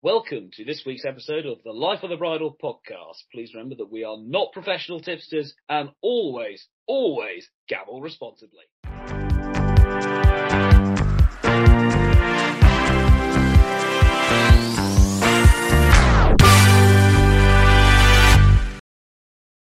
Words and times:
Welcome 0.00 0.50
to 0.52 0.64
this 0.64 0.84
week's 0.86 1.04
episode 1.04 1.44
of 1.44 1.58
the 1.64 1.72
Life 1.72 2.04
of 2.04 2.10
the 2.10 2.16
Bridle 2.16 2.56
podcast. 2.62 3.16
Please 3.32 3.52
remember 3.52 3.74
that 3.74 3.90
we 3.90 4.04
are 4.04 4.16
not 4.16 4.52
professional 4.52 5.00
tipsters 5.00 5.56
and 5.68 5.90
always, 6.02 6.68
always 6.86 7.48
gamble 7.68 8.00
responsibly. 8.00 8.62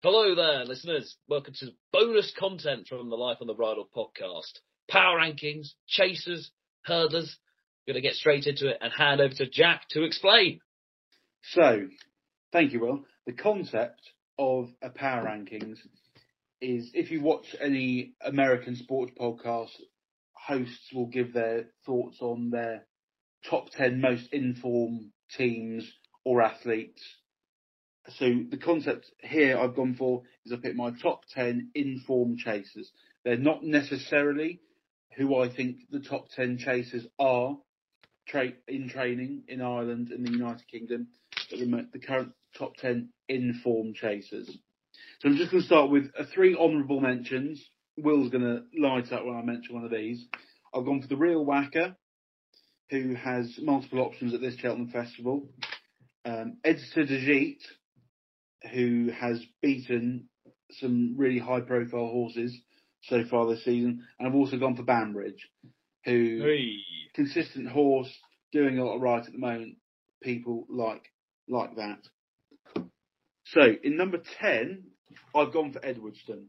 Hello 0.04 0.36
there, 0.36 0.66
listeners. 0.66 1.16
Welcome 1.30 1.54
to 1.60 1.72
bonus 1.94 2.34
content 2.38 2.90
from 2.90 3.10
the 3.10 3.16
Life 3.16 3.38
on 3.40 3.48
the 3.48 3.54
Bridle 3.54 3.88
podcast. 3.96 4.60
Power 4.92 5.18
rankings, 5.18 5.76
chasers, 5.88 6.52
hurdlers, 6.86 7.38
going 7.88 7.96
to 7.96 8.02
get 8.02 8.16
straight 8.16 8.48
into 8.48 8.70
it 8.70 8.78
and 8.82 8.92
hand 8.92 9.22
over 9.22 9.34
to 9.36 9.50
Jack 9.50 9.84
to 9.92 10.04
explain. 10.04 10.60
So, 11.42 11.88
thank 12.52 12.74
you, 12.74 12.80
Will. 12.80 13.06
The 13.26 13.34
concept 13.34 14.02
of 14.38 14.70
a 14.82 14.90
power 14.90 15.26
rankings 15.26 15.78
is 16.62 16.90
if 16.94 17.12
you 17.12 17.22
watch 17.22 17.56
any 17.62 18.14
American 18.22 18.76
sports 18.76 19.12
podcasts, 19.20 19.80
hosts 20.34 20.92
will 20.94 21.08
give 21.08 21.34
their 21.34 21.66
thoughts 21.86 22.18
on 22.22 22.50
their 22.50 22.86
top 23.50 23.70
10 23.72 24.02
most 24.02 24.32
informed 24.32 25.12
teams 25.38 25.90
or 26.24 26.42
athletes. 26.42 27.02
So 28.18 28.26
the 28.50 28.58
concept 28.58 29.12
here 29.20 29.58
I've 29.58 29.76
gone 29.76 29.96
for 29.96 30.24
is 30.46 30.52
I 30.52 30.58
pick 30.58 30.76
my 30.76 30.92
top 31.02 31.22
10 31.34 31.72
informed 31.74 32.40
chasers. 32.40 32.92
They're 33.24 33.38
not 33.38 33.64
necessarily 33.64 34.62
who 35.18 35.36
I 35.36 35.50
think 35.50 35.78
the 35.90 36.00
top 36.00 36.30
10 36.36 36.58
chasers 36.60 37.06
are, 37.18 37.58
tra- 38.28 38.54
in 38.68 38.90
training 38.90 39.44
in 39.48 39.62
Ireland 39.62 40.10
and 40.10 40.26
the 40.26 40.32
United 40.32 40.68
Kingdom, 40.68 41.08
but 41.50 41.60
the, 41.60 41.88
the 41.94 42.00
current 42.00 42.32
top 42.58 42.76
10 42.78 43.10
informed 43.30 43.96
chasers. 43.96 44.48
So 45.20 45.30
I'm 45.30 45.38
just 45.38 45.52
going 45.52 45.62
to 45.62 45.68
start 45.68 45.90
with 45.90 46.12
uh, 46.18 46.24
three 46.34 46.56
honourable 46.56 47.02
mentions. 47.02 47.64
Will's 47.98 48.32
going 48.32 48.44
to 48.44 48.64
light 48.80 49.12
up 49.12 49.26
when 49.26 49.36
I 49.36 49.42
mention 49.42 49.76
one 49.76 49.86
of 49.86 49.92
these. 49.92 50.26
I've 50.74 50.86
gone 50.86 51.02
for 51.02 51.08
the 51.08 51.16
Real 51.16 51.46
Whacker, 51.46 51.96
who 52.90 53.16
has 53.16 53.58
multiple 53.62 54.00
options 54.00 54.34
at 54.34 54.42
this 54.42 54.56
Cheltenham 54.58 54.90
Festival. 54.90 55.50
Um, 56.26 56.58
Editor 56.64 57.06
who 58.74 59.12
has 59.12 59.44
beaten 59.62 60.28
some 60.72 61.16
really 61.18 61.40
high 61.40 61.62
profile 61.62 62.08
horses 62.08 62.58
so 63.04 63.24
far 63.30 63.48
this 63.48 63.64
season. 63.64 64.04
And 64.20 64.28
I've 64.28 64.36
also 64.36 64.58
gone 64.58 64.76
for 64.76 64.84
Banbridge, 64.84 65.48
who 66.06 66.42
Hey. 66.44 66.78
consistent 67.14 67.68
horse, 67.68 68.12
doing 68.52 68.78
a 68.78 68.86
lot 68.86 68.96
of 68.96 69.02
right 69.02 69.26
at 69.26 69.32
the 69.32 69.38
moment. 69.38 69.78
People 70.22 70.66
like 70.70 71.12
like 71.48 71.76
that. 71.76 72.00
So 73.46 73.62
in 73.84 73.98
number 73.98 74.20
ten, 74.40 74.86
I've 75.36 75.54
gone 75.54 75.72
for 75.72 75.86
Edwardstone. 75.86 76.48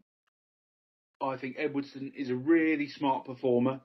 I 1.21 1.37
think 1.37 1.57
Edwardstone 1.59 2.13
is 2.15 2.31
a 2.31 2.37
really 2.37 2.89
smart 2.89 3.25
performer. 3.25 3.81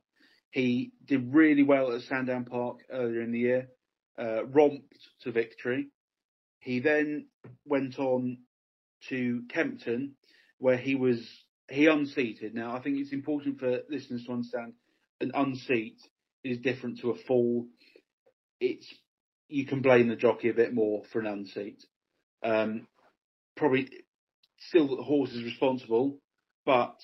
He 0.51 0.91
did 1.05 1.33
really 1.33 1.63
well 1.63 1.93
at 1.93 2.01
Sandown 2.01 2.45
Park 2.45 2.79
earlier 2.91 3.21
in 3.21 3.31
the 3.31 3.39
year, 3.39 3.69
uh, 4.19 4.45
romped 4.45 4.93
to 5.21 5.31
victory. 5.31 5.87
He 6.59 6.79
then 6.79 7.27
went 7.65 7.97
on 7.97 8.39
to 9.09 9.43
Kempton, 9.49 10.15
where 10.59 10.77
he 10.77 10.95
was 10.95 11.25
he 11.69 11.87
unseated. 11.87 12.53
Now 12.53 12.75
I 12.75 12.81
think 12.81 12.97
it's 12.99 13.13
important 13.13 13.59
for 13.59 13.79
listeners 13.89 14.25
to 14.25 14.33
understand 14.33 14.73
an 15.21 15.31
unseat 15.33 15.97
is 16.43 16.57
different 16.57 16.99
to 16.99 17.11
a 17.11 17.15
fall. 17.15 17.67
It's 18.59 18.87
you 19.47 19.65
can 19.65 19.81
blame 19.81 20.07
the 20.07 20.15
jockey 20.15 20.49
a 20.49 20.53
bit 20.53 20.73
more 20.73 21.03
for 21.11 21.19
an 21.19 21.27
unseat. 21.27 21.83
Um, 22.43 22.87
probably 23.57 23.89
still 24.59 24.95
the 24.95 25.03
horse 25.03 25.31
is 25.31 25.43
responsible, 25.43 26.19
but 26.65 26.95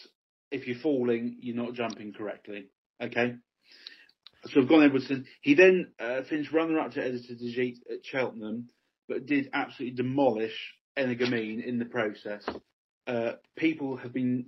if 0.52 0.68
you're 0.68 0.80
falling, 0.80 1.38
you're 1.42 1.56
not 1.56 1.74
jumping 1.74 2.14
correctly. 2.14 2.70
Okay. 3.02 3.36
So 4.46 4.62
I've 4.62 4.70
gone 4.70 4.84
Edwardstone. 4.84 5.26
He 5.42 5.56
then 5.56 5.92
uh, 6.00 6.22
finished 6.30 6.54
runner 6.54 6.80
up 6.80 6.92
to 6.92 7.02
Editeur 7.02 7.38
du 7.38 7.54
Gite 7.54 7.80
at 7.92 8.06
Cheltenham, 8.06 8.70
but 9.10 9.26
did 9.26 9.50
absolutely 9.54 9.96
demolish 9.96 10.74
Energumene 10.98 11.64
in 11.64 11.80
the 11.80 11.86
process. 11.86 12.44
Uh, 13.06 13.34
people 13.56 13.98
have 13.98 14.14
been 14.14 14.48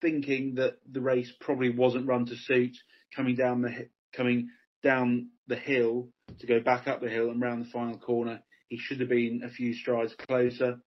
thinking 0.00 0.54
that 0.56 0.78
the 0.90 1.00
race 1.00 1.32
probably 1.40 1.70
wasn't 1.70 2.06
run 2.06 2.26
to 2.26 2.36
suit 2.36 2.76
coming 3.14 3.34
down 3.34 3.62
the 3.62 3.88
coming 4.12 4.48
down 4.82 5.28
the 5.46 5.56
hill 5.56 6.08
to 6.38 6.46
go 6.46 6.60
back 6.60 6.86
up 6.86 7.00
the 7.00 7.08
hill 7.08 7.30
and 7.30 7.40
round 7.40 7.64
the 7.64 7.70
final 7.70 7.98
corner. 7.98 8.40
He 8.68 8.78
should 8.78 9.00
have 9.00 9.08
been 9.08 9.42
a 9.44 9.50
few 9.50 9.74
strides 9.74 10.14
closer, 10.14 10.78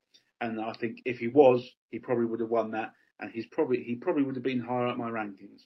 and 0.42 0.59
I 0.59 0.74
think 0.74 1.02
if 1.06 1.18
he 1.18 1.28
was, 1.28 1.68
he 1.92 2.00
probably 2.00 2.25
would 2.25 2.42
have 2.42 2.50
won 2.50 2.72
that, 2.72 2.94
and 3.19 3.31
he's 3.31 3.48
probably 3.48 3.84
he 3.84 3.96
probably 3.96 4.24
would 4.24 4.36
have 4.36 4.44
been 4.44 4.59
higher 4.59 4.88
up 4.88 4.98
my 4.98 5.09
rankings. 5.09 5.62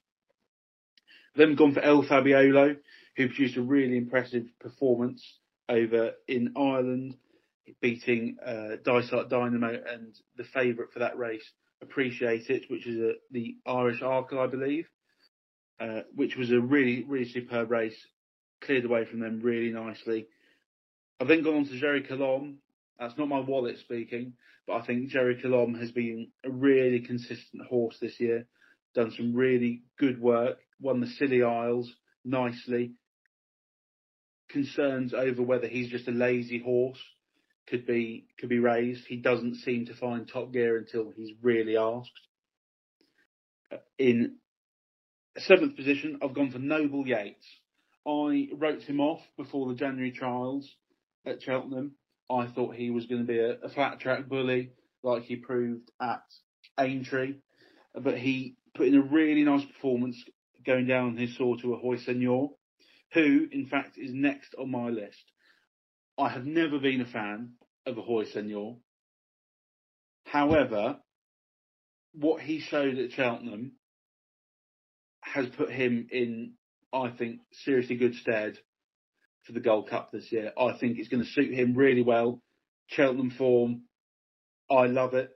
Then 1.35 1.55
gone 1.55 1.73
for 1.73 1.81
El 1.81 2.03
Fabiolo, 2.03 2.77
who 3.17 3.27
produced 3.27 3.57
a 3.57 3.61
really 3.61 3.97
impressive 3.97 4.45
performance 4.59 5.39
over 5.67 6.11
in 6.27 6.53
Ireland, 6.55 7.17
beating 7.81 8.37
uh, 8.45 8.75
Dysart 8.83 9.29
Dynamo 9.29 9.69
and 9.69 10.15
the 10.37 10.43
favourite 10.43 10.91
for 10.91 10.99
that 10.99 11.17
race, 11.17 11.49
Appreciate 11.83 12.49
It, 12.49 12.63
which 12.69 12.88
is 12.88 12.99
a, 12.99 13.13
the 13.31 13.57
Irish 13.66 14.01
Arkle, 14.01 14.39
I 14.39 14.47
believe, 14.47 14.88
uh, 15.79 16.01
which 16.16 16.35
was 16.38 16.49
a 16.51 16.59
really, 16.59 17.03
really 17.03 17.29
superb 17.29 17.69
race. 17.69 17.95
Cleared 18.61 18.85
away 18.85 19.05
from 19.05 19.19
them 19.19 19.41
really 19.41 19.71
nicely. 19.71 20.27
I've 21.19 21.27
then 21.27 21.44
gone 21.44 21.55
on 21.55 21.66
to 21.66 21.79
Gerri 21.79 22.07
Colombe. 22.07 22.59
That's 22.97 23.17
not 23.17 23.27
my 23.27 23.39
wallet 23.39 23.77
speaking, 23.79 24.33
but 24.66 24.77
I 24.77 24.85
think 24.85 25.11
Gerri 25.11 25.41
Colombe 25.41 25.75
has 25.75 25.91
been 25.91 26.31
a 26.45 26.49
really 26.49 27.01
consistent 27.01 27.67
horse 27.67 27.97
this 28.00 28.19
year. 28.19 28.47
Done 28.95 29.11
some 29.11 29.35
really 29.35 29.83
good 30.00 30.21
work. 30.21 30.59
Won 30.79 31.01
the 31.01 31.07
Scilly 31.07 31.44
Isles 31.44 31.94
nicely. 32.23 32.94
Concerns 34.50 35.13
over 35.13 35.41
whether 35.41 35.67
he's 35.67 35.89
just 35.89 36.07
a 36.07 36.11
lazy 36.11 36.59
horse 36.59 37.00
could 37.68 37.85
be 37.85 38.28
could 38.40 38.50
be 38.50 38.59
raised. 38.59 39.06
He 39.07 39.18
doesn't 39.18 39.56
seem 39.56 39.85
to 39.85 39.96
find 39.96 40.28
top 40.28 40.51
gear 40.51 40.78
until 40.78 41.12
he's 41.16 41.31
really 41.41 41.78
asked. 41.78 42.12
Uh, 43.72 43.78
In 43.97 44.35
seventh 45.38 45.75
position, 45.75 46.19
I've 46.22 46.34
gone 46.34 46.51
for 46.51 46.59
Noble 46.59 47.07
Yeats. 47.07 47.46
I 48.06 48.50
wrote 48.53 48.81
him 48.81 49.00
off 49.00 49.22
before 49.38 49.68
the 49.69 49.75
January 49.75 50.12
trials 50.12 50.69
at 51.25 51.41
Cheltenham. 51.41 51.96
I 52.29 52.47
thought 52.47 52.75
he 52.75 52.90
was 52.90 53.06
going 53.06 53.22
to 53.22 53.28
be 53.28 53.40
a, 53.40 53.53
a 53.63 53.69
flat 53.69 54.00
track 54.00 54.28
bully, 54.28 54.72
like 55.03 55.24
he 55.24 55.35
proved 55.38 55.90
at 56.01 56.24
Aintree, 56.80 57.35
but 57.95 58.18
he 58.18 58.56
put 58.75 58.88
in 58.88 58.95
a 58.95 59.01
really 59.01 59.44
nice 59.44 59.66
performance 59.66 60.18
going 60.66 60.88
down 60.88 61.18
his 61.18 61.35
saw 61.38 61.56
to 61.57 61.74
Ahoy 61.74 61.97
Senor, 61.97 62.51
who, 63.13 63.47
in 63.51 63.68
fact, 63.68 63.97
is 63.97 64.12
next 64.13 64.56
on 64.57 64.72
my 64.72 64.90
list. 64.90 65.24
I 66.18 66.29
have 66.29 66.46
never 66.46 66.79
been 66.79 67.01
a 67.01 67.06
fan 67.06 67.53
of 67.85 67.97
Ahoy 67.97 68.25
Senor. 68.25 68.78
However, 70.25 70.97
what 72.13 72.41
he 72.41 72.59
showed 72.59 72.97
at 72.97 73.12
Cheltenham 73.12 73.74
has 75.22 75.47
put 75.50 75.72
him 75.72 76.07
in, 76.12 76.53
I 76.94 77.09
think, 77.09 77.41
seriously 77.51 77.96
good 77.96 78.16
stead 78.16 78.57
for 79.44 79.53
the 79.53 79.59
Gold 79.59 79.90
Cup 79.90 80.12
this 80.12 80.31
year. 80.31 80.51
I 80.57 80.74
think 80.74 80.97
it's 80.97 81.09
going 81.09 81.24
to 81.24 81.29
suit 81.29 81.53
him 81.53 81.75
really 81.75 82.03
well. 82.03 82.41
Cheltenham 82.88 83.31
form, 83.31 83.84
I 84.69 84.85
love 84.85 85.13
it. 85.16 85.31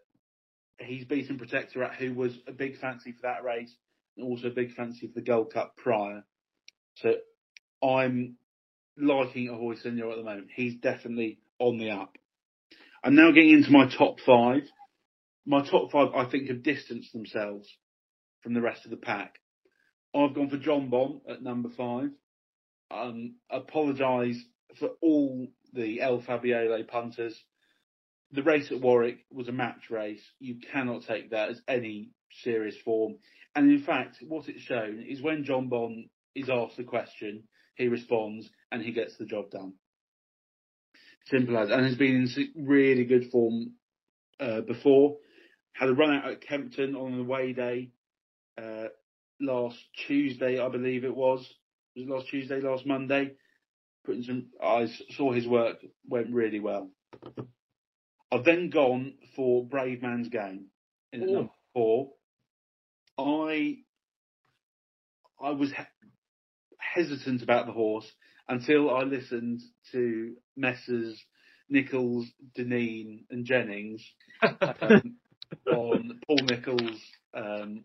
He's 0.80 1.06
beaten 1.06 1.40
Protectorat, 1.40 1.96
who 1.96 2.14
was 2.14 2.38
a 2.48 2.52
big 2.52 2.78
fancy 2.78 3.12
for 3.14 3.24
that 3.24 3.44
race, 3.44 3.76
and 4.16 4.26
also 4.26 4.48
a 4.48 4.52
big 4.52 4.74
fancy 4.74 5.08
for 5.08 5.14
the 5.14 5.26
Gold 5.26 5.52
Cup 5.52 5.76
prior. 5.76 6.24
So 6.98 7.16
I'm 7.84 8.38
liking 8.98 9.50
Ahoy 9.50 9.76
Senor 9.76 10.12
at 10.12 10.18
the 10.18 10.24
moment. 10.24 10.48
He's 10.54 10.76
definitely 10.76 11.40
on 11.60 11.78
the 11.78 11.92
up. 11.92 12.18
I'm 13.04 13.16
now 13.16 13.32
getting 13.32 13.52
into 13.52 13.72
my 13.72 13.88
top 13.88 14.20
five. 14.26 14.64
My 15.46 15.66
top 15.66 15.92
five, 15.92 16.10
I 16.16 16.30
think, 16.30 16.50
have 16.50 16.64
distanced 16.64 17.14
themselves 17.14 17.70
from 18.42 18.54
the 18.54 18.62
rest 18.62 18.86
of 18.86 18.92
the 18.92 18.98
pack. 18.98 19.40
I've 20.16 20.34
gone 20.34 20.50
for 20.50 20.58
Jonbon 20.58 21.22
at 21.30 21.44
number 21.44 21.70
five. 21.70 22.10
Um, 22.90 23.36
apologise 23.50 24.38
for 24.80 24.90
all 25.02 25.48
the 25.74 26.02
El 26.02 26.22
Fabiolo 26.22 26.88
punters. 26.88 27.40
The 28.32 28.44
race 28.44 28.72
at 28.72 28.82
Warwick 28.82 29.20
was 29.32 29.48
a 29.48 29.54
match 29.54 29.90
race. 29.90 30.24
You 30.40 30.58
cannot 30.72 31.04
take 31.04 31.32
that 31.32 31.50
as 31.50 31.62
any 31.68 32.10
serious 32.44 32.76
form. 32.84 33.16
And 33.56 33.72
in 33.72 33.82
fact, 33.84 34.18
what 34.28 34.50
it's 34.50 34.62
shown 34.62 35.06
is 35.08 35.22
when 35.22 35.46
Jonbon 35.46 36.10
is 36.36 36.50
asked 36.50 36.80
a 36.80 36.84
question, 36.84 37.44
he 37.76 37.88
responds 37.88 38.50
and 38.72 38.82
he 38.82 38.92
gets 38.92 39.18
the 39.18 39.26
job 39.26 39.50
done. 39.52 39.74
Simple 41.28 41.58
as. 41.58 41.70
And 41.70 41.86
has 41.86 41.96
been 41.96 42.28
in 42.36 42.66
really 42.66 43.06
good 43.06 43.30
form 43.32 43.74
uh, 44.40 44.62
before. 44.62 45.18
Had 45.74 45.90
a 45.90 45.94
run 45.94 46.14
out 46.16 46.32
at 46.32 46.42
Kempton 46.42 46.96
on 46.96 47.14
an 47.14 47.20
away 47.20 47.54
day 47.54 47.92
uh, 48.62 48.86
last 49.40 49.78
Tuesday, 50.08 50.60
I 50.60 50.70
believe 50.70 51.04
it 51.04 51.16
was. 51.16 51.40
Was 51.96 52.06
it 52.06 52.10
last 52.10 52.28
Tuesday, 52.30 52.62
last 52.62 52.86
Monday? 52.86 53.34
putting 54.08 54.24
some. 54.24 54.48
I 54.64 54.88
saw 55.12 55.34
his 55.34 55.46
work 55.46 55.78
went 56.08 56.34
really 56.34 56.60
well. 56.60 56.90
I've 58.32 58.46
then 58.46 58.70
gone 58.72 59.14
for 59.36 59.66
Brave 59.66 60.02
Man's 60.02 60.30
Game 60.30 60.68
in 61.14 61.22
at 61.22 61.30
Ooh. 61.30 61.34
number 61.34 61.52
four. 61.74 62.10
I 63.20 63.78
I 65.40 65.52
was 65.52 65.72
he- 65.72 65.84
hesitant 66.80 67.44
about 67.44 67.68
the 67.68 67.74
horse 67.74 68.10
until 68.50 68.94
I 68.94 69.04
listened 69.04 69.62
to 69.92 70.36
Messrs. 70.56 71.22
Nicholls, 71.70 72.26
Deneen, 72.58 73.26
and 73.30 73.46
Jennings 73.46 74.02
um, 74.42 75.18
on 75.70 76.20
Paul 76.26 76.40
Nicholls' 76.44 77.02
um, 77.34 77.84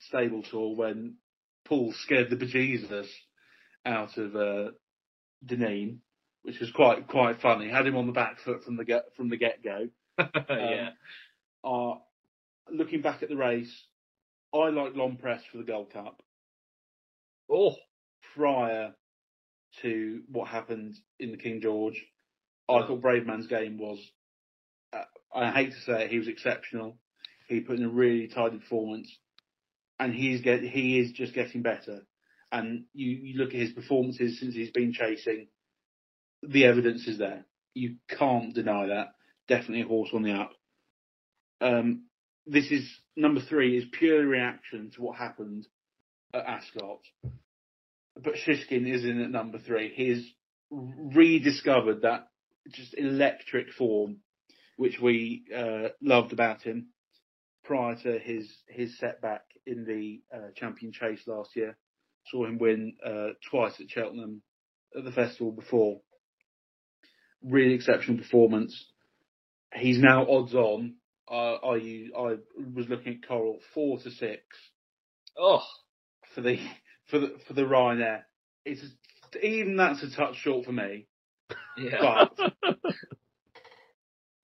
stable 0.00 0.42
tour 0.42 0.76
when 0.76 1.14
Paul 1.64 1.94
scared 1.96 2.28
the 2.28 2.36
bejesus 2.36 3.08
out 3.86 4.18
of 4.18 4.36
uh, 4.36 4.72
Deneen, 5.46 6.00
which 6.42 6.60
was 6.60 6.70
quite 6.72 7.08
quite 7.08 7.40
funny. 7.40 7.70
Had 7.70 7.86
him 7.86 7.96
on 7.96 8.06
the 8.06 8.12
back 8.12 8.38
foot 8.40 8.64
from 8.64 8.76
the 8.76 8.84
get 8.84 9.04
from 9.16 9.30
the 9.30 9.38
get 9.38 9.64
go. 9.64 9.88
yeah. 10.50 10.90
Uh, 11.64 11.94
looking 12.70 13.00
back 13.00 13.22
at 13.22 13.30
the 13.30 13.36
race, 13.36 13.84
I 14.52 14.68
like 14.68 14.94
Long 14.94 15.16
Press 15.16 15.40
for 15.50 15.56
the 15.56 15.64
Gold 15.64 15.90
Cup 15.90 16.22
Oh, 17.50 17.74
prior 18.34 18.94
to 19.82 20.22
what 20.30 20.48
happened 20.48 20.96
in 21.18 21.30
the 21.30 21.36
King 21.36 21.60
George. 21.60 22.04
I 22.68 22.86
thought 22.86 23.00
Brave 23.00 23.26
Man's 23.26 23.46
game 23.46 23.78
was, 23.78 23.98
uh, 24.92 25.04
I 25.34 25.50
hate 25.50 25.72
to 25.72 25.80
say 25.80 26.04
it, 26.04 26.10
he 26.10 26.18
was 26.18 26.28
exceptional. 26.28 26.96
He 27.48 27.60
put 27.60 27.78
in 27.78 27.84
a 27.84 27.88
really 27.88 28.28
tidy 28.28 28.58
performance, 28.58 29.10
and 29.98 30.14
he's 30.14 30.40
get 30.40 30.62
he 30.62 31.00
is 31.00 31.12
just 31.12 31.34
getting 31.34 31.62
better. 31.62 32.06
And 32.52 32.84
you, 32.94 33.10
you 33.10 33.38
look 33.38 33.50
at 33.50 33.60
his 33.60 33.72
performances 33.72 34.38
since 34.38 34.54
he's 34.54 34.70
been 34.70 34.92
chasing, 34.92 35.48
the 36.42 36.64
evidence 36.64 37.06
is 37.06 37.18
there. 37.18 37.44
You 37.74 37.96
can't 38.08 38.54
deny 38.54 38.86
that. 38.86 39.14
Definitely 39.48 39.82
a 39.82 39.88
horse 39.88 40.10
on 40.12 40.22
the 40.22 40.32
up. 40.32 40.52
Um, 41.60 42.04
this 42.46 42.70
is 42.70 42.88
number 43.16 43.40
three 43.40 43.76
is 43.78 43.84
pure 43.92 44.26
reaction 44.26 44.90
to 44.94 45.02
what 45.02 45.16
happened 45.16 45.66
at 46.32 46.44
Ascot. 46.46 47.00
But 48.22 48.34
Shishkin 48.34 48.86
is 48.92 49.04
in 49.04 49.20
at 49.20 49.30
number 49.30 49.58
three. 49.58 49.92
He's 49.94 50.28
rediscovered 50.70 52.02
that 52.02 52.28
just 52.70 52.94
electric 52.96 53.72
form, 53.72 54.18
which 54.76 54.98
we 55.00 55.44
uh, 55.56 55.88
loved 56.02 56.32
about 56.32 56.62
him 56.62 56.88
prior 57.64 57.96
to 57.96 58.18
his 58.18 58.50
his 58.68 58.98
setback 58.98 59.42
in 59.66 59.84
the 59.84 60.20
uh, 60.34 60.50
champion 60.56 60.92
chase 60.92 61.22
last 61.26 61.56
year. 61.56 61.76
Saw 62.26 62.46
him 62.46 62.58
win 62.58 62.94
uh, 63.04 63.28
twice 63.50 63.80
at 63.80 63.90
Cheltenham 63.90 64.42
at 64.96 65.04
the 65.04 65.12
festival 65.12 65.52
before. 65.52 66.00
Really 67.42 67.74
exceptional 67.74 68.18
performance. 68.18 68.86
He's 69.74 69.98
now 69.98 70.26
odds 70.28 70.54
on. 70.54 70.96
I 71.30 72.08
I 72.16 72.36
was 72.74 72.88
looking 72.88 73.14
at 73.14 73.28
Coral 73.28 73.60
four 73.72 73.98
to 74.00 74.10
six 74.10 74.42
oh, 75.38 75.62
for 76.34 76.40
the 76.40 76.58
for 77.10 77.18
the 77.18 77.36
for 77.46 77.54
the 77.54 77.62
Ryanair. 77.62 78.22
It's 78.64 78.82
even 79.42 79.76
that's 79.76 80.02
a 80.02 80.10
touch 80.10 80.36
short 80.36 80.64
for 80.64 80.72
me, 80.72 81.06
yeah. 81.76 82.24
but 82.36 82.52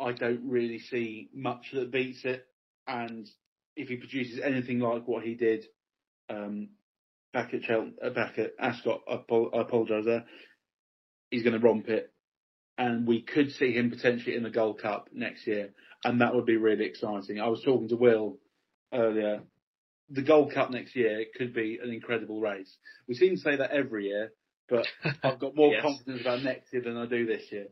I 0.00 0.12
don't 0.12 0.48
really 0.48 0.78
see 0.78 1.28
much 1.34 1.70
that 1.72 1.90
beats 1.90 2.24
it. 2.24 2.46
And 2.86 3.28
if 3.76 3.88
he 3.88 3.96
produces 3.96 4.40
anything 4.42 4.78
like 4.78 5.06
what 5.06 5.24
he 5.24 5.34
did 5.34 5.66
um, 6.30 6.70
back 7.32 7.52
at 7.54 7.62
Chel- 7.62 7.92
uh, 8.02 8.10
back 8.10 8.38
at 8.38 8.52
Ascot, 8.60 9.00
I, 9.08 9.14
apo- 9.14 9.50
I 9.50 9.62
apologise 9.62 10.04
there. 10.04 10.24
He's 11.30 11.42
going 11.42 11.58
to 11.58 11.66
romp 11.66 11.88
it, 11.88 12.12
and 12.78 13.06
we 13.06 13.22
could 13.22 13.50
see 13.52 13.72
him 13.72 13.90
potentially 13.90 14.36
in 14.36 14.44
the 14.44 14.50
Gold 14.50 14.80
Cup 14.80 15.08
next 15.12 15.46
year, 15.46 15.70
and 16.04 16.20
that 16.20 16.34
would 16.34 16.46
be 16.46 16.56
really 16.56 16.84
exciting. 16.84 17.40
I 17.40 17.48
was 17.48 17.62
talking 17.62 17.88
to 17.88 17.96
Will 17.96 18.38
earlier. 18.92 19.42
The 20.10 20.22
Gold 20.22 20.52
Cup 20.54 20.70
next 20.70 20.94
year 20.94 21.24
could 21.36 21.52
be 21.54 21.78
an 21.82 21.90
incredible 21.90 22.40
race. 22.40 22.76
We 23.08 23.14
seem 23.14 23.34
to 23.36 23.40
say 23.40 23.56
that 23.56 23.70
every 23.72 24.06
year, 24.06 24.32
but 24.68 24.86
I've 25.22 25.38
got 25.40 25.56
more 25.56 25.72
Yes. 25.72 25.82
confidence 25.82 26.20
about 26.20 26.42
next 26.42 26.72
year 26.72 26.82
than 26.82 26.96
I 26.96 27.06
do 27.06 27.26
this 27.26 27.42
year. 27.50 27.68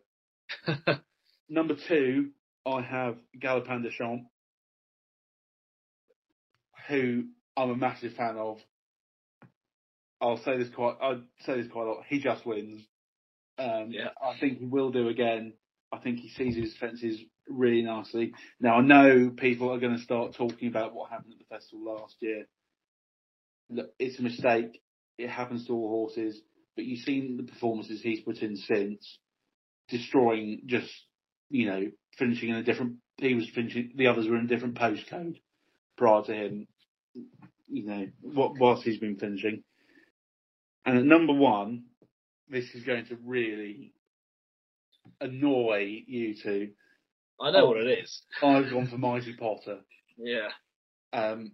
Number 1.48 1.76
two, 1.88 2.30
I 2.66 2.80
have 2.82 3.16
Galopin 3.40 3.82
Des 3.82 3.90
Champs, 3.96 4.24
who 6.88 7.24
I'm 7.56 7.70
a 7.70 7.76
massive 7.76 8.14
fan 8.14 8.36
of. 8.36 8.58
I'll 10.20 10.42
say 10.42 10.56
this 10.56 10.68
quite. 10.74 10.96
I'd 11.02 11.22
say 11.44 11.60
this 11.60 11.70
quite 11.70 11.84
a 11.86 11.90
lot. 11.90 12.04
He 12.08 12.18
just 12.20 12.46
wins. 12.46 12.82
Um, 13.58 13.88
Yeah. 13.90 14.08
I 14.22 14.38
think 14.38 14.58
he 14.58 14.64
will 14.66 14.90
do 14.90 15.08
again. 15.08 15.54
I 15.94 15.98
think 15.98 16.18
he 16.18 16.28
sees 16.30 16.56
his 16.56 16.76
fences 16.76 17.20
really 17.48 17.82
nicely. 17.82 18.32
Now 18.60 18.76
I 18.76 18.80
know 18.80 19.30
people 19.30 19.72
are 19.72 19.78
going 19.78 19.96
to 19.96 20.02
start 20.02 20.34
talking 20.34 20.68
about 20.68 20.94
what 20.94 21.10
happened 21.10 21.34
at 21.34 21.38
the 21.38 21.54
festival 21.54 21.84
last 21.84 22.16
year. 22.20 22.46
Look, 23.70 23.90
it's 23.98 24.18
a 24.18 24.22
mistake. 24.22 24.82
It 25.18 25.30
happens 25.30 25.66
to 25.66 25.72
all 25.72 25.88
horses. 25.88 26.40
But 26.76 26.84
you've 26.84 27.04
seen 27.04 27.36
the 27.36 27.44
performances 27.44 28.02
he's 28.02 28.20
put 28.20 28.38
in 28.38 28.56
since, 28.56 29.18
destroying 29.88 30.62
just 30.66 30.90
you 31.48 31.66
know 31.66 31.90
finishing 32.18 32.48
in 32.48 32.56
a 32.56 32.62
different. 32.62 32.96
He 33.18 33.34
was 33.34 33.48
finishing. 33.54 33.92
The 33.94 34.08
others 34.08 34.28
were 34.28 34.36
in 34.36 34.46
a 34.46 34.48
different 34.48 34.74
postcode 34.74 35.36
prior 35.96 36.22
to 36.24 36.34
him. 36.34 36.66
You 37.68 37.86
know 37.86 38.06
what 38.20 38.58
whilst 38.58 38.82
he's 38.82 38.98
been 38.98 39.16
finishing. 39.16 39.62
And 40.84 40.98
at 40.98 41.04
number 41.04 41.32
one, 41.32 41.84
this 42.48 42.66
is 42.74 42.84
going 42.84 43.06
to 43.06 43.16
really 43.24 43.94
annoy 45.20 46.02
you 46.06 46.34
two. 46.40 46.70
I 47.40 47.50
know 47.50 47.66
what 47.66 47.78
it 47.78 47.98
is. 47.98 48.22
I've 48.42 48.70
gone 48.70 48.86
for 48.90 48.98
Mighty 48.98 49.34
Potter. 49.36 49.80
Yeah. 50.16 50.48
Um, 51.12 51.52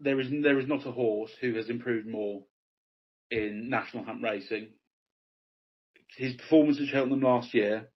there 0.00 0.20
is 0.20 0.28
there 0.42 0.58
is 0.58 0.68
not 0.68 0.86
a 0.86 0.92
horse 0.92 1.30
who 1.40 1.54
has 1.54 1.70
improved 1.70 2.06
more 2.06 2.42
in 3.30 3.68
national 3.68 4.04
hunt 4.04 4.22
racing. 4.22 4.68
His 6.16 6.34
performance 6.34 6.80
at 6.80 6.88
Cheltenham 6.88 7.22
last 7.22 7.54
year 7.54 7.88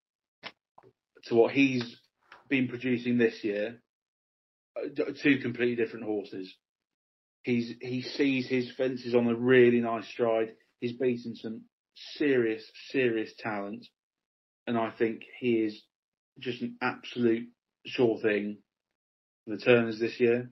to 1.25 1.35
what 1.35 1.53
he's 1.53 1.97
been 2.49 2.69
producing 2.69 3.19
this 3.19 3.45
year, 3.45 3.81
uh, 4.77 5.13
two 5.23 5.39
completely 5.39 5.77
different 5.77 6.07
horses. 6.07 6.53
He's 7.43 7.75
he 7.81 8.03
sees 8.03 8.49
his 8.49 8.71
fences 8.77 9.15
on 9.15 9.27
a 9.27 9.35
really 9.35 9.81
nice 9.81 10.09
stride. 10.09 10.55
He's 10.81 10.93
beaten 10.93 11.35
some 11.37 11.63
serious 12.17 12.65
serious 12.91 13.33
talent, 13.39 13.87
and 14.69 14.77
I 14.77 14.91
think 14.91 15.23
he 15.41 15.55
is 15.65 15.83
just 16.39 16.61
an 16.61 16.77
absolute 16.83 17.49
sure 17.87 18.19
thing 18.21 18.59
for 19.45 19.57
the 19.57 19.63
Turners 19.63 19.99
this 19.99 20.21
year, 20.21 20.51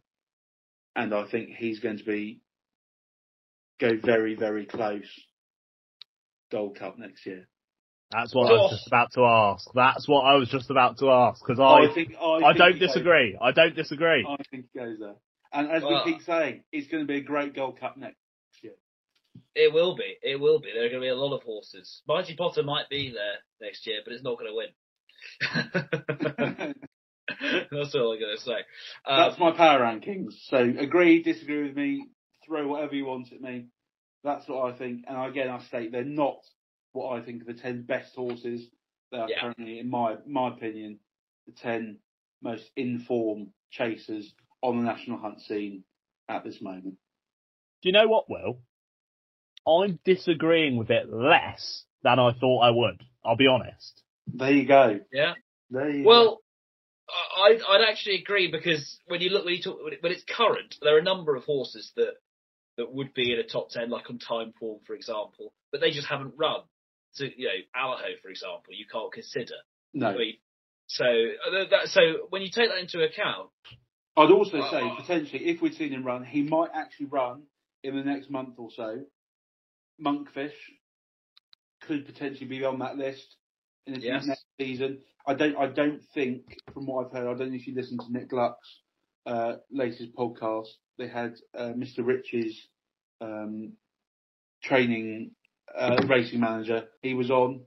and 0.97 1.15
I 1.15 1.27
think 1.27 1.51
he's 1.51 1.81
going 1.81 1.99
to 1.99 2.05
be 2.05 2.41
go 3.79 3.91
very 4.03 4.35
very 4.35 4.65
close 4.65 5.05
Gold 6.51 6.79
Cup 6.79 6.99
next 6.99 7.27
year. 7.27 7.47
That's 8.11 8.35
what 8.35 8.51
I 8.51 8.53
was 8.53 8.71
just 8.71 8.87
about 8.87 9.13
to 9.15 9.21
ask. 9.25 9.69
That's 9.75 10.09
what 10.09 10.23
I 10.23 10.37
was 10.37 10.49
just 10.49 10.71
about 10.71 10.99
to 10.99 11.11
ask 11.11 11.41
because 11.45 11.61
I, 11.61 11.93
think 11.93 12.15
I, 12.19 12.25
I, 12.25 12.39
think 12.39 12.59
don't 12.59 12.73
he 12.73 12.79
goes- 12.79 12.89
disagree. 12.89 13.37
I 13.41 13.53
don't 13.53 13.77
disagree. 13.77 14.27
I 14.27 14.37
think 14.51 14.65
he 14.73 14.79
goes 14.79 14.99
there, 14.99 15.17
and 15.53 15.71
as 15.71 15.83
Well- 15.83 16.05
we 16.07 16.13
keep 16.15 16.23
saying, 16.23 16.63
it's 16.73 16.89
going 16.89 17.07
to 17.07 17.07
be 17.07 17.19
a 17.19 17.23
great 17.23 17.55
Gold 17.55 17.79
Cup 17.79 17.99
next 17.99 18.17
year. 18.17 18.26
It 19.55 19.73
will 19.73 19.97
be. 19.97 20.17
It 20.23 20.39
will 20.41 20.59
be. 20.61 20.73
There 20.73 20.85
are 20.85 20.89
going 20.89 21.01
to 21.01 21.07
be 21.07 21.09
a 21.09 21.15
lot 21.17 21.35
of 21.37 21.43
horses. 21.43 22.03
Mighty 22.09 22.35
Potter 22.37 22.63
might 22.63 22.89
be 22.89 23.11
there 23.13 23.37
next 23.61 23.87
year, 23.87 24.01
but 24.05 24.13
it's 24.13 24.23
not 24.25 24.39
going 24.39 24.51
to 24.51 24.57
win. 24.57 24.69
That's 27.71 27.95
all 27.95 28.13
I'm 28.13 28.21
going 28.21 28.37
to 28.37 28.43
say. 28.43 28.59
Um, 29.07 29.17
That's 29.29 29.39
my 29.39 29.51
power 29.53 29.81
rankings. 29.81 30.35
So 30.49 30.59
agree, 30.59 31.23
disagree 31.23 31.65
with 31.65 31.77
me, 31.77 32.09
throw 32.47 32.67
whatever 32.69 32.95
you 32.95 33.07
want 33.07 33.33
at 33.33 33.41
me. 33.41 33.67
That's 34.25 34.49
what 34.49 34.73
I 34.73 34.77
think. 34.77 35.05
And 35.09 35.19
again, 35.31 35.49
I 35.49 35.59
state 35.61 35.93
they're 35.93 36.05
not 36.05 36.39
what 36.93 37.13
I 37.19 37.25
think 37.25 37.43
are 37.43 37.53
the 37.53 37.61
ten 37.61 37.83
best 37.83 38.15
horses. 38.15 38.67
They 39.13 39.19
are 39.19 39.29
Yeah. 39.29 39.41
currently, 39.41 39.79
in 39.79 39.91
my 39.91 40.17
my 40.27 40.49
opinion, 40.49 40.99
the 41.47 41.53
ten 41.53 41.99
most 42.43 42.71
informed 42.77 43.53
chasers 43.71 44.35
on 44.63 44.79
the 44.79 44.83
national 44.85 45.19
hunt 45.19 45.41
scene 45.43 45.85
at 46.29 46.45
this 46.45 46.61
moment. 46.61 46.95
Do 47.83 47.89
you 47.89 47.93
know 47.93 48.09
what, 48.09 48.29
Will? 48.29 48.61
I'm 49.67 49.99
disagreeing 50.05 50.77
with 50.77 50.91
it 50.91 51.13
less 51.13 51.85
than 52.03 52.19
I 52.19 52.33
thought 52.33 52.61
I 52.61 52.71
would. 52.71 53.03
I'll 53.25 53.37
be 53.37 53.47
honest. 53.49 54.03
There 54.27 54.51
you 54.53 54.67
go. 54.67 55.01
yeah. 55.13 55.35
There 55.71 55.91
you. 55.91 56.05
Well, 56.05 56.41
I- 57.09 57.43
I'd, 57.51 57.61
I'd 57.69 57.89
actually 57.89 58.17
agree 58.21 58.51
because 58.51 58.99
when 59.07 59.21
you 59.21 59.31
look 59.31 59.45
when 59.45 59.55
you 59.55 59.63
talk 59.63 59.79
when, 59.83 60.13
it's 60.13 60.25
current, 60.25 60.77
there 60.83 60.97
are 60.97 60.99
a 61.01 61.05
number 61.05 61.35
of 61.37 61.45
horses 61.45 61.93
that 61.97 62.15
that 62.77 62.93
would 62.93 63.15
be 63.15 63.33
in 63.33 63.39
a 63.39 63.45
top 63.45 63.71
ten, 63.71 63.91
like 63.91 64.11
on 64.11 64.19
Timeform, 64.19 64.85
for 64.87 64.95
example, 64.95 65.53
but 65.73 65.81
they 65.81 65.91
just 65.91 66.07
haven't 66.09 66.35
run. 66.37 66.61
So 67.13 67.25
you 67.25 67.47
know, 67.47 67.81
Allaho, 67.81 68.21
for 68.23 68.29
example, 68.29 68.75
you 68.75 68.85
can't 68.91 69.13
consider. 69.13 69.55
no. 69.95 70.09
I 70.09 70.17
mean, 70.17 70.35
So 70.89 71.05
uh, 71.05 71.65
that, 71.71 71.89
so 71.89 72.01
when 72.31 72.43
you 72.43 72.49
take 72.53 72.69
that 72.71 72.79
into 72.79 73.03
account, 73.03 73.51
I'd 74.17 74.31
also 74.31 74.61
say 74.71 74.83
Uh, 74.83 74.95
potentially 74.97 75.47
if 75.47 75.61
we'd 75.63 75.75
seen 75.75 75.93
him 75.93 76.05
run, 76.05 76.25
he 76.25 76.43
might 76.43 76.71
actually 76.75 77.07
run 77.07 77.43
in 77.83 77.97
the 77.97 78.03
next 78.05 78.31
month 78.31 78.55
or 78.59 78.71
so. 78.71 79.05
Monkfish 80.05 80.53
could 81.83 82.07
potentially 82.07 82.47
be 82.47 82.65
on 82.65 82.79
that 82.81 82.97
list 82.97 83.37
in 83.87 83.95
the 83.95 84.01
Yes. 84.01 84.27
next 84.27 84.45
season. 84.61 85.03
I 85.27 85.35
don't. 85.35 85.57
I 85.57 85.67
don't 85.67 86.03
think, 86.15 86.59
from 86.73 86.87
what 86.87 87.07
I've 87.07 87.13
heard, 87.13 87.29
I 87.29 87.35
don't 87.39 87.51
know 87.51 87.57
if 87.57 87.67
you 87.67 87.75
listened 87.75 88.01
to 88.01 88.13
Nick 88.13 88.33
Luck's 88.33 88.81
uh, 89.27 89.57
latest 89.71 90.15
podcast. 90.15 90.69
They 90.99 91.09
had 91.09 91.35
uh, 91.57 91.73
Mr. 91.77 91.99
Ricci's 92.01 92.69
um, 93.21 93.73
training 94.63 95.33
uh, 95.77 95.97
racing 96.09 96.41
manager. 96.41 96.89
He 97.03 97.15
was 97.15 97.31
on, 97.31 97.63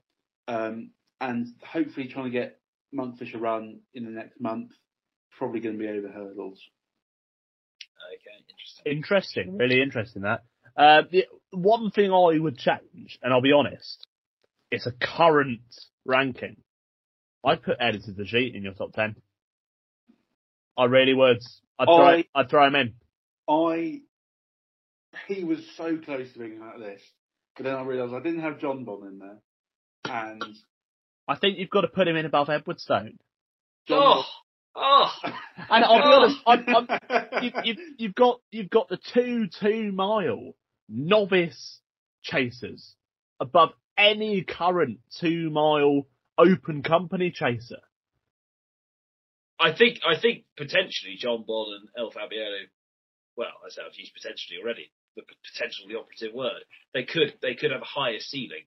um, 0.47 0.91
and 1.21 1.47
hopefully 1.63 2.07
trying 2.07 2.25
to 2.25 2.31
get 2.31 2.59
Monkfish 2.93 3.33
a 3.35 3.37
run 3.37 3.81
in 3.93 4.05
the 4.05 4.11
next 4.11 4.39
month. 4.39 4.71
Probably 5.37 5.59
going 5.59 5.77
to 5.77 5.79
be 5.79 5.87
over 5.89 6.07
hurdles. 6.09 6.59
Okay, 8.13 8.45
interesting. 8.49 8.91
Interesting, 8.91 9.57
really 9.57 9.81
interesting 9.81 10.21
that. 10.23 10.43
Uh, 10.75 11.01
the 11.11 11.25
one 11.51 11.91
thing 11.91 12.11
I 12.11 12.37
would 12.39 12.57
change, 12.57 13.17
and 13.21 13.33
I'll 13.33 13.41
be 13.41 13.51
honest, 13.51 14.05
it's 14.71 14.85
a 14.87 14.91
current 14.91 15.61
ranking. 16.05 16.57
I'd 17.45 17.63
put 17.63 17.79
Editeur 17.79 18.15
du 18.15 18.25
Gite 18.25 18.55
in 18.55 18.63
your 18.63 18.73
top 18.73 18.93
ten. 18.93 19.15
I 20.77 20.85
really 20.85 21.13
would. 21.13 21.39
I'd 21.77 21.85
throw, 21.85 22.05
I- 22.07 22.25
I'd 22.35 22.49
throw 22.49 22.67
him 22.67 22.75
in. 22.75 22.93
I 23.49 24.01
he 25.27 25.43
was 25.43 25.59
so 25.75 25.97
close 25.97 26.31
to 26.33 26.39
being 26.39 26.61
out 26.61 26.75
of 26.75 26.81
this, 26.81 27.01
but 27.57 27.63
then 27.63 27.75
I 27.75 27.81
realised 27.83 28.13
I 28.13 28.19
didn't 28.19 28.41
have 28.41 28.59
Jonbon 28.59 29.07
in 29.07 29.19
there, 29.19 29.37
and 30.05 30.43
I 31.27 31.35
think 31.35 31.57
you've 31.57 31.69
got 31.69 31.81
to 31.81 31.87
put 31.87 32.07
him 32.07 32.15
in 32.15 32.25
above 32.25 32.47
Edwardstone. 32.49 33.17
Oh, 33.89 34.23
oh, 34.75 35.11
And 35.69 35.85
I'll 35.85 35.97
be 35.97 36.03
honest, 36.03 36.37
I'm, 36.47 36.65
I'm, 36.67 37.43
you, 37.43 37.51
you've, 37.63 37.77
you've 37.97 38.15
got 38.15 38.41
you've 38.51 38.69
got 38.69 38.89
the 38.89 38.99
two 39.13 39.47
two 39.59 39.91
mile 39.91 40.53
novice 40.87 41.79
chasers 42.23 42.95
above 43.39 43.69
any 43.97 44.43
current 44.43 44.99
two 45.19 45.49
mile 45.49 46.07
open 46.37 46.83
company 46.83 47.31
chaser. 47.31 47.81
I 49.59 49.73
think 49.73 49.99
I 50.07 50.19
think 50.19 50.45
potentially 50.57 51.19
Jonbon 51.21 51.75
and 51.75 51.89
El 51.97 52.11
Fabiolo. 52.11 52.63
Well, 53.35 53.49
I 53.65 53.69
said 53.69 53.83
I've 53.85 53.97
used 53.97 54.13
potentially 54.13 54.59
already. 54.61 54.91
The 55.15 55.23
potential, 55.53 55.85
the 55.87 55.99
operative 55.99 56.33
word. 56.33 56.63
They 56.93 57.03
could 57.03 57.33
they 57.41 57.55
could 57.55 57.71
have 57.71 57.81
a 57.81 57.85
higher 57.85 58.19
ceiling. 58.19 58.63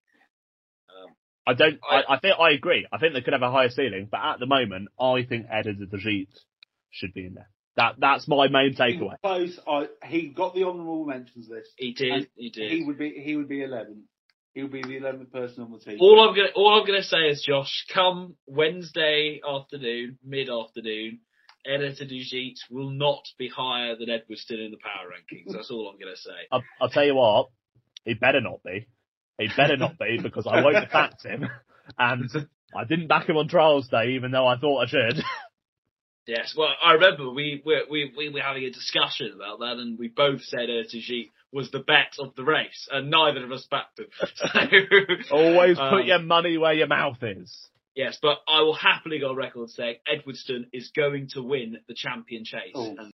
Um, 0.90 1.14
I 1.46 1.54
don't. 1.54 1.78
I, 1.88 1.96
I- 1.96 2.14
I 2.14 2.18
think 2.18 2.34
I 2.38 2.50
agree. 2.52 2.86
I 2.92 2.98
think 2.98 3.14
they 3.14 3.20
could 3.20 3.32
have 3.32 3.42
a 3.42 3.50
higher 3.50 3.70
ceiling, 3.70 4.08
but 4.10 4.20
at 4.22 4.38
the 4.38 4.46
moment, 4.46 4.88
I 5.00 5.24
think 5.28 5.46
Editeur 5.48 5.90
du 5.90 5.98
Gite 5.98 6.38
should 6.90 7.12
be 7.14 7.26
in 7.26 7.34
there. 7.34 7.48
That 7.76 7.94
that's 7.98 8.28
my 8.28 8.48
main 8.48 8.74
takeaway. 8.74 9.16
close. 9.22 9.58
I, 9.66 9.88
he 10.04 10.28
got 10.28 10.54
the 10.54 10.64
honourable 10.64 11.06
mentions 11.06 11.48
list. 11.48 11.70
he 11.76 11.92
did. 11.94 12.28
He 12.36 12.50
did. 12.50 12.70
He 12.70 12.84
would 12.84 12.98
be 12.98 13.10
he 13.10 13.34
would 13.36 13.48
be 13.48 13.62
eleventh. 13.62 14.04
He 14.54 14.62
would 14.62 14.72
be 14.72 14.82
the 14.82 14.98
eleventh 14.98 15.32
person 15.32 15.64
on 15.64 15.72
the 15.72 15.78
team. 15.78 15.96
All 15.98 16.20
I'm 16.28 16.36
gonna 16.36 16.50
all 16.54 16.78
I'm 16.78 16.86
gonna 16.86 17.02
say 17.02 17.28
is, 17.30 17.42
Josh, 17.42 17.86
come 17.92 18.36
Wednesday 18.46 19.40
afternoon, 19.48 20.18
mid 20.22 20.50
afternoon, 20.50 21.20
Editeur 21.66 22.06
du 22.08 22.22
Gite 22.22 22.58
will 22.70 22.90
not 22.90 23.22
be 23.38 23.48
higher 23.48 23.96
than 23.96 24.10
Edwardstone 24.10 24.66
in 24.66 24.70
the 24.70 24.76
power 24.76 25.08
rankings. 25.08 25.52
That's 25.52 25.70
all 25.70 25.88
I'm 25.88 25.98
gonna 25.98 26.16
say. 26.16 26.30
I'll, 26.50 26.62
I'll 26.80 26.90
tell 26.90 27.04
you 27.06 27.14
what, 27.14 27.48
he 28.04 28.12
better 28.14 28.42
not 28.42 28.62
be. 28.62 28.86
He 29.38 29.48
better 29.56 29.76
not 29.76 29.98
be 29.98 30.18
because 30.22 30.46
I 30.46 30.62
won't 30.62 30.76
have 30.76 30.92
backed 30.92 31.24
him, 31.24 31.48
and 31.98 32.30
I 32.76 32.84
didn't 32.84 33.08
back 33.08 33.28
him 33.28 33.36
on 33.36 33.48
trials 33.48 33.88
day, 33.88 34.12
even 34.14 34.30
though 34.30 34.46
I 34.46 34.58
thought 34.58 34.84
I 34.84 34.86
should. 34.86 35.24
Yes, 36.26 36.54
well, 36.56 36.68
I 36.82 36.92
remember 36.92 37.30
we 37.30 37.62
were 37.64 37.80
we, 37.90 38.12
we 38.16 38.28
were 38.28 38.40
having 38.40 38.62
a 38.62 38.70
discussion 38.70 39.32
about 39.34 39.58
that, 39.58 39.78
and 39.78 39.98
we 39.98 40.06
both 40.06 40.42
said 40.42 40.68
Ertugit 40.68 41.30
was 41.52 41.70
the 41.70 41.80
bet 41.80 42.14
of 42.18 42.34
the 42.36 42.44
race, 42.44 42.88
and 42.92 43.10
neither 43.10 43.44
of 43.44 43.50
us 43.50 43.66
backed 43.68 43.98
him. 43.98 44.06
So, 44.36 44.46
Always 45.36 45.78
um, 45.78 45.90
put 45.90 46.04
your 46.06 46.20
money 46.20 46.58
where 46.58 46.72
your 46.72 46.86
mouth 46.86 47.18
is. 47.22 47.68
Yes, 47.94 48.18
but 48.22 48.38
I 48.48 48.60
will 48.60 48.74
happily 48.74 49.18
go 49.18 49.30
on 49.30 49.36
record 49.36 49.68
saying 49.70 49.96
Edwardstone 50.06 50.66
is 50.72 50.92
going 50.94 51.28
to 51.30 51.42
win 51.42 51.78
the 51.88 51.94
champion 51.94 52.44
chase. 52.44 52.72
Oh. 52.74 52.94
And 52.96 53.12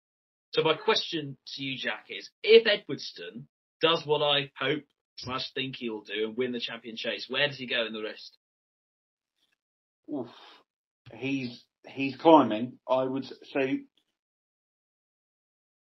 so 0.53 0.63
my 0.63 0.75
question 0.75 1.37
to 1.55 1.63
you, 1.65 1.79
Jack, 1.79 2.07
is 2.11 2.29
if 2.43 2.67
Edwardstone 2.67 3.45
does 3.81 4.07
what 4.07 4.23
I 4.23 4.51
hope 4.59 4.85
slash 5.19 5.53
think 5.53 5.77
he'll 5.77 6.01
do 6.03 6.27
and 6.29 6.37
win 6.37 6.53
the 6.53 6.61
champion 6.61 6.97
chase, 6.97 7.27
where 7.29 7.47
does 7.49 7.59
he 7.59 7.67
go 7.67 7.87
in 7.87 7.93
the 7.93 8.03
rest? 8.03 8.37
Oof. 10.13 10.29
He's 11.13 11.65
he's 11.87 12.17
climbing. 12.17 12.79
I 12.89 13.05
would 13.05 13.27
say. 13.53 13.81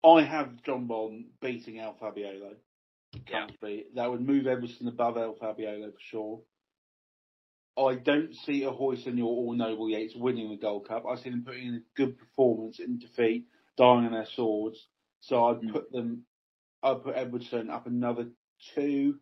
I 0.06 0.22
have 0.24 0.54
Jonbon 0.66 1.26
beating 1.42 1.80
El 1.80 1.96
Fabiolo. 1.96 2.56
Yeah. 3.30 3.48
That 3.96 4.10
would 4.10 4.22
move 4.22 4.48
Everton 4.48 4.88
above 4.88 5.18
El 5.18 5.36
Fabiolo 5.36 5.92
for 5.92 6.00
sure. 6.00 6.42
I 7.78 7.96
don't 7.96 8.34
see 8.34 8.64
Ahoy 8.64 8.96
Senor 8.96 9.26
all 9.28 9.54
Noble 9.54 9.90
Yeats 9.90 10.16
winning 10.16 10.50
the 10.50 10.58
Gold 10.58 10.88
Cup. 10.88 11.04
I 11.08 11.16
see 11.16 11.30
them 11.30 11.44
putting 11.46 11.68
in 11.68 11.76
a 11.76 11.82
good 11.96 12.18
performance 12.18 12.80
in 12.80 12.98
defeat, 13.00 13.46
dying 13.78 14.06
on 14.06 14.12
their 14.14 14.26
swords. 14.36 14.88
So 15.20 15.46
I'd 15.46 15.62
Mm. 15.62 15.74
put 15.74 15.92
them, 15.92 16.26
I'd 16.82 17.04
put 17.04 17.16
Edwardstone 17.16 17.70
up 17.70 17.86
another 17.86 18.32
two. 18.76 19.16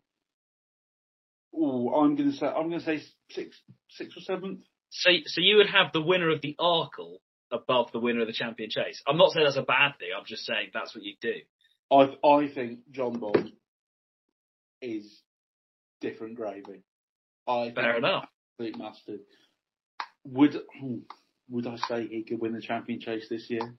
Oh, 1.54 2.02
I'm 2.02 2.16
gonna 2.16 2.32
say 2.32 2.46
I'm 2.46 2.68
gonna 2.70 2.80
say 2.80 3.02
six, 3.30 3.56
six 3.90 4.16
or 4.16 4.20
seventh. 4.20 4.60
So, 4.90 5.10
so 5.26 5.40
you 5.40 5.56
would 5.56 5.68
have 5.68 5.92
the 5.92 6.02
winner 6.02 6.30
of 6.30 6.40
the 6.40 6.54
Arkle 6.60 7.18
above 7.52 7.92
the 7.92 7.98
winner 8.00 8.20
of 8.22 8.26
the 8.26 8.32
champion 8.32 8.70
chase. 8.70 9.02
I'm 9.06 9.16
not 9.16 9.32
saying 9.32 9.44
that's 9.44 9.56
a 9.56 9.62
bad 9.62 9.92
thing. 9.98 10.08
I'm 10.16 10.24
just 10.26 10.44
saying 10.44 10.70
that's 10.72 10.94
what 10.94 11.04
you 11.04 11.14
do. 11.20 11.34
I 11.90 12.16
I 12.26 12.48
think 12.52 12.80
Jonbon 12.92 13.52
is 14.82 15.20
different 16.00 16.36
gravy. 16.36 16.82
I 17.48 17.72
Fair 17.74 17.96
enough. 17.96 18.28
absolute 18.58 18.78
mustard. 18.78 19.20
Would 20.24 20.56
hmm, 20.78 20.98
would 21.48 21.66
I 21.66 21.76
say 21.88 22.06
he 22.06 22.24
could 22.24 22.40
win 22.40 22.52
the 22.52 22.60
champion 22.60 23.00
chase 23.00 23.28
this 23.28 23.48
year? 23.48 23.74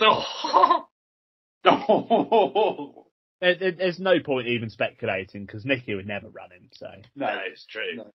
Oh, 0.00 0.86
no, 1.64 3.05
There, 3.40 3.54
there- 3.54 3.72
there's 3.72 3.98
no 4.00 4.20
point 4.20 4.48
even 4.48 4.70
speculating 4.70 5.44
because 5.44 5.64
Nicky 5.64 5.94
would 5.94 6.06
never 6.06 6.28
run 6.28 6.50
him. 6.52 6.68
So 6.74 6.88
no, 7.14 7.38
it's 7.50 7.66
true. 7.66 7.96
No. 7.96 8.12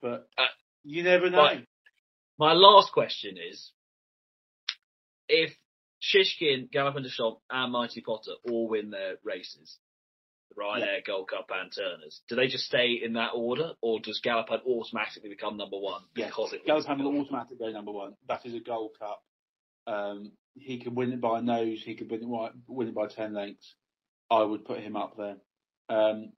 but 0.00 0.28
Uh, 0.38 0.46
you 0.84 1.02
never 1.02 1.28
know. 1.30 1.38
Right. 1.38 1.66
My 2.38 2.52
last 2.52 2.92
question 2.92 3.36
is, 3.38 3.72
if 5.28 5.52
Shishkin, 6.02 6.70
Galopin 6.70 7.02
Des 7.02 7.08
Champs 7.10 7.40
and 7.50 7.72
Mighty 7.72 8.00
Potter 8.02 8.32
all 8.48 8.68
win 8.68 8.90
their 8.90 9.16
races, 9.24 9.78
the 10.50 10.60
Ryanair, 10.62 11.04
Gold 11.04 11.28
Cup 11.28 11.50
and 11.52 11.72
Turners, 11.74 12.20
do 12.28 12.36
they 12.36 12.46
just 12.46 12.64
stay 12.64 13.00
in 13.02 13.14
that 13.14 13.30
order 13.34 13.72
or 13.80 14.00
does 14.00 14.20
Gallup 14.20 14.48
automatically 14.50 15.30
become 15.30 15.56
number 15.56 15.78
one 15.78 16.02
Yes, 16.14 16.28
because 16.28 16.52
it 16.52 16.64
Gallup 16.66 16.86
wins 16.88 17.02
will 17.02 17.20
automatically 17.22 17.56
go 17.58 17.70
number 17.70 17.92
one. 17.92 18.14
That 18.28 18.44
is 18.46 18.54
a 18.54 18.60
Gold 18.60 18.92
Cup. 18.98 19.22
Um, 19.86 20.32
he 20.54 20.78
could 20.80 20.94
win 20.94 21.12
it 21.12 21.20
by 21.20 21.38
a 21.38 21.42
nose. 21.42 21.82
He 21.84 21.94
could 21.94 22.10
win 22.10 22.22
it, 22.22 22.30
by- 22.30 22.50
win 22.68 22.88
it 22.88 22.94
by 22.94 23.06
ten 23.08 23.32
lengths. 23.34 23.74
I 24.30 24.42
would 24.42 24.64
put 24.64 24.80
him 24.80 24.96
up 24.96 25.16
there. 25.16 25.36
Um, 25.88 26.32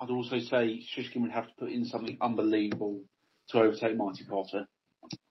I'd 0.00 0.10
also 0.10 0.38
say 0.38 0.82
Shishkin 0.96 1.22
would 1.22 1.30
have 1.30 1.46
to 1.46 1.52
put 1.58 1.70
in 1.70 1.84
something 1.84 2.16
unbelievable 2.20 3.02
to 3.50 3.58
overtake 3.58 3.96
Mighty 3.96 4.24
Potter 4.24 4.66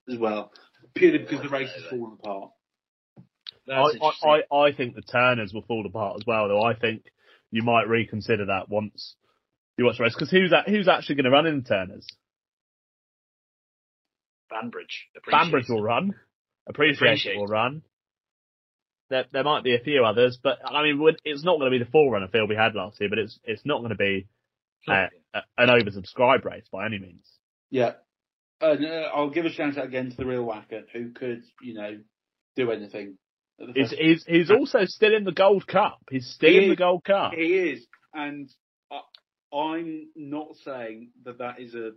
as 0.10 0.18
well, 0.18 0.52
purely 0.96 1.20
because 1.20 1.42
the 1.42 1.50
race 1.50 1.72
has 1.74 1.84
fallen 1.90 2.18
apart. 2.20 2.52
I. 3.70 3.74
I, 3.74 4.42
I, 4.52 4.56
I 4.56 4.72
think 4.74 4.96
the 4.96 5.02
Turners 5.02 5.54
will 5.54 5.64
fall 5.64 5.86
apart 5.86 6.18
as 6.20 6.26
well. 6.26 6.48
Though 6.48 6.64
I 6.64 6.76
think 6.76 7.04
you 7.52 7.64
might 7.64 7.88
reconsider 7.88 8.46
that 8.46 8.70
once 8.70 9.16
you 9.78 9.86
watch 9.86 9.98
the 9.98 10.04
race 10.04 10.14
because 10.14 10.32
who's? 10.32 10.54
Who's 10.68 10.88
actually 10.88 11.16
going 11.16 11.26
to 11.26 11.32
run 11.32 11.48
in 11.48 11.64
the 11.64 11.68
Turners? 11.68 12.06
Banbridge. 14.50 15.08
Banbridge 15.30 15.70
will 15.70 15.82
run. 15.82 16.14
Appreciate 16.68 17.08
Appreciate. 17.08 17.38
will 17.38 17.48
run. 17.48 17.82
There, 19.12 19.26
there 19.34 19.44
might 19.44 19.66
be 19.66 19.76
a 19.76 19.80
few 19.80 20.06
others, 20.06 20.40
but 20.42 20.60
I 20.66 20.84
mean, 20.84 21.06
it's 21.26 21.44
not 21.44 21.60
going 21.60 21.70
to 21.70 21.78
be 21.78 21.84
the 21.84 21.92
forerunner 21.92 22.30
field 22.30 22.48
we 22.48 22.56
had 22.56 22.76
last 22.76 23.00
year, 23.02 23.10
but 23.10 23.20
it's 23.20 23.38
it's 23.44 23.66
not 23.66 23.80
going 23.80 23.90
to 23.90 23.96
be 23.98 24.28
uh, 24.88 25.08
an 25.58 25.68
oversubscribed 25.68 26.46
race 26.46 26.64
by 26.72 26.86
any 26.86 26.98
means. 26.98 27.28
Yeah. 27.70 27.94
And 28.62 28.86
uh, 28.86 29.10
I'll 29.14 29.30
give 29.30 29.44
a 29.44 29.52
shout 29.52 29.78
out 29.78 29.86
again 29.86 30.12
to 30.12 30.16
the 30.16 30.26
real 30.26 30.44
whacker 30.44 30.84
who 30.94 31.12
could, 31.12 31.44
you 31.62 31.74
know, 31.74 32.00
do 32.56 32.72
anything. 32.72 33.18
He's, 33.76 33.92
he's, 33.92 34.26
he's 34.26 34.50
also 34.50 34.86
still 34.86 35.14
in 35.14 35.26
the 35.26 35.34
Gold 35.34 35.68
Cup. 35.68 36.00
He's 36.10 36.28
still 36.28 36.50
He 36.50 36.64
in 36.64 36.70
the. 36.70 36.76
Gold 36.78 37.04
Cup. 37.04 37.34
He 37.34 37.54
is, 37.54 37.86
and 38.14 38.50
I, 38.90 39.02
I'm 39.56 40.08
not 40.16 40.56
saying 40.64 41.12
that 41.26 41.40
that 41.40 41.60
is 41.60 41.76
a 41.76 41.92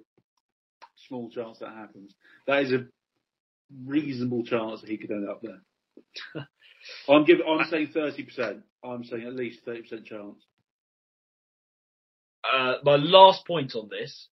small 1.07 1.31
chance 1.31 1.61
that 1.61 1.71
happens. 1.71 2.15
That 2.49 2.65
is 2.65 2.73
a 2.73 2.87
reasonable 3.87 4.45
chance 4.45 4.81
that 4.81 4.91
he 4.91 4.99
could 4.99 5.13
end 5.13 5.29
up 5.29 5.43
there. 5.43 6.45
I'm 7.09 7.25
giving. 7.25 7.45
I'm 7.47 7.67
saying 7.69 7.91
thirty 7.93 8.23
percent. 8.25 8.63
I'm 8.85 9.05
saying 9.05 9.27
at 9.27 9.35
least 9.35 9.65
thirty 9.65 9.83
percent 9.83 10.07
chance. 10.07 10.45
Uh, 12.45 12.75
my 12.85 12.97
last 12.97 13.47
point 13.47 13.75
on 13.75 13.89
this, 13.89 14.29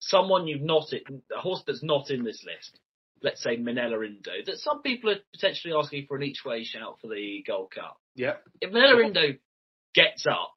someone 0.00 0.46
you've 0.46 0.62
not, 0.62 0.92
in, 0.92 1.22
a 1.34 1.40
horse 1.40 1.62
that's 1.66 1.82
not 1.82 2.10
in 2.10 2.22
this 2.22 2.44
list, 2.44 2.78
let's 3.22 3.42
say 3.42 3.56
Minella 3.56 4.06
Indo, 4.06 4.32
that 4.44 4.58
some 4.58 4.82
people 4.82 5.10
are 5.10 5.18
potentially 5.32 5.72
asking 5.74 6.06
for 6.06 6.16
an 6.16 6.22
each 6.22 6.44
way 6.44 6.64
shout 6.64 6.98
for 7.00 7.08
the 7.08 7.42
Gold 7.46 7.72
Cup. 7.74 7.96
Yeah. 8.14 8.34
If 8.60 8.70
Minella 8.70 9.04
Indo 9.04 9.38
gets 9.94 10.26
up 10.26 10.52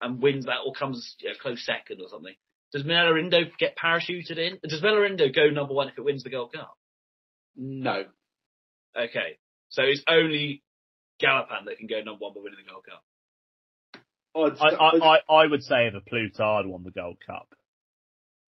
and 0.00 0.20
wins 0.20 0.46
that 0.46 0.58
or 0.66 0.72
comes 0.72 1.14
you 1.20 1.28
know, 1.28 1.34
close 1.40 1.64
second 1.64 2.00
or 2.00 2.08
something, 2.08 2.34
does 2.72 2.82
Minella 2.82 3.20
Indo 3.20 3.42
get 3.58 3.76
parachuted 3.76 4.36
in? 4.36 4.58
Does 4.62 4.82
Minella 4.82 5.08
Indo 5.08 5.28
go 5.28 5.48
number 5.50 5.74
one 5.74 5.88
if 5.88 5.96
it 5.96 6.04
wins 6.04 6.24
the 6.24 6.30
Gold 6.30 6.52
Cup? 6.52 6.76
No. 7.56 8.04
Okay, 8.96 9.38
so 9.68 9.82
it's 9.82 10.02
only 10.08 10.62
Galopin 11.22 11.66
that 11.66 11.78
can 11.78 11.86
go 11.86 11.98
number 11.98 12.24
one 12.24 12.34
by 12.34 12.40
winning 12.42 12.58
the 12.64 12.70
Gold 12.70 12.84
Cup. 12.84 13.04
I'd 14.34 14.58
I, 14.60 14.76
I, 14.76 15.16
I, 15.16 15.42
I 15.42 15.46
would 15.46 15.62
say 15.62 15.88
A 15.88 16.00
Plus 16.00 16.36
Tard 16.36 16.66
won 16.66 16.84
the 16.84 16.90
Gold 16.90 17.18
Cup. 17.26 17.54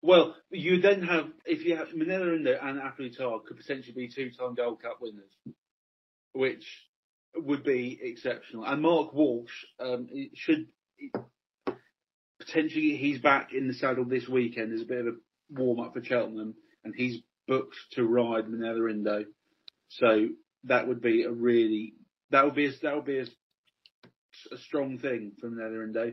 Well, 0.03 0.37
you 0.51 0.81
then 0.81 1.03
have 1.03 1.27
if 1.45 1.65
you 1.65 1.77
have 1.77 1.89
Minella 1.89 2.37
Indo 2.37 2.57
and 2.61 2.79
A 2.79 2.93
Plus 2.97 3.17
Tard 3.17 3.45
could 3.47 3.57
potentially 3.57 3.95
be 3.95 4.09
two-time 4.15 4.55
Gold 4.55 4.83
Cup 4.83 4.99
winners, 5.01 5.33
which 6.33 6.65
would 7.35 7.65
be 7.65 7.99
exceptional. 8.01 8.65
And 8.65 8.83
Mark 8.83 9.13
Walsh 9.13 9.65
um, 9.81 10.09
should 10.35 10.67
potentially 12.39 12.97
he's 12.97 13.21
back 13.21 13.53
in 13.53 13.69
the 13.69 13.75
saddle 13.75 14.05
this 14.05 14.29
weekend 14.29 14.73
as 14.73 14.83
a 14.83 14.87
bit 14.87 15.01
of 15.01 15.07
a 15.07 15.17
warm 15.51 15.81
up 15.81 15.95
for 15.95 16.05
Cheltenham, 16.05 16.55
and 16.85 16.95
he's 16.95 17.21
booked 17.47 17.77
to 17.93 18.05
ride 18.05 18.47
Minella 18.47 18.91
Indo. 18.91 19.25
So 19.89 20.29
that 20.65 20.87
would 20.87 21.01
be 21.01 21.25
a 21.25 21.31
really 21.31 21.95
that 22.31 22.45
would 22.45 22.55
be 22.55 22.67
a, 22.67 22.71
that 22.83 22.95
would 22.95 23.05
be 23.05 23.19
a, 23.19 23.27
a 24.53 24.59
strong 24.59 24.99
thing 24.99 25.33
Minella 25.43 25.85
Indo 25.85 26.13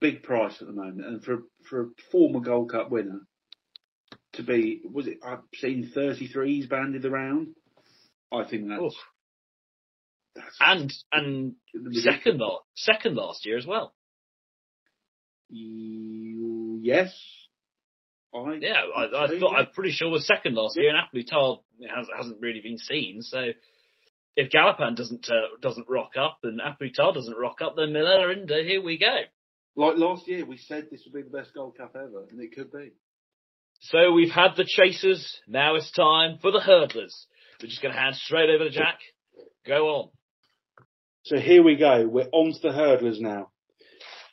big 0.00 0.22
price 0.22 0.56
at 0.60 0.66
the 0.66 0.72
moment, 0.72 1.06
and 1.06 1.22
for 1.24 1.38
for 1.68 1.82
a 1.82 1.88
former 2.10 2.40
Gold 2.40 2.70
Cup 2.70 2.90
winner 2.90 3.20
to 4.34 4.42
be 4.42 4.80
was 4.90 5.06
it 5.06 5.18
I've 5.24 5.40
seen 5.54 5.90
thirty 5.94 6.26
threes 6.28 6.66
banded 6.66 7.04
around. 7.04 7.48
I 8.32 8.44
think 8.44 8.68
that's 8.68 8.82
Oof. 8.82 8.92
that's 10.34 10.56
And 10.60 10.92
and 11.12 11.54
second 11.92 12.38
last 12.40 12.62
second 12.74 13.16
last 13.16 13.46
year 13.46 13.58
as 13.58 13.66
well. 13.66 13.94
You- 15.48 16.80
yes. 16.82 17.14
I 18.34 18.58
Yeah, 18.60 18.82
I, 18.94 19.24
I 19.24 19.38
thought. 19.38 19.56
I'm 19.56 19.66
pretty 19.72 19.92
sure 19.92 20.10
was 20.10 20.26
second 20.26 20.54
last 20.54 20.76
year, 20.76 20.90
and 20.90 20.98
A 20.98 21.02
Plus 21.10 21.24
Tard 21.30 21.58
has, 21.94 22.08
hasn't 22.14 22.40
really 22.40 22.60
been 22.60 22.76
seen. 22.78 23.22
So 23.22 23.38
if 24.36 24.50
Galopin 24.50 24.94
doesn't 24.96 25.28
uh, 25.30 25.56
doesn't 25.60 25.88
rock 25.88 26.12
up, 26.18 26.38
and 26.42 26.60
A 26.60 26.76
Plus 26.78 26.92
Tard 26.94 27.14
doesn't 27.14 27.36
rock 27.36 27.58
up, 27.62 27.74
then 27.76 27.88
Minella 27.88 28.32
Indo, 28.36 28.62
here 28.62 28.82
we 28.82 28.98
go. 28.98 29.20
like 29.76 29.96
last 29.96 30.28
year 30.28 30.44
we 30.44 30.58
said 30.58 30.88
this 30.90 31.02
would 31.04 31.14
be 31.14 31.22
the 31.22 31.36
best 31.36 31.54
Gold 31.54 31.76
Cup 31.76 31.96
ever, 31.96 32.26
and 32.30 32.40
it 32.40 32.54
could 32.54 32.70
be. 32.70 32.92
So 33.80 34.12
we've 34.12 34.30
had 34.30 34.56
the 34.56 34.64
chasers. 34.66 35.40
Now 35.46 35.74
it's 35.74 35.90
time 35.92 36.38
for 36.40 36.50
the 36.50 36.60
hurdlers. 36.60 37.14
We're 37.60 37.68
just 37.68 37.82
going 37.82 37.94
to 37.94 38.00
hand 38.00 38.16
straight 38.16 38.50
over 38.50 38.64
to 38.64 38.70
Jack. 38.70 38.98
Go 39.66 39.88
on. 39.88 40.08
So 41.24 41.38
here 41.38 41.62
we 41.62 41.76
go. 41.76 42.06
We're 42.06 42.28
on 42.32 42.52
to 42.52 42.58
the 42.60 42.68
hurdlers 42.68 43.20
now. 43.20 43.50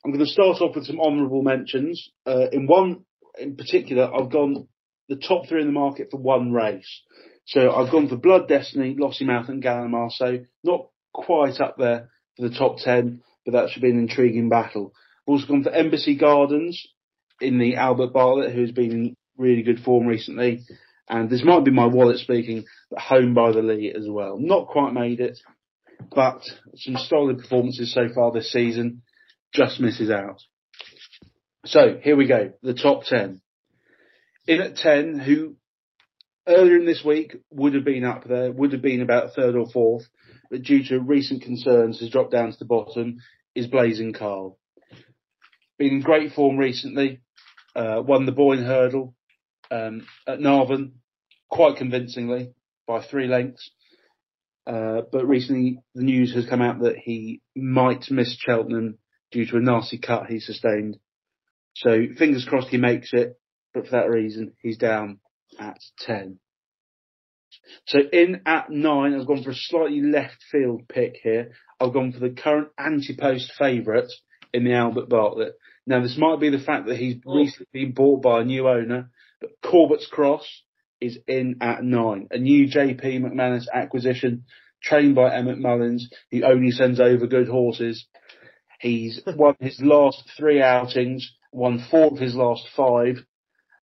I'm 0.03 0.11
going 0.11 0.25
to 0.25 0.31
start 0.31 0.61
off 0.61 0.75
with 0.75 0.85
some 0.85 0.99
honourable 0.99 1.41
mentions. 1.41 2.09
Uh, 2.25 2.49
in 2.51 2.67
one 2.67 3.05
in 3.39 3.55
particular, 3.55 4.13
I've 4.13 4.31
gone 4.31 4.67
the 5.09 5.15
top 5.15 5.47
three 5.47 5.61
in 5.61 5.67
the 5.67 5.73
market 5.73 6.09
for 6.11 6.17
one 6.19 6.51
race. 6.51 7.01
So 7.45 7.71
I've 7.73 7.91
gone 7.91 8.07
for 8.07 8.15
Blood 8.15 8.47
Destiny, 8.47 8.95
Lossiemouth 8.95 9.49
and 9.49 9.61
Gala 9.61 9.87
Marceau. 9.87 10.37
So 10.37 10.45
not 10.63 10.87
quite 11.13 11.59
up 11.59 11.75
there 11.77 12.09
for 12.37 12.47
the 12.47 12.55
top 12.55 12.77
10, 12.77 13.21
but 13.45 13.51
that 13.51 13.69
should 13.69 13.81
be 13.81 13.89
an 13.89 13.99
intriguing 13.99 14.49
battle. 14.49 14.93
I've 15.27 15.33
also 15.33 15.47
gone 15.47 15.63
for 15.63 15.71
Embassy 15.71 16.15
Gardens 16.15 16.85
in 17.41 17.59
the 17.59 17.75
Albert 17.75 18.13
Bartlett, 18.13 18.53
who's 18.53 18.71
been 18.71 18.91
in 18.91 19.15
really 19.37 19.63
good 19.63 19.79
form 19.79 20.07
recently. 20.07 20.61
And 21.09 21.29
this 21.29 21.43
might 21.43 21.65
be 21.65 21.71
my 21.71 21.85
wallet 21.85 22.19
speaking, 22.19 22.65
but 22.89 22.99
Home 22.99 23.33
by 23.33 23.51
the 23.51 23.61
Lee 23.61 23.93
as 23.95 24.07
well. 24.07 24.37
Not 24.39 24.67
quite 24.67 24.93
made 24.93 25.19
it, 25.19 25.37
but 26.13 26.41
some 26.75 26.95
solid 26.95 27.39
performances 27.39 27.93
so 27.93 28.07
far 28.13 28.31
this 28.31 28.51
season. 28.51 29.01
Just 29.53 29.79
misses 29.79 30.09
out. 30.09 30.41
So 31.65 31.99
here 32.01 32.15
we 32.15 32.27
go. 32.27 32.53
The 32.61 32.73
top 32.73 33.03
10. 33.03 33.41
In 34.47 34.61
at 34.61 34.75
10, 34.77 35.19
who 35.19 35.55
earlier 36.47 36.75
in 36.75 36.85
this 36.85 37.03
week 37.03 37.37
would 37.51 37.73
have 37.73 37.85
been 37.85 38.03
up 38.03 38.27
there, 38.27 38.51
would 38.51 38.73
have 38.73 38.81
been 38.81 39.01
about 39.01 39.33
third 39.33 39.55
or 39.55 39.69
fourth, 39.69 40.03
but 40.49 40.63
due 40.63 40.83
to 40.85 40.99
recent 40.99 41.41
concerns 41.43 41.99
has 41.99 42.09
dropped 42.09 42.31
down 42.31 42.51
to 42.51 42.59
the 42.59 42.65
bottom, 42.65 43.17
is 43.55 43.67
Blazing 43.67 44.13
Khal. 44.13 44.57
Been 45.77 45.95
in 45.95 46.01
great 46.01 46.33
form 46.33 46.57
recently, 46.57 47.21
uh, 47.75 48.01
won 48.05 48.25
the 48.25 48.31
Boyne 48.31 48.63
Hurdle 48.63 49.15
um, 49.71 50.05
at 50.27 50.39
Navan 50.39 50.93
quite 51.49 51.77
convincingly 51.77 52.53
by 52.87 53.03
three 53.03 53.27
lengths. 53.27 53.71
Uh, 54.65 55.01
but 55.11 55.27
recently 55.27 55.79
the 55.93 56.03
news 56.03 56.33
has 56.33 56.45
come 56.45 56.61
out 56.61 56.81
that 56.81 56.95
he 56.97 57.41
might 57.55 58.09
miss 58.09 58.35
Cheltenham 58.39 58.97
due 59.31 59.45
to 59.45 59.57
a 59.57 59.59
nasty 59.59 59.97
cut 59.97 60.27
he 60.27 60.39
sustained. 60.39 60.97
So 61.75 62.05
fingers 62.17 62.45
crossed 62.47 62.69
he 62.69 62.77
makes 62.77 63.11
it, 63.13 63.37
but 63.73 63.85
for 63.85 63.91
that 63.91 64.09
reason 64.09 64.53
he's 64.61 64.77
down 64.77 65.19
at 65.59 65.79
10. 65.99 66.39
So 67.85 67.99
in 68.11 68.41
at 68.45 68.69
9, 68.69 69.13
I've 69.13 69.27
gone 69.27 69.43
for 69.43 69.51
a 69.51 69.55
slightly 69.55 70.01
left 70.01 70.37
field 70.51 70.87
pick 70.87 71.17
here. 71.21 71.51
I've 71.79 71.93
gone 71.93 72.11
for 72.11 72.19
the 72.19 72.31
current 72.31 72.69
anti-post 72.77 73.53
favourite 73.57 74.11
in 74.53 74.63
the 74.63 74.73
Albert 74.73 75.09
Bartlett. 75.09 75.53
Now 75.85 76.01
this 76.01 76.17
might 76.17 76.39
be 76.39 76.49
the 76.49 76.59
fact 76.59 76.87
that 76.87 76.97
he's 76.97 77.17
Oh. 77.25 77.37
recently 77.37 77.67
been 77.71 77.91
bought 77.93 78.21
by 78.21 78.41
a 78.41 78.45
new 78.45 78.67
owner, 78.67 79.11
but 79.41 79.51
Corbett's 79.61 80.07
Cross 80.07 80.63
is 81.01 81.19
in 81.27 81.57
at 81.61 81.83
9. 81.83 82.27
A 82.31 82.37
new 82.37 82.67
JP 82.67 83.19
McManus 83.19 83.67
acquisition 83.71 84.45
trained 84.81 85.15
by 85.15 85.33
Emmett 85.33 85.59
Mullins, 85.59 86.09
who 86.31 86.43
only 86.43 86.71
sends 86.71 86.99
over 86.99 87.27
good 87.27 87.47
horses. 87.47 88.05
He's 88.79 89.21
won 89.25 89.55
his 89.59 89.79
last 89.81 90.29
three 90.37 90.61
outings, 90.61 91.35
won 91.51 91.79
four 91.79 92.07
of 92.07 92.17
his 92.17 92.35
last 92.35 92.67
five, 92.75 93.25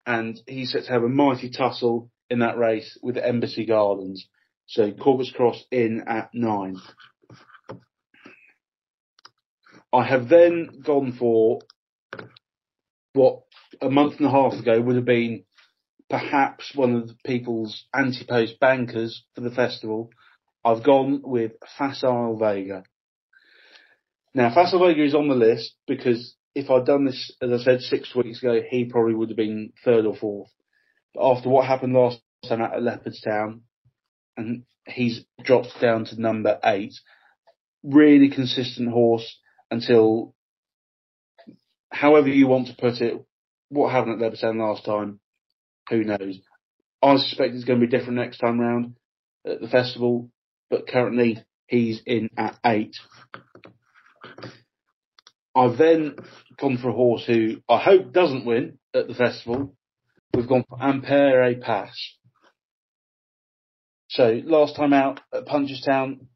and 0.07 0.39
he's 0.47 0.71
set 0.71 0.85
to 0.85 0.91
have 0.93 1.03
a 1.03 1.09
mighty 1.09 1.49
tussle 1.49 2.09
in 2.29 2.39
that 2.39 2.57
race 2.57 2.97
with 3.03 3.17
Embassy 3.17 3.65
Gardens. 3.65 4.25
So 4.65 4.91
Corbett's 4.91 5.31
Cross 5.31 5.65
in 5.69 6.05
at 6.07 6.29
nine. 6.33 6.77
I 9.93 10.05
have 10.05 10.29
then 10.29 10.81
gone 10.83 11.11
for 11.11 11.59
what 13.13 13.43
a 13.81 13.89
month 13.89 14.15
and 14.19 14.27
a 14.27 14.31
half 14.31 14.53
ago 14.53 14.81
would 14.81 14.95
have 14.95 15.05
been 15.05 15.43
perhaps 16.09 16.71
one 16.73 16.95
of 16.95 17.07
the 17.09 17.15
people's 17.25 17.85
anti-post 17.93 18.59
bankers 18.61 19.25
for 19.35 19.41
the 19.41 19.51
festival. 19.51 20.09
I've 20.63 20.83
gone 20.83 21.21
with 21.23 21.53
Facile 21.77 22.37
Vega. 22.37 22.83
Now, 24.33 24.53
Facile 24.53 24.87
Vega 24.87 25.03
is 25.03 25.15
on 25.15 25.27
the 25.27 25.35
list 25.35 25.73
because 25.85 26.36
if 26.57 26.71
I'd 26.71 26.85
done 26.85 27.05
this, 27.05 27.31
as 27.39 27.51
I 27.51 27.57
said, 27.63 27.81
six 27.81 28.15
weeks 28.15 28.39
ago, 28.39 28.59
he 28.67 28.85
probably 28.85 29.13
would 29.13 29.29
have 29.29 29.37
been 29.37 29.73
third 29.85 30.07
or 30.07 30.15
fourth. 30.15 30.49
But 31.13 31.29
after 31.29 31.49
what 31.49 31.67
happened 31.67 31.93
last 31.93 32.19
time 32.49 32.61
at 32.61 32.71
Leopardstown, 32.71 33.61
and 34.35 34.63
he's 34.87 35.23
dropped 35.43 35.79
down 35.79 36.05
to 36.05 36.19
number 36.19 36.57
eight, 36.63 36.95
really 37.83 38.29
consistent 38.29 38.89
horse 38.89 39.37
until, 39.69 40.33
however 41.91 42.27
you 42.27 42.47
want 42.47 42.67
to 42.67 42.75
put 42.75 43.01
it, 43.01 43.23
what 43.69 43.91
happened 43.91 44.19
at 44.19 44.31
Leopardstown 44.31 44.57
last 44.57 44.83
time, 44.83 45.19
who 45.91 46.03
knows. 46.03 46.39
I 47.03 47.17
suspect 47.17 47.53
it's 47.53 47.65
going 47.65 47.79
to 47.79 47.85
be 47.85 47.95
different 47.95 48.17
next 48.17 48.39
time 48.39 48.59
round 48.59 48.95
at 49.45 49.61
the 49.61 49.67
festival, 49.67 50.31
but 50.71 50.87
currently 50.87 51.43
he's 51.67 52.01
in 52.03 52.31
at 52.35 52.57
eight. 52.65 52.95
I've 55.57 55.77
then 55.77 56.15
gone 56.59 56.77
for 56.77 56.89
a 56.89 56.93
horse 56.93 57.25
who 57.25 57.57
I 57.67 57.79
hope 57.79 58.13
doesn't 58.13 58.45
win 58.45 58.77
at 58.93 59.07
the 59.07 59.15
festival. 59.15 59.75
We've 60.35 60.47
gone 60.47 60.65
for 60.69 60.77
Impaire 60.77 61.49
Et 61.49 61.59
Passe. 61.59 62.13
So 64.09 64.39
last 64.45 64.75
time 64.75 64.93
out 64.93 65.19
at 65.33 65.47
Punchestown, 65.47 66.27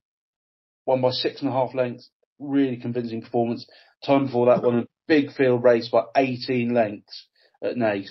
won 0.87 1.01
by 1.01 1.11
six 1.11 1.41
and 1.41 1.49
a 1.49 1.53
half 1.53 1.75
lengths, 1.75 2.09
really 2.39 2.77
convincing 2.77 3.21
performance. 3.21 3.67
Time 4.03 4.25
before 4.25 4.47
that, 4.47 4.63
won 4.63 4.79
a 4.79 4.87
big 5.07 5.31
field 5.33 5.63
race 5.63 5.87
by 5.87 6.01
18 6.17 6.73
lengths 6.73 7.27
at 7.63 7.75
Naas. 7.75 8.09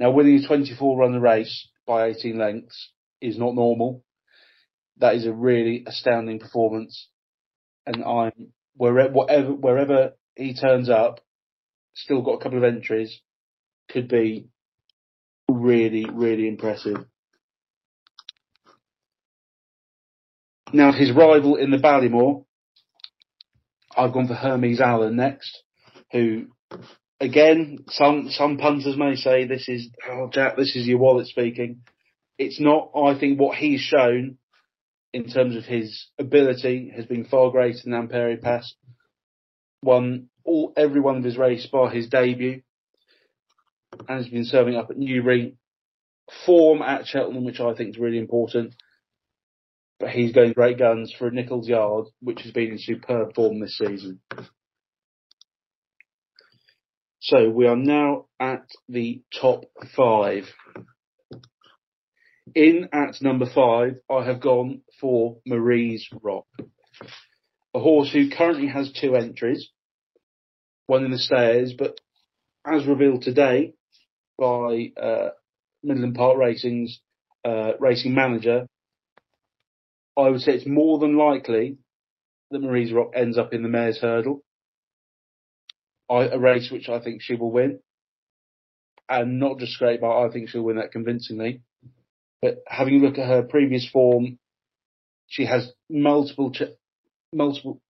Now 0.00 0.10
winning 0.10 0.42
a 0.42 0.46
24 0.46 0.98
runner 0.98 1.20
race 1.20 1.68
by 1.86 2.08
18 2.08 2.36
lengths 2.36 2.90
is 3.20 3.38
not 3.38 3.54
normal. 3.54 4.02
That 4.96 5.14
is 5.14 5.26
a 5.26 5.32
really 5.32 5.84
astounding 5.86 6.40
performance. 6.40 7.08
And 7.86 8.02
I'm 8.02 8.52
wherever, 8.74 9.12
whatever, 9.12 9.52
wherever 9.52 10.12
he 10.36 10.54
turns 10.54 10.88
up, 10.88 11.20
still 11.94 12.22
got 12.22 12.34
a 12.34 12.42
couple 12.42 12.58
of 12.58 12.64
entries, 12.64 13.20
could 13.90 14.08
be 14.08 14.48
really, 15.48 16.06
really 16.10 16.48
impressive. 16.48 17.04
Now 20.72 20.92
his 20.92 21.10
rival 21.12 21.56
in 21.56 21.70
the 21.70 21.78
Ballymore, 21.78 22.44
I've 23.96 24.12
gone 24.12 24.28
for 24.28 24.34
Hermes 24.34 24.80
Allen 24.80 25.16
next, 25.16 25.62
who 26.12 26.46
again, 27.20 27.84
some, 27.88 28.28
some 28.30 28.56
punters 28.56 28.96
may 28.96 29.16
say 29.16 29.46
this 29.46 29.68
is, 29.68 29.88
oh 30.08 30.30
Jack, 30.32 30.56
this 30.56 30.74
is 30.76 30.86
your 30.86 30.98
wallet 30.98 31.26
speaking. 31.26 31.82
It's 32.38 32.60
not, 32.60 32.90
I 32.96 33.18
think 33.18 33.38
what 33.38 33.58
he's 33.58 33.80
shown 33.80 34.38
in 35.12 35.28
terms 35.28 35.56
of 35.56 35.64
his 35.64 36.06
ability 36.18 36.92
has 36.96 37.04
been 37.04 37.24
far 37.24 37.50
greater 37.50 37.78
than 37.84 37.92
Impaire 37.92 38.32
Et 38.32 38.40
Passe. 38.40 38.74
Won 39.82 40.28
all 40.44 40.72
every 40.76 41.00
one 41.00 41.16
of 41.16 41.24
his 41.24 41.38
races 41.38 41.70
by 41.70 41.92
his 41.92 42.08
debut, 42.08 42.62
and 44.08 44.18
has 44.18 44.28
been 44.28 44.44
serving 44.44 44.76
up 44.76 44.90
at 44.90 44.98
Newbury. 44.98 45.56
Form 46.46 46.80
at 46.80 47.06
Cheltenham, 47.06 47.44
which 47.44 47.60
I 47.60 47.74
think 47.74 47.90
is 47.90 47.98
really 47.98 48.18
important. 48.18 48.74
But 49.98 50.10
he's 50.10 50.32
going 50.32 50.52
great 50.52 50.78
guns 50.78 51.12
for 51.18 51.30
Nicholls 51.30 51.68
Yard, 51.68 52.06
which 52.20 52.42
has 52.42 52.52
been 52.52 52.72
in 52.72 52.78
superb 52.78 53.34
form 53.34 53.60
this 53.60 53.76
season. 53.76 54.20
So 57.20 57.50
we 57.50 57.66
are 57.66 57.76
now 57.76 58.26
at 58.38 58.66
the 58.88 59.22
top 59.40 59.64
five. 59.94 60.44
In 62.54 62.88
at 62.92 63.20
number 63.20 63.46
five, 63.46 63.96
I 64.10 64.24
have 64.24 64.40
gone 64.40 64.82
for 65.00 65.36
Marie's 65.46 66.08
Rock, 66.22 66.46
a 67.74 67.80
horse 67.80 68.10
who 68.12 68.30
currently 68.30 68.68
has 68.68 68.92
two 68.92 69.14
entries, 69.14 69.68
one 70.86 71.04
in 71.04 71.10
the 71.10 71.18
Stayers', 71.18 71.72
but 71.72 72.00
as 72.66 72.86
revealed 72.86 73.22
today 73.22 73.74
by 74.38 74.92
uh, 75.00 75.30
Middleham 75.82 76.14
Park 76.14 76.36
Racing's 76.38 77.00
uh, 77.44 77.72
racing 77.78 78.14
manager, 78.14 78.66
I 80.16 80.28
would 80.28 80.40
say 80.40 80.52
it's 80.52 80.66
more 80.66 80.98
than 80.98 81.16
likely 81.16 81.78
that 82.50 82.60
Marie's 82.60 82.92
Rock 82.92 83.12
ends 83.14 83.38
up 83.38 83.52
in 83.52 83.62
the 83.62 83.68
Mares' 83.68 83.98
Hurdle, 84.00 84.42
I, 86.10 86.24
a 86.24 86.38
race 86.38 86.70
which 86.70 86.88
I 86.88 87.00
think 87.00 87.22
she 87.22 87.36
will 87.36 87.52
win, 87.52 87.78
and 89.08 89.38
not 89.38 89.58
just 89.58 89.72
scrape, 89.72 90.00
but 90.00 90.20
I 90.20 90.28
think 90.30 90.48
she'll 90.48 90.62
win 90.62 90.76
that 90.76 90.92
convincingly. 90.92 91.62
But 92.42 92.62
having 92.66 92.96
a 92.96 93.06
look 93.06 93.18
at 93.18 93.28
her 93.28 93.42
previous 93.42 93.88
form, 93.88 94.38
she 95.28 95.46
has 95.46 95.70
multiple, 95.88 96.50
ch- 96.50 96.62
multiple, 97.32 97.80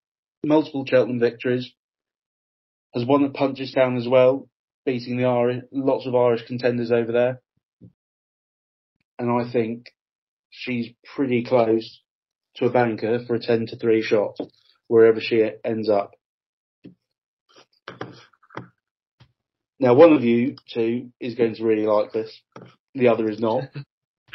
multiple 0.44 0.84
Cheltenham 0.86 1.20
victories. 1.20 1.72
Has 2.94 3.04
won 3.06 3.24
at 3.24 3.32
Punchestown 3.32 3.96
as 3.98 4.08
well, 4.08 4.48
beating 4.84 5.16
the 5.16 5.26
Irish, 5.26 5.62
lots 5.70 6.06
of 6.06 6.14
Irish 6.14 6.46
contenders 6.46 6.90
over 6.90 7.12
there. 7.12 7.40
And 9.16 9.30
I 9.30 9.50
think 9.52 9.92
she's 10.50 10.88
pretty 11.14 11.44
close 11.44 12.00
to 12.56 12.66
a 12.66 12.70
banker 12.70 13.20
for 13.26 13.36
a 13.36 13.40
10 13.40 13.66
to 13.66 13.76
3 13.76 14.02
shot, 14.02 14.36
wherever 14.88 15.20
she 15.20 15.48
ends 15.64 15.88
up. 15.88 16.14
Now, 19.78 19.94
one 19.94 20.12
of 20.12 20.24
you 20.24 20.56
two 20.74 21.10
is 21.20 21.36
going 21.36 21.54
to 21.54 21.64
really 21.64 21.86
like 21.86 22.12
this. 22.12 22.38
The 22.94 23.08
other 23.08 23.30
is 23.30 23.38
not. 23.38 23.64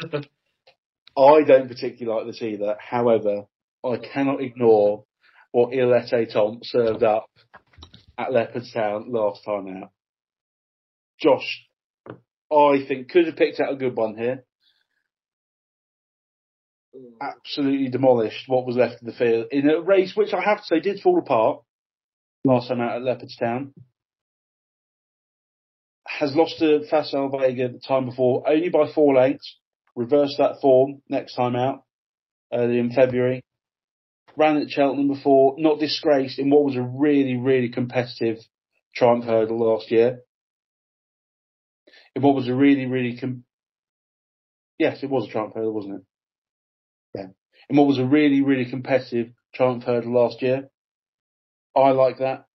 I 1.18 1.42
don't 1.42 1.68
particularly 1.68 2.06
like 2.06 2.26
this 2.26 2.42
either. 2.42 2.76
However, 2.80 3.44
I 3.86 3.98
cannot 3.98 4.40
ignore 4.40 5.04
what 5.52 5.72
Il 5.72 5.88
Etait 5.88 6.32
Temps 6.32 6.68
served 6.70 7.02
up 7.02 7.26
at 8.18 8.30
Leopardstown 8.30 9.06
last 9.08 9.44
time 9.44 9.82
out. 9.82 9.90
Josh, 11.20 11.66
I 12.52 12.84
think 12.86 13.10
could 13.10 13.26
have 13.26 13.36
picked 13.36 13.60
out 13.60 13.72
a 13.72 13.76
good 13.76 13.96
one 13.96 14.16
here. 14.16 14.44
Absolutely 17.20 17.88
demolished 17.88 18.48
what 18.48 18.66
was 18.66 18.76
left 18.76 19.00
of 19.02 19.06
the 19.06 19.12
field 19.12 19.48
in 19.50 19.68
a 19.68 19.80
race 19.80 20.14
which 20.14 20.32
I 20.32 20.42
have 20.42 20.58
to 20.58 20.64
say 20.64 20.80
did 20.80 21.00
fall 21.00 21.18
apart 21.18 21.62
last 22.44 22.68
time 22.68 22.80
out 22.80 22.96
at 22.96 23.02
Leopardstown. 23.02 23.72
Has 26.06 26.34
lost 26.34 26.58
to 26.60 26.86
Facile 26.88 27.28
Vega 27.28 27.68
the 27.68 27.80
time 27.80 28.06
before 28.06 28.48
only 28.48 28.70
by 28.70 28.90
four 28.92 29.14
lengths. 29.14 29.58
Reverse 29.94 30.34
that 30.38 30.60
form 30.60 31.02
next 31.08 31.34
time 31.34 31.56
out, 31.56 31.82
early 32.52 32.78
in 32.78 32.92
February. 32.92 33.42
Ran 34.36 34.58
at 34.58 34.70
Cheltenham 34.70 35.08
before, 35.08 35.54
not 35.58 35.80
disgraced 35.80 36.38
in 36.38 36.50
what 36.50 36.64
was 36.64 36.76
a 36.76 36.82
really, 36.82 37.36
really 37.36 37.70
competitive 37.70 38.38
Triumph 38.94 39.24
hurdle 39.24 39.58
last 39.58 39.90
year. 39.90 40.20
In 42.14 42.22
what 42.22 42.34
was 42.34 42.48
a 42.48 42.54
really, 42.54 42.86
really 42.86 43.18
com- 43.18 43.44
yes, 44.78 45.02
it 45.02 45.10
was 45.10 45.26
a 45.26 45.30
Triumph 45.30 45.54
hurdle, 45.54 45.72
wasn't 45.72 45.96
it? 45.96 46.02
Yeah. 47.14 47.26
In 47.68 47.76
what 47.76 47.86
was 47.86 47.98
a 47.98 48.04
really, 48.04 48.42
really 48.42 48.68
competitive 48.68 49.32
Triumph 49.54 49.84
hurdle 49.84 50.12
last 50.12 50.42
year. 50.42 50.68
I 51.74 51.90
like 51.90 52.18
that. 52.18 52.46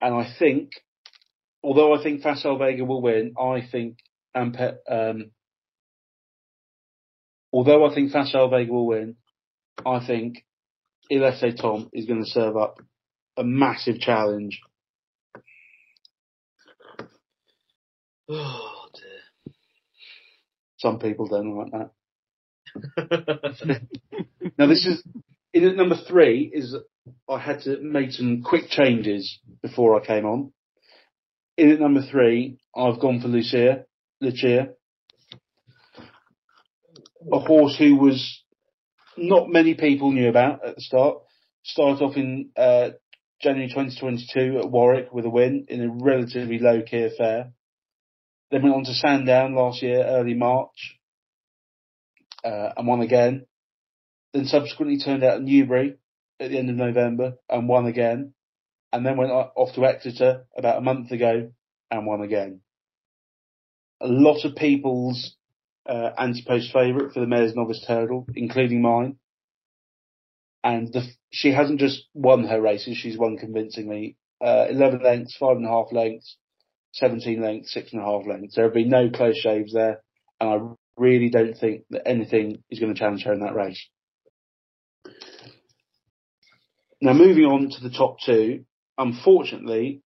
And 0.00 0.14
I 0.14 0.32
think, 0.38 0.70
although 1.62 1.94
I 1.94 2.02
think 2.02 2.22
Facile 2.22 2.58
Vega 2.58 2.84
will 2.84 3.02
win, 3.02 3.34
I 3.38 3.66
think 3.70 3.98
Ampe, 4.36 4.76
um, 4.88 5.32
although 7.52 7.84
I 7.84 7.94
think 7.94 8.12
Facile 8.12 8.50
Vega 8.50 8.72
will 8.72 8.86
win, 8.86 9.16
I 9.86 10.06
think 10.06 10.44
Il 11.10 11.22
Etait 11.22 11.56
Temps 11.56 11.88
is 11.92 12.06
going 12.06 12.22
to 12.22 12.30
serve 12.30 12.56
up 12.56 12.78
a 13.36 13.44
massive 13.44 14.00
challenge. 14.00 14.60
Oh 18.30 18.84
dear. 18.92 19.54
Some 20.76 20.98
people 20.98 21.28
don't 21.28 21.56
like 21.56 21.72
that. 21.72 21.92
Now 24.58 24.66
this 24.66 24.84
is 24.84 25.02
in 25.54 25.66
at 25.66 25.76
number 25.76 25.96
three 25.96 26.50
is 26.52 26.76
I 27.28 27.38
had 27.38 27.60
to 27.62 27.78
make 27.80 28.10
some 28.10 28.42
quick 28.42 28.68
changes 28.68 29.38
before 29.62 29.98
I 29.98 30.04
came 30.04 30.26
on. 30.26 30.52
In 31.56 31.70
at 31.70 31.80
number 31.80 32.02
three, 32.02 32.58
I've 32.76 33.00
gone 33.00 33.20
for 33.20 33.28
Luccia, 33.28 33.84
Luccia, 34.22 34.74
a 37.32 37.38
horse 37.38 37.76
who 37.78 37.96
was 37.96 38.42
not 39.18 39.48
many 39.48 39.74
people 39.74 40.12
knew 40.12 40.28
about 40.28 40.64
at 40.64 40.76
the 40.76 40.80
start. 40.80 41.18
Started 41.64 42.02
off 42.02 42.16
in 42.16 42.50
uh, 42.56 42.90
January 43.42 43.68
2022 43.68 44.58
at 44.58 44.70
Warwick 44.70 45.12
with 45.12 45.24
a 45.24 45.30
win 45.30 45.66
in 45.68 45.82
a 45.82 46.04
relatively 46.04 46.58
low 46.58 46.82
key 46.82 47.04
affair. 47.04 47.52
Then 48.50 48.62
went 48.62 48.74
on 48.74 48.84
to 48.84 48.94
Sandown 48.94 49.54
last 49.54 49.82
year, 49.82 50.02
early 50.02 50.34
March, 50.34 50.96
uh, 52.44 52.70
and 52.76 52.86
won 52.86 53.02
again. 53.02 53.46
Then 54.32 54.46
subsequently 54.46 54.98
turned 54.98 55.22
out 55.22 55.36
at 55.36 55.42
Newbury 55.42 55.96
at 56.40 56.50
the 56.50 56.58
end 56.58 56.70
of 56.70 56.76
November 56.76 57.34
and 57.48 57.68
won 57.68 57.86
again. 57.86 58.32
And 58.92 59.04
then 59.04 59.18
went 59.18 59.30
off 59.30 59.74
to 59.74 59.84
Exeter 59.84 60.46
about 60.56 60.78
a 60.78 60.82
month 60.82 61.10
ago 61.10 61.50
and 61.90 62.06
won 62.06 62.22
again. 62.22 62.60
A 64.00 64.06
lot 64.06 64.44
of 64.44 64.56
people's 64.56 65.36
uh, 65.88 66.10
anti-post 66.18 66.72
favourite 66.72 67.12
for 67.12 67.20
the 67.20 67.26
Mares' 67.26 67.54
Novice 67.54 67.84
Hurdle, 67.86 68.26
including 68.34 68.82
mine. 68.82 69.16
And 70.62 70.92
the, 70.92 71.02
she 71.30 71.52
hasn't 71.52 71.80
just 71.80 72.04
won 72.14 72.44
her 72.44 72.60
races, 72.60 72.96
she's 72.96 73.16
won 73.16 73.38
convincingly. 73.38 74.16
Uh, 74.40 74.66
11 74.68 75.02
lengths, 75.02 75.36
five 75.36 75.56
and 75.56 75.66
a 75.66 75.70
half 75.70 75.86
lengths, 75.92 76.36
17 76.94 77.40
lengths, 77.40 77.72
six 77.72 77.92
and 77.92 78.02
a 78.02 78.04
half 78.04 78.26
lengths. 78.26 78.54
There 78.54 78.64
have 78.64 78.74
been 78.74 78.90
no 78.90 79.10
close 79.10 79.38
shaves 79.38 79.72
there. 79.72 80.02
And 80.40 80.50
I 80.50 80.58
really 80.96 81.30
don't 81.30 81.54
think 81.54 81.84
that 81.90 82.06
anything 82.06 82.62
is 82.70 82.78
going 82.78 82.92
to 82.92 82.98
challenge 82.98 83.24
her 83.24 83.32
in 83.32 83.40
that 83.40 83.54
race. 83.54 83.84
Now 87.00 87.12
moving 87.12 87.44
on 87.44 87.70
to 87.70 87.80
the 87.80 87.96
top 87.96 88.18
two, 88.24 88.64
unfortunately, 88.96 90.02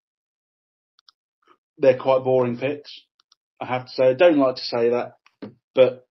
they're 1.78 1.98
quite 1.98 2.24
boring 2.24 2.58
picks. 2.58 3.00
I 3.60 3.66
have 3.66 3.86
to 3.86 3.92
say, 3.92 4.04
I 4.04 4.14
don't 4.14 4.38
like 4.38 4.56
to 4.56 4.62
say 4.62 4.90
that, 4.90 5.14
but 5.74 6.06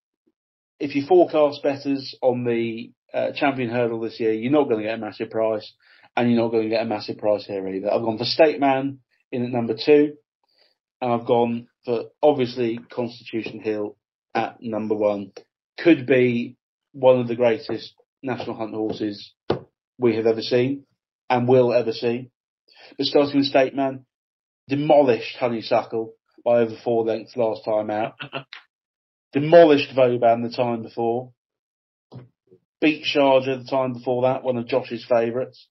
if 0.79 0.95
you 0.95 1.05
forecast 1.07 1.61
betters 1.63 2.15
on 2.21 2.43
the 2.43 2.91
uh, 3.13 3.31
champion 3.33 3.69
hurdle 3.69 3.99
this 3.99 4.19
year, 4.19 4.33
you're 4.33 4.51
not 4.51 4.67
going 4.67 4.77
to 4.77 4.83
get 4.83 4.95
a 4.95 4.97
massive 4.97 5.29
price, 5.29 5.71
and 6.15 6.31
you're 6.31 6.41
not 6.41 6.49
going 6.49 6.63
to 6.63 6.69
get 6.69 6.81
a 6.81 6.89
massive 6.89 7.17
price 7.17 7.45
here 7.45 7.67
either. 7.67 7.91
I've 7.91 8.01
gone 8.01 8.17
for 8.17 8.25
State 8.25 8.59
Man 8.59 8.99
in 9.31 9.43
at 9.43 9.51
number 9.51 9.75
two, 9.75 10.13
and 11.01 11.11
I've 11.11 11.27
gone 11.27 11.67
for 11.85 12.05
obviously 12.21 12.79
Constitution 12.91 13.59
Hill 13.59 13.95
at 14.33 14.57
number 14.61 14.95
one. 14.95 15.31
Could 15.77 16.05
be 16.05 16.57
one 16.93 17.19
of 17.19 17.27
the 17.27 17.35
greatest 17.35 17.93
national 18.21 18.55
hunt 18.55 18.73
horses 18.73 19.33
we 19.97 20.15
have 20.15 20.25
ever 20.25 20.41
seen 20.41 20.85
and 21.29 21.47
will 21.47 21.73
ever 21.73 21.91
see. 21.91 22.29
But 22.97 23.05
starting 23.05 23.37
with 23.37 23.47
State 23.47 23.75
Man, 23.75 24.05
demolished 24.67 25.37
Honeysuckle 25.37 26.13
by 26.43 26.59
over 26.59 26.75
four 26.83 27.05
lengths 27.05 27.37
last 27.37 27.63
time 27.65 27.89
out. 27.89 28.15
demolished 29.33 29.93
Vauban 29.95 30.41
the 30.41 30.49
time 30.49 30.83
before. 30.83 31.31
Beat 32.79 33.03
Sharjah 33.03 33.63
the 33.63 33.69
time 33.69 33.93
before 33.93 34.23
that, 34.23 34.43
one 34.43 34.57
of 34.57 34.67
Josh's 34.67 35.05
favourites. 35.07 35.67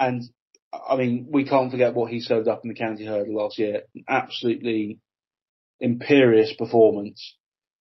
And 0.00 0.22
I 0.72 0.96
mean, 0.96 1.28
we 1.30 1.44
can't 1.44 1.70
forget 1.70 1.94
what 1.94 2.10
he 2.10 2.20
served 2.20 2.48
up 2.48 2.62
in 2.64 2.68
the 2.68 2.74
county 2.74 3.04
hurdle 3.06 3.36
last 3.36 3.58
year. 3.58 3.82
Absolutely 4.08 4.98
imperious 5.80 6.52
performance. 6.58 7.36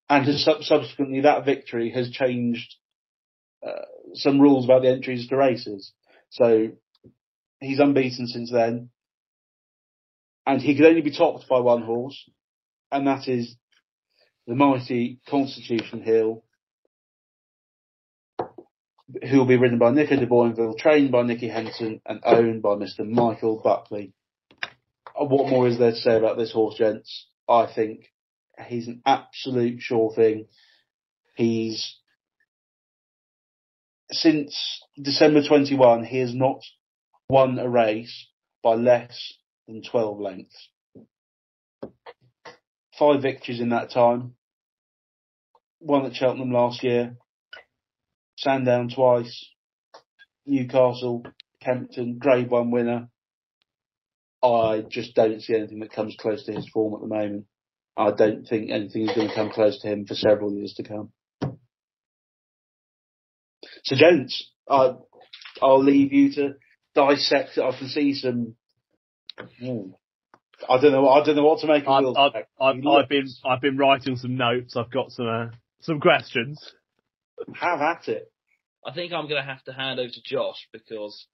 And 0.10 0.26
has, 0.26 0.46
subsequently 0.62 1.22
that 1.22 1.46
victory 1.46 1.92
has 1.92 2.12
changed 2.12 2.76
uh, 3.66 3.86
some 4.14 4.40
rules 4.40 4.66
about 4.66 4.82
the 4.82 4.90
entries 4.90 5.28
to 5.28 5.38
races. 5.38 5.94
So 6.30 6.70
he's 7.60 7.80
unbeaten 7.80 8.28
since 8.28 8.52
then. 8.52 8.90
And 10.46 10.62
he 10.62 10.76
could 10.76 10.86
only 10.86 11.02
be 11.02 11.16
topped 11.16 11.48
by 11.48 11.60
one 11.60 11.84
horse, 11.84 12.30
and 12.92 13.08
that 13.08 13.28
is 13.28 13.56
the 14.48 14.56
mighty 14.56 15.20
Constitution 15.30 16.02
Hill. 16.02 16.44
who 19.30 19.38
will 19.40 19.46
be 19.46 19.58
ridden 19.58 19.78
by 19.78 19.92
Nico 19.92 20.16
de 20.16 20.26
Boinville, 20.26 20.78
trained 20.78 21.12
by 21.12 21.22
Nicky 21.24 21.50
Henderson, 21.50 22.02
and 22.06 22.22
owned 22.24 22.62
by 22.62 22.76
Mr. 22.76 23.06
Michael 23.08 23.62
Buckley. 23.62 24.14
Uh, 24.64 25.26
What 25.26 25.50
more 25.50 25.68
is 25.68 25.78
there 25.78 25.92
to 25.92 25.98
say 25.98 26.16
about 26.18 26.38
this 26.38 26.54
horse, 26.54 26.76
gents? 26.78 27.28
I 27.48 27.68
think 27.74 28.06
he's 28.68 28.88
an 28.88 29.02
absolute 29.06 29.82
sure 29.82 30.14
thing. 30.14 30.48
He's 31.36 31.98
since 34.12 34.82
December 35.02 35.42
21, 35.46 36.04
he 36.06 36.20
has 36.20 36.34
not 36.34 36.62
won 37.30 37.60
a 37.60 37.68
race 37.70 38.28
by 38.62 38.76
less 38.76 39.34
than 39.68 39.82
12 39.82 40.20
lengths. 40.20 40.70
Five 43.02 43.24
victories 43.24 43.60
in 43.60 43.70
that 43.70 43.90
time. 43.90 44.36
One 45.80 46.06
at 46.06 46.14
Cheltenham 46.14 46.52
last 46.52 46.84
year. 46.84 47.18
Sandown 48.38 48.90
twice. 48.94 49.50
Newcastle, 50.46 51.24
Kempton, 51.64 52.20
Grade 52.20 52.52
1 52.52 52.70
winner. 52.70 53.10
I 54.44 54.84
just 54.88 55.16
don't 55.16 55.42
see 55.42 55.56
anything 55.56 55.80
that 55.80 55.92
comes 55.92 56.16
close 56.20 56.46
to 56.46 56.54
his 56.54 56.70
form 56.70 56.94
at 56.94 57.02
the 57.02 57.08
moment. 57.08 57.46
I 57.98 58.12
don't 58.12 58.48
think 58.48 58.70
anything 58.70 59.10
is 59.10 59.16
going 59.16 59.30
to 59.30 59.36
come 59.36 59.50
close 59.50 59.82
to 59.82 59.88
him 59.88 60.06
for 60.06 60.14
several 60.14 60.54
years 60.54 60.76
to 60.76 60.84
come. 60.84 61.12
So, 63.84 63.96
gents, 63.96 64.48
I, 64.70 64.92
I'll 65.60 65.84
leave 65.84 66.14
you 66.14 66.34
to 66.34 66.54
dissect. 66.94 67.58
I 67.58 67.76
can 67.76 67.88
see 67.88 68.14
some. 68.14 68.56
Ooh, 69.64 69.96
I 70.70 70.80
don't 70.80 70.92
know. 70.92 71.10
I 71.10 71.24
don't 71.24 71.36
know 71.36 71.46
what 71.46 71.60
to 71.62 71.68
make 71.68 71.84
of 71.84 71.90
I've, 71.90 72.04
Will's 72.04 72.18
I've. 72.18 72.36
I've, 72.60 72.88
I've 72.88 73.10
been 73.10 73.28
I've 73.46 73.62
been 73.62 73.78
writing 73.78 74.16
some 74.18 74.38
notes. 74.38 74.76
I've 74.76 74.92
got 74.92 75.12
some 75.12 75.28
uh, 75.28 75.48
some 75.82 76.00
questions. 76.00 76.74
have 77.56 77.82
at 77.82 78.08
it. 78.08 78.32
I 78.86 78.94
think 78.94 79.14
I'm 79.14 79.28
going 79.28 79.42
to 79.42 79.48
have 79.48 79.64
to 79.66 79.74
hand 79.74 80.00
over 80.00 80.10
to 80.10 80.22
Josh 80.24 80.68
because 80.74 81.28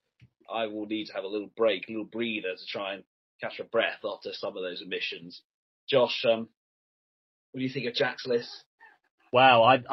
I 0.54 0.68
will 0.68 0.86
need 0.86 1.06
to 1.06 1.14
have 1.14 1.24
a 1.24 1.28
little 1.28 1.50
break, 1.56 1.88
a 1.88 1.92
little 1.92 2.06
breather 2.06 2.56
to 2.58 2.66
try 2.68 2.96
and 2.96 3.04
catch 3.42 3.60
a 3.60 3.64
breath 3.64 4.00
after 4.04 4.32
some 4.34 4.58
of 4.58 4.64
those 4.64 4.82
emissions. 4.82 5.42
Josh, 5.88 6.26
um, 6.26 6.50
what 7.52 7.60
do 7.60 7.64
you 7.64 7.70
think 7.70 7.88
of 7.88 7.94
Jack's 7.94 8.26
list? 8.26 8.50
Wow, 9.32 9.64
I 9.64 9.84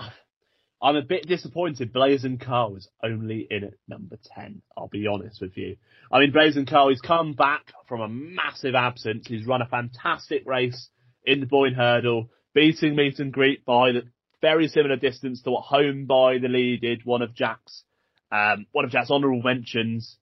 I'm 0.83 0.97
a 0.97 1.03
bit 1.03 1.27
disappointed. 1.27 1.93
Blazing 1.93 2.39
Khal 2.39 2.73
was 2.73 2.89
only 3.03 3.47
in 3.51 3.65
at 3.65 3.75
number 3.89 4.19
ten. 4.35 4.63
I'll 4.77 4.89
be 4.89 5.07
honest 5.07 5.41
with 5.41 5.57
you. 5.57 5.77
I 6.13 6.21
mean, 6.21 6.33
Blazing 6.33 6.67
Khal, 6.67 6.91
he's 6.91 7.01
come 7.01 7.33
back 7.33 7.73
from 7.89 8.01
a 8.01 8.09
massive 8.09 8.75
absence. 8.75 9.27
He's 9.27 9.47
run 9.47 9.63
a 9.63 9.67
fantastic 9.67 10.43
race 10.47 10.89
in 11.25 11.41
the 11.41 11.47
Boyne 11.47 11.75
Hurdle, 11.75 12.29
beating 12.55 12.97
meet 12.97 13.19
and 13.19 13.33
greet 13.33 13.65
by 13.65 13.93
the 13.93 14.03
very 14.43 14.69
similar 14.69 14.97
distance 14.97 15.41
to 15.43 15.51
what 15.51 15.65
Home 15.65 16.05
by 16.05 16.39
the 16.39 16.49
Lee 16.49 16.77
did. 16.77 17.05
One 17.05 17.23
of 17.23 17.35
Jack's 17.35 17.85
um, 18.31 18.67
one 18.73 18.85
of 18.85 18.91
Jack's 18.91 19.11
honourable 19.11 19.43
mentions. 19.43 20.19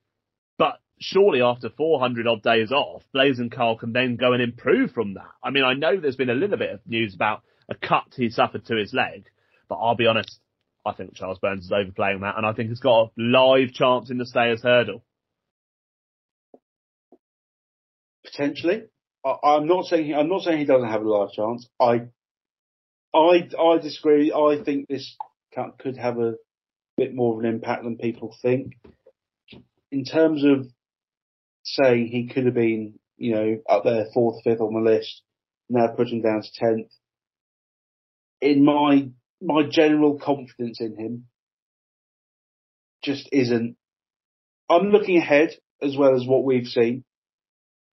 But 0.59 0.81
surely 1.01 1.41
after 1.41 1.71
400 1.71 2.27
odd 2.27 2.43
days 2.43 2.71
off, 2.71 3.03
Blazing 3.13 3.51
Khal 3.51 3.79
can 3.79 3.93
then 3.93 4.17
go 4.17 4.33
and 4.33 4.43
improve 4.43 4.93
from 4.93 5.15
that. 5.15 5.31
I 5.43 5.51
mean, 5.51 5.65
I 5.65 5.75
know 5.75 5.99
there's 5.99 6.17
been 6.17 6.31
a 6.31 6.35
little 6.35 6.59
bit 6.59 6.71
of 6.71 6.81
news 6.87 7.15
about 7.15 7.43
a 7.69 7.75
cut 7.75 8.05
he 8.17 8.31
suffered 8.31 8.67
to 8.67 8.77
his 8.77 8.93
leg, 8.93 9.25
but 9.73 9.79
I'll 9.79 9.95
be 9.95 10.07
honest, 10.07 10.39
I 10.85 10.93
think 10.93 11.15
Charles 11.15 11.39
Byrnes 11.39 11.65
is 11.65 11.73
overplaying 11.73 12.21
that, 12.21 12.37
and 12.37 12.45
I 12.45 12.53
think 12.53 12.69
he's 12.69 12.81
got 12.81 13.05
a 13.05 13.11
live 13.17 13.73
chance 13.73 14.11
in 14.11 14.19
the 14.19 14.27
Stayers 14.27 14.63
Hurdle. 14.63 15.03
Potentially, 18.23 18.83
I, 19.25 19.35
I'm 19.43 19.67
not 19.67 19.87
saying 19.87 20.05
he, 20.05 20.15
I'm 20.15 20.29
not 20.29 20.43
saying 20.43 20.59
he 20.59 20.67
doesn't 20.67 20.91
have 20.91 21.01
a 21.01 21.09
live 21.09 21.31
chance. 21.33 21.67
I, 21.81 22.03
I, 23.15 23.49
I 23.59 23.79
disagree. 23.79 24.31
I 24.31 24.63
think 24.63 24.89
this 24.89 25.17
could 25.79 25.97
have 25.97 26.19
a 26.19 26.35
bit 26.99 27.15
more 27.15 27.33
of 27.33 27.41
an 27.41 27.47
impact 27.47 27.85
than 27.85 27.97
people 27.97 28.37
think. 28.43 28.75
In 29.91 30.05
terms 30.05 30.45
of 30.45 30.67
saying 31.63 32.09
he 32.09 32.29
could 32.29 32.45
have 32.45 32.55
been, 32.55 32.99
you 33.17 33.35
know, 33.35 33.59
up 33.71 33.85
there 33.85 34.05
fourth, 34.13 34.45
fifth 34.45 34.61
on 34.61 34.75
the 34.75 34.81
list, 34.81 35.23
now 35.71 35.87
putting 35.97 36.21
down 36.21 36.43
to 36.43 36.53
tenth. 36.53 36.93
In 38.43 38.67
my 38.67 39.09
my 39.43 39.63
general 39.69 40.19
confidence 40.19 40.81
in 40.81 40.97
him 40.97 41.27
just 43.03 43.29
isn't. 43.33 43.77
I'm 44.71 44.91
looking 44.91 45.17
ahead 45.19 45.51
as 45.83 45.97
well 45.97 46.15
as 46.15 46.27
what 46.27 46.45
we've 46.45 46.67
seen 46.67 47.05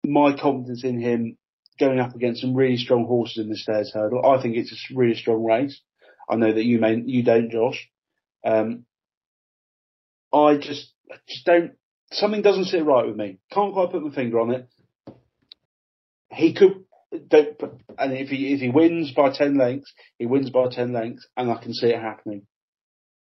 my 0.04 0.36
confidence 0.36 0.84
in 0.84 1.00
him 1.00 1.36
going 1.78 1.98
up 1.98 2.14
against 2.14 2.40
some 2.40 2.54
really 2.54 2.76
strong 2.76 3.06
horses 3.06 3.38
in 3.38 3.48
the 3.48 3.56
Stayers 3.56 3.92
hurdle. 3.92 4.24
I 4.24 4.40
think 4.42 4.56
it's 4.56 4.72
a 4.72 4.94
really 4.94 5.14
strong 5.14 5.44
race. 5.44 5.80
I 6.28 6.36
know 6.36 6.52
that 6.52 6.64
you 6.64 6.78
may 6.78 7.02
you 7.04 7.22
don't, 7.22 7.50
Josh. 7.50 7.88
Um, 8.44 8.84
I 10.32 10.56
just 10.56 10.92
just 11.28 11.44
don't. 11.44 11.72
Something 12.12 12.42
doesn't 12.42 12.66
sit 12.66 12.84
right 12.84 13.06
with 13.06 13.16
me. 13.16 13.38
Can't 13.52 13.72
quite 13.72 13.90
put 13.90 14.02
my 14.02 14.14
finger 14.14 14.40
on 14.40 14.50
it. 14.50 14.68
He 16.32 16.54
could. 16.54 16.84
Don't, 17.28 17.58
put- 17.58 17.80
and 17.98 18.12
if 18.12 18.28
he 18.28 18.52
if 18.54 18.60
he 18.60 18.68
wins 18.68 19.12
by 19.12 19.30
ten 19.30 19.58
lengths, 19.58 19.92
he 20.18 20.26
wins 20.26 20.50
by 20.50 20.68
ten 20.68 20.92
lengths, 20.92 21.26
and 21.36 21.50
I 21.50 21.56
can 21.56 21.74
see 21.74 21.88
it 21.88 22.00
happening. 22.00 22.46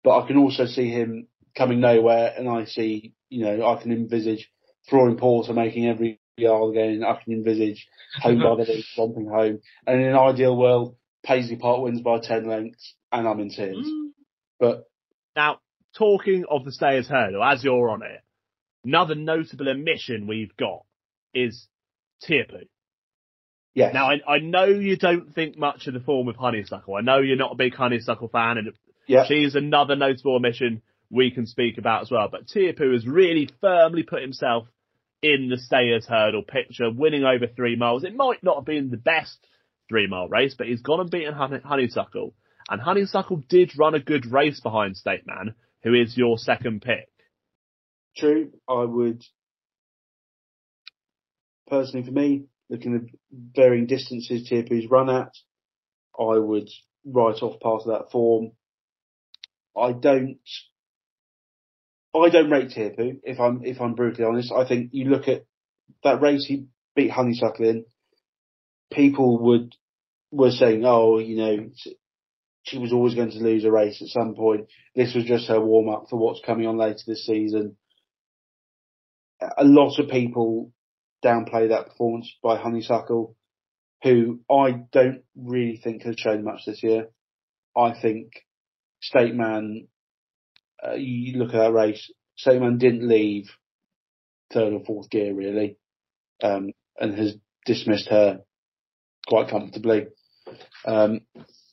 But 0.05 0.18
I 0.18 0.27
can 0.27 0.37
also 0.37 0.66
see 0.66 0.90
him 0.90 1.27
coming 1.57 1.81
nowhere, 1.81 2.35
and 2.37 2.48
I 2.48 2.64
see 2.64 3.14
you 3.29 3.44
know 3.44 3.66
I 3.66 3.83
can 3.83 3.92
envisage 3.92 4.51
Flooring 4.88 5.16
Porter 5.16 5.53
making 5.53 5.87
every 5.87 6.20
yard 6.37 6.70
again. 6.70 7.05
I 7.05 7.22
can 7.22 7.33
envisage 7.33 7.87
Home 8.22 8.38
by 8.38 8.64
the 8.64 8.70
Lee, 8.70 8.83
stomping 8.92 9.29
home. 9.29 9.61
And 9.87 10.01
in 10.01 10.09
an 10.09 10.16
ideal 10.16 10.57
world, 10.57 10.96
Paisley 11.24 11.57
Park 11.57 11.83
wins 11.83 12.01
by 12.01 12.20
10 12.20 12.46
lengths 12.46 12.94
and 13.12 13.29
I'm 13.29 13.40
in 13.40 13.51
tears. 13.51 13.77
Mm. 13.77 14.11
But 14.59 14.85
Now, 15.37 15.61
talking 15.96 16.44
of 16.51 16.64
the 16.64 16.72
Stayers 16.72 17.09
Hurdle, 17.09 17.42
as 17.42 17.62
you're 17.64 17.90
on 17.90 18.03
it, 18.03 18.20
another 18.85 19.14
notable 19.14 19.68
omission 19.68 20.27
we've 20.27 20.57
got 20.57 20.85
is 21.35 21.68
Teahupoo. 22.27 22.68
Now, 23.93 24.11
I, 24.11 24.37
I 24.37 24.38
know 24.38 24.64
you 24.64 24.97
don't 24.97 25.35
think 25.35 25.57
much 25.57 25.87
of 25.87 25.95
the 25.95 26.01
form 26.01 26.29
of 26.29 26.37
Honeysuckle. 26.37 26.95
I 26.97 27.01
know 27.01 27.19
you're 27.19 27.37
not 27.37 27.53
a 27.53 27.57
big 27.57 27.75
Honeysuckle 27.75 28.29
fan, 28.29 28.59
and 28.59 28.73
yeah, 29.07 29.25
she's 29.27 29.55
another 29.55 29.95
notable 29.97 30.37
omission 30.37 30.83
we 31.11 31.31
can 31.31 31.47
speak 31.47 31.79
about 31.79 32.03
as 32.03 32.11
well. 32.11 32.29
But 32.31 32.47
Teahupoo 32.47 32.93
has 32.93 33.07
really 33.07 33.49
firmly 33.61 34.03
put 34.03 34.21
himself 34.21 34.67
in 35.23 35.49
the 35.49 35.59
Stayers 35.59 36.07
Hurdle 36.07 36.43
picture, 36.43 36.91
winning 36.91 37.25
over 37.25 37.47
three 37.47 37.77
miles. 37.77 38.05
It 38.05 38.14
might 38.14 38.43
not 38.43 38.57
have 38.57 38.64
been 38.64 38.91
the 38.91 38.97
best 38.97 39.38
three 39.88 40.07
mile 40.07 40.29
race, 40.29 40.55
but 40.57 40.67
he's 40.67 40.83
gone 40.83 41.01
and 41.01 41.11
beaten 41.11 41.35
Honey- 41.35 41.61
Honeysuckle. 41.64 42.35
And 42.71 42.81
Honeysuckle 42.81 43.45
did 43.49 43.79
run 43.79 43.95
a 43.95 44.01
good 44.01 44.27
race 44.27 44.61
behind 44.61 44.97
State 44.97 45.27
Man, 45.27 45.55
who 45.83 45.95
is 45.95 46.17
your 46.17 46.37
second 46.37 46.83
pick. 46.83 47.09
true. 48.17 48.53
I 48.69 48.85
would, 48.85 49.23
personally 51.69 52.05
for 52.05 52.12
me, 52.12 52.45
looking 52.70 52.94
at 52.94 53.18
varying 53.54 53.87
distances 53.87 54.48
Teahupoo's 54.48 54.90
run 54.90 55.11
at, 55.11 55.33
I 56.18 56.38
would 56.38 56.68
write 57.04 57.42
off 57.42 57.61
part 57.61 57.83
of 57.83 57.88
that 57.88 58.11
form. 58.11 58.52
I 59.76 59.92
don't, 59.92 60.38
I 62.14 62.28
don't 62.28 62.50
rate 62.50 62.70
Tierpoo, 62.70 63.20
if 63.22 63.38
I'm, 63.38 63.64
if 63.64 63.81
I'm 63.81 63.94
brutally 63.94 64.26
honest. 64.26 64.52
I 64.52 64.66
think 64.66 64.90
you 64.92 65.09
look 65.09 65.28
at 65.28 65.44
that 66.02 66.20
race 66.20 66.44
he 66.46 66.66
beat 66.96 67.11
Honeysuckle 67.11 67.68
in, 67.68 67.85
people 68.92 69.38
would, 69.44 69.74
were 70.31 70.50
saying, 70.50 70.85
oh, 70.85 71.18
you 71.18 71.37
know, 71.37 71.70
she 72.64 72.78
was 72.78 72.92
always 72.92 73.14
going 73.14 73.31
to 73.31 73.38
lose 73.38 73.64
a 73.64 73.70
race 73.70 74.02
at 74.02 74.09
some 74.09 74.35
point. 74.35 74.66
This 74.94 75.14
was 75.14 75.24
just 75.24 75.48
her 75.48 75.61
warm 75.61 75.88
up 75.88 76.07
for 76.11 76.18
what's 76.18 76.42
coming 76.44 76.66
on 76.66 76.76
later 76.76 76.98
this 77.07 77.24
season. 77.24 77.76
A 79.40 79.64
lot 79.64 79.98
of 79.98 80.11
people 80.11 80.72
downplay 81.24 81.68
that 81.70 81.88
performance 81.88 82.33
by 82.42 82.57
Honeysuckle, 82.57 83.37
who 84.02 84.40
I 84.50 84.83
don't 84.92 85.22
really 85.37 85.81
think 85.83 86.02
has 86.02 86.16
shown 86.18 86.44
much 86.44 86.62
this 86.66 86.83
year. 86.83 87.09
I 87.76 87.94
think 88.00 88.33
State 89.00 89.35
Man, 89.35 89.88
uh, 90.85 90.94
you 90.94 91.38
look 91.38 91.54
at 91.54 91.59
that 91.59 91.72
race, 91.72 92.11
State 92.37 92.61
Man 92.61 92.78
didn't 92.78 93.07
leave 93.07 93.46
third 94.52 94.72
or 94.72 94.85
fourth 94.85 95.11
gear 95.11 95.35
really, 95.35 95.76
um, 96.42 96.72
and 96.98 97.18
has 97.18 97.37
dismissed 97.66 98.09
her 98.09 98.40
quite 99.26 99.50
comfortably. 99.50 100.07
Um, 100.87 101.20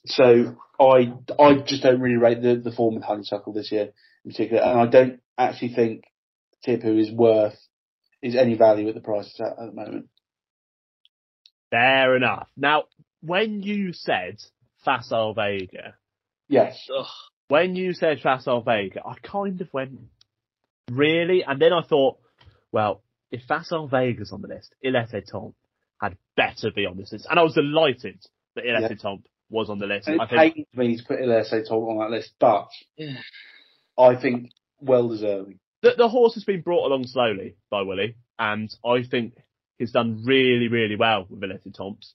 so 0.05 0.55
I 0.79 1.13
I 1.39 1.55
just 1.65 1.83
don't 1.83 2.01
really 2.01 2.17
rate 2.17 2.41
the, 2.41 2.55
the 2.55 2.75
form 2.75 2.97
of 2.97 3.03
Honeysuckle 3.03 3.53
this 3.53 3.71
year 3.71 3.89
in 4.23 4.31
particular, 4.31 4.61
and 4.61 4.79
I 4.79 4.85
don't 4.87 5.19
actually 5.37 5.73
think 5.73 6.03
Teahupoo 6.65 6.99
is 6.99 7.11
worth 7.11 7.57
is 8.25 8.35
any 8.35 8.55
value 8.55 8.87
at 8.89 8.95
the 8.95 9.01
price 9.01 9.27
it's 9.27 9.39
at 9.39 9.57
at 9.59 9.67
the 9.67 9.71
moment. 9.71 10.07
Fair 11.71 12.15
enough. 12.15 12.47
Now, 12.57 12.83
when 13.21 13.61
you 13.61 13.93
said 13.93 14.37
Facile 14.83 15.33
Vega, 15.33 15.95
Yes, 16.47 16.77
Ugh. 16.95 17.05
when 17.47 17.75
you 17.75 17.93
said 17.93 18.19
Facile 18.21 18.61
Vega, 18.61 19.01
I 19.05 19.15
kind 19.21 19.59
of 19.61 19.67
went, 19.73 19.99
really? 20.91 21.43
And 21.43 21.59
then 21.61 21.73
I 21.73 21.81
thought, 21.83 22.17
well, 22.71 23.01
if 23.31 23.41
Facile 23.47 23.87
Vega's 23.87 24.31
on 24.31 24.41
the 24.41 24.47
list, 24.47 24.75
Il 24.83 24.93
Etait 24.93 25.25
Temps 25.25 25.55
had 26.01 26.17
better 26.37 26.71
be 26.75 26.85
on 26.85 26.97
this 26.97 27.11
list. 27.11 27.25
And 27.29 27.39
I 27.39 27.43
was 27.43 27.53
delighted 27.55 28.19
that 28.55 28.63
Ilete 28.65 28.89
Yeah. 28.91 28.95
Tomp 28.95 29.25
was 29.49 29.69
on 29.69 29.79
the 29.79 29.87
list. 29.87 30.07
and 30.07 30.21
I 30.21 30.25
it 30.25 30.29
think, 30.29 30.55
pains 30.55 30.67
me 30.75 30.97
to 30.97 31.03
put 31.03 31.19
Il 31.19 31.29
Etait 31.29 31.65
Temps 31.67 31.71
on 31.71 31.97
that 31.99 32.11
list, 32.11 32.31
but 32.39 32.67
I 33.97 34.15
think 34.15 34.51
well 34.79 35.07
deserving. 35.09 35.59
The, 35.85 35.93
the 35.95 36.09
horse 36.09 36.33
has 36.33 36.43
been 36.43 36.61
brought 36.61 36.87
along 36.87 37.05
slowly 37.05 37.57
by 37.69 37.83
Willie, 37.83 38.15
and 38.39 38.75
I 38.83 39.03
think 39.03 39.35
he's 39.77 39.91
done 39.91 40.23
really, 40.25 40.67
really 40.67 40.95
well 40.95 41.27
with 41.29 41.39
Villette 41.39 41.71
Tomps. 41.77 42.13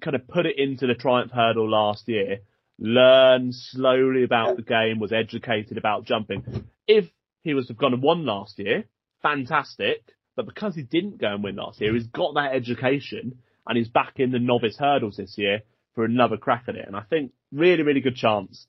Kind 0.00 0.16
of 0.16 0.26
put 0.26 0.46
it 0.46 0.56
into 0.56 0.86
the 0.86 0.94
Triumph 0.94 1.32
Hurdle 1.32 1.68
last 1.68 2.08
year, 2.08 2.38
learned 2.78 3.54
slowly 3.54 4.22
about 4.22 4.56
the 4.56 4.62
game, 4.62 5.00
was 5.00 5.12
educated 5.12 5.76
about 5.76 6.06
jumping. 6.06 6.64
If 6.86 7.10
he 7.42 7.52
was 7.52 7.68
have 7.68 7.76
gone 7.76 7.92
and 7.92 8.02
won 8.02 8.24
last 8.24 8.58
year, 8.58 8.84
fantastic. 9.20 10.02
But 10.34 10.46
because 10.46 10.74
he 10.74 10.82
didn't 10.82 11.20
go 11.20 11.34
and 11.34 11.44
win 11.44 11.56
last 11.56 11.78
year, 11.78 11.92
he's 11.92 12.06
got 12.06 12.36
that 12.36 12.54
education 12.54 13.40
and 13.66 13.76
he's 13.76 13.88
back 13.88 14.14
in 14.16 14.30
the 14.30 14.38
novice 14.38 14.78
hurdles 14.78 15.18
this 15.18 15.36
year 15.36 15.60
for 15.94 16.06
another 16.06 16.38
crack 16.38 16.64
at 16.68 16.76
it. 16.76 16.86
And 16.86 16.96
I 16.96 17.02
think 17.02 17.32
really, 17.52 17.82
really 17.82 18.00
good 18.00 18.16
chance 18.16 18.66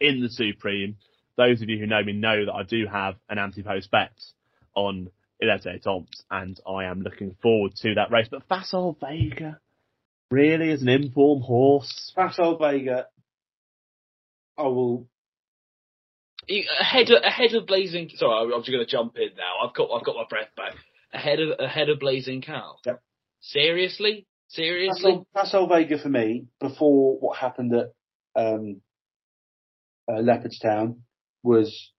in 0.00 0.22
the 0.22 0.30
Supreme. 0.30 0.96
Those 1.38 1.62
of 1.62 1.68
you 1.68 1.78
who 1.78 1.86
know 1.86 2.02
me 2.02 2.12
know 2.12 2.46
that 2.46 2.52
I 2.52 2.64
do 2.64 2.86
have 2.90 3.14
an 3.30 3.38
anti-post 3.38 3.92
bet 3.92 4.10
on 4.74 5.08
Il 5.40 5.48
Etait 5.48 5.80
Temps 5.80 6.24
and 6.28 6.60
I 6.68 6.86
am 6.86 7.02
looking 7.02 7.36
forward 7.40 7.76
to 7.82 7.94
that 7.94 8.10
race. 8.10 8.26
But 8.28 8.42
Facile 8.48 8.98
Vega 9.00 9.60
really 10.32 10.70
is 10.70 10.82
an 10.82 10.88
informed 10.88 11.44
horse. 11.44 12.12
Facile 12.16 12.58
Vega, 12.58 13.06
I 14.58 14.62
will 14.64 15.06
ahead 16.80 17.08
of, 17.10 17.22
ahead 17.22 17.54
of 17.54 17.66
Blazing. 17.66 18.10
Sorry, 18.16 18.52
I'm 18.52 18.60
just 18.60 18.72
going 18.72 18.84
to 18.84 18.90
jump 18.90 19.16
in 19.16 19.30
now. 19.36 19.64
I've 19.64 19.74
got 19.74 19.90
I've 19.92 20.04
got 20.04 20.16
my 20.16 20.24
breath 20.28 20.54
back. 20.56 20.74
Ahead 21.12 21.38
of 21.38 21.60
ahead 21.60 21.88
of 21.88 22.00
Blazing 22.00 22.42
Khal. 22.42 22.78
Yep. 22.84 23.00
Seriously, 23.40 24.26
seriously. 24.48 25.24
Facile 25.32 25.68
Vega 25.68 25.98
for 25.98 26.08
me 26.08 26.46
before 26.60 27.16
what 27.20 27.38
happened 27.38 27.72
at 27.74 27.92
um, 28.34 28.80
uh, 30.08 30.14
Leopardstown 30.14 30.96
was 31.48 31.90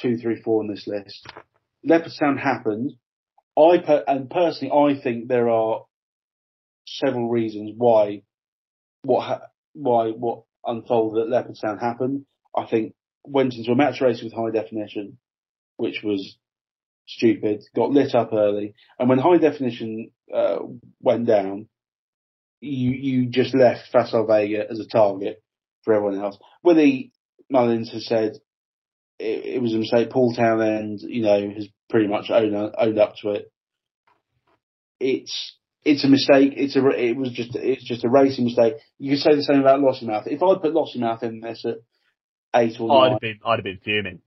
two, 0.00 0.16
three, 0.16 0.40
four 0.42 0.62
on 0.62 0.68
this 0.68 0.86
list. 0.86 1.26
Leopardstown 1.88 2.38
happened. 2.38 2.92
I 3.56 3.78
per- 3.84 4.04
and 4.06 4.28
personally, 4.30 4.72
I 4.72 5.00
think 5.00 5.28
there 5.28 5.48
are 5.48 5.84
several 6.86 7.28
reasons 7.28 7.72
why 7.76 8.22
what 9.02 9.22
ha- 9.22 9.46
why 9.74 10.10
what 10.10 10.42
unfolded 10.64 11.32
at 11.32 11.46
Leopardstown 11.46 11.80
happened. 11.80 12.26
I 12.56 12.66
think 12.66 12.94
went 13.24 13.54
into 13.54 13.72
a 13.72 13.76
match 13.76 14.00
race 14.00 14.22
with 14.22 14.32
high 14.32 14.50
definition, 14.50 15.18
which 15.76 16.00
was 16.02 16.36
stupid, 17.06 17.62
got 17.76 17.90
lit 17.90 18.14
up 18.14 18.32
early, 18.32 18.74
and 18.98 19.08
when 19.08 19.18
high 19.18 19.38
definition 19.38 20.10
uh, 20.32 20.58
went 21.00 21.26
down, 21.26 21.68
you 22.60 22.90
you 22.90 23.26
just 23.26 23.54
left 23.54 23.90
Facile 23.92 24.26
Vega 24.26 24.64
as 24.70 24.80
a 24.80 24.86
target 24.86 25.42
for 25.82 25.94
everyone 25.94 26.18
else. 26.18 26.38
Willie 26.62 27.12
Mullins 27.50 27.92
has 27.92 28.06
said 28.06 28.38
it, 29.18 29.56
it 29.56 29.62
was 29.62 29.74
a 29.74 29.78
mistake. 29.78 30.10
Paul 30.10 30.34
Townend, 30.34 31.00
you 31.02 31.22
know, 31.22 31.50
has 31.50 31.68
pretty 31.90 32.08
much 32.08 32.30
owned 32.30 32.54
owned 32.76 32.98
up 32.98 33.14
to 33.22 33.30
it. 33.30 33.52
It's 35.00 35.56
it's 35.84 36.04
a 36.04 36.08
mistake. 36.08 36.54
It's 36.56 36.76
a 36.76 36.86
it 36.88 37.16
was 37.16 37.30
just 37.32 37.54
it's 37.54 37.84
just 37.84 38.04
a 38.04 38.08
racing 38.08 38.44
mistake. 38.44 38.74
You 38.98 39.12
could 39.12 39.20
say 39.20 39.34
the 39.34 39.42
same 39.42 39.60
about 39.60 39.80
Lossiemouth. 39.80 40.26
If 40.26 40.42
I 40.42 40.54
put 40.60 40.74
Lossiemouth 40.74 41.22
in 41.22 41.40
this 41.40 41.64
at 41.64 41.78
eight 42.54 42.80
or 42.80 42.88
nine, 42.88 43.06
I'd 43.06 43.12
have 43.12 43.20
been, 43.20 43.40
I'd 43.44 43.58
have 43.58 43.64
been 43.64 43.80
fuming. 43.84 44.20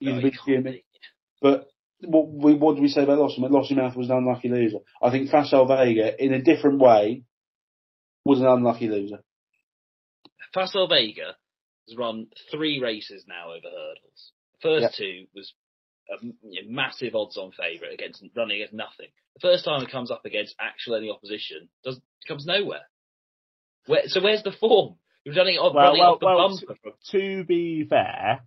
You'd 0.00 0.16
No, 0.16 0.22
be 0.22 0.32
fuming. 0.44 0.80
But 1.40 1.68
what 2.00 2.28
we 2.28 2.54
what 2.54 2.76
do 2.76 2.82
we 2.82 2.88
say 2.88 3.02
about 3.02 3.18
Lossiemouth? 3.18 3.50
Lossiemouth 3.50 3.96
was 3.96 4.10
an 4.10 4.16
unlucky 4.16 4.48
loser. 4.48 4.78
I 5.02 5.10
think 5.10 5.30
Facile 5.30 5.66
Vega, 5.66 6.22
in 6.22 6.32
a 6.32 6.42
different 6.42 6.78
way, 6.78 7.24
was 8.24 8.40
an 8.40 8.46
unlucky 8.46 8.88
loser. 8.88 9.20
Facile 10.52 10.88
Vega 10.88 11.36
has 11.88 11.96
run 11.96 12.26
three 12.50 12.80
races 12.80 13.24
now 13.26 13.50
over 13.50 13.66
hurdles. 13.68 14.32
First 14.62 14.96
two 14.96 15.26
was 15.34 15.52
a 16.10 16.22
m- 16.22 16.34
you 16.42 16.62
know, 16.62 16.68
massive 16.70 17.14
odds-on 17.14 17.52
favourite 17.52 17.92
against 17.94 18.24
running 18.36 18.56
against 18.56 18.74
nothing. 18.74 19.08
The 19.34 19.40
first 19.40 19.64
time 19.64 19.82
it 19.82 19.90
comes 19.90 20.10
up 20.10 20.24
against 20.24 20.54
actual 20.60 20.96
any 20.96 21.10
opposition, 21.10 21.68
does 21.84 22.00
comes 22.26 22.46
nowhere. 22.46 22.82
Where, 23.86 24.02
so 24.06 24.20
where's 24.22 24.42
the 24.42 24.52
form? 24.52 24.96
You're 25.24 25.34
running 25.34 25.56
off, 25.56 25.74
Well, 25.74 25.84
running 25.86 26.00
well, 26.00 26.12
off 26.14 26.20
the 26.20 26.26
well, 26.26 26.48
bumper. 26.48 26.74
From, 26.82 26.92
To 27.12 27.44
be 27.44 27.86
fair, 27.88 28.40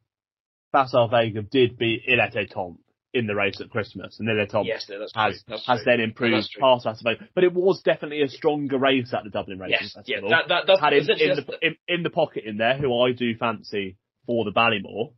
Facile 0.72 1.08
Vega 1.08 1.42
did 1.42 1.78
beat 1.78 2.04
Il 2.08 2.18
Etait 2.20 2.50
Temps 2.52 2.78
in 3.14 3.28
the 3.28 3.36
race 3.36 3.60
at 3.60 3.70
Christmas, 3.70 4.20
and 4.20 4.30
Il 4.30 4.36
Etait 4.36 4.50
Temps 4.50 4.66
yes, 4.68 4.86
no, 4.90 5.00
that's 5.00 5.12
true. 5.12 5.22
has 5.22 5.44
has 5.48 5.64
true. 5.66 5.84
then 5.86 6.00
improved 6.00 6.36
that's 6.36 6.50
true. 6.50 6.62
past 6.62 6.86
Facile 6.86 7.12
Vega. 7.14 7.28
But 7.36 7.44
it 7.44 7.54
was 7.54 7.82
definitely 7.84 8.22
a 8.22 8.30
stronger 8.30 8.78
race 8.78 9.14
at 9.14 9.24
the 9.26 9.30
Dublin 9.30 9.60
Racing 9.60 9.90
Yes, 9.96 9.98
yeah, 10.06 10.22
that, 10.30 10.48
that, 10.48 10.64
that's 10.68 10.80
had 10.80 10.94
him 10.94 11.00
essentially 11.02 11.30
in 11.30 11.36
the, 11.36 11.58
in, 11.62 11.76
in 11.88 12.04
the 12.04 12.10
pocket 12.10 12.44
in 12.46 12.58
there, 12.58 12.78
who 12.78 12.98
I 13.02 13.12
do 13.12 13.36
fancy 13.38 13.98
for 14.26 14.46
the 14.46 14.52
Ballymore. 14.52 15.12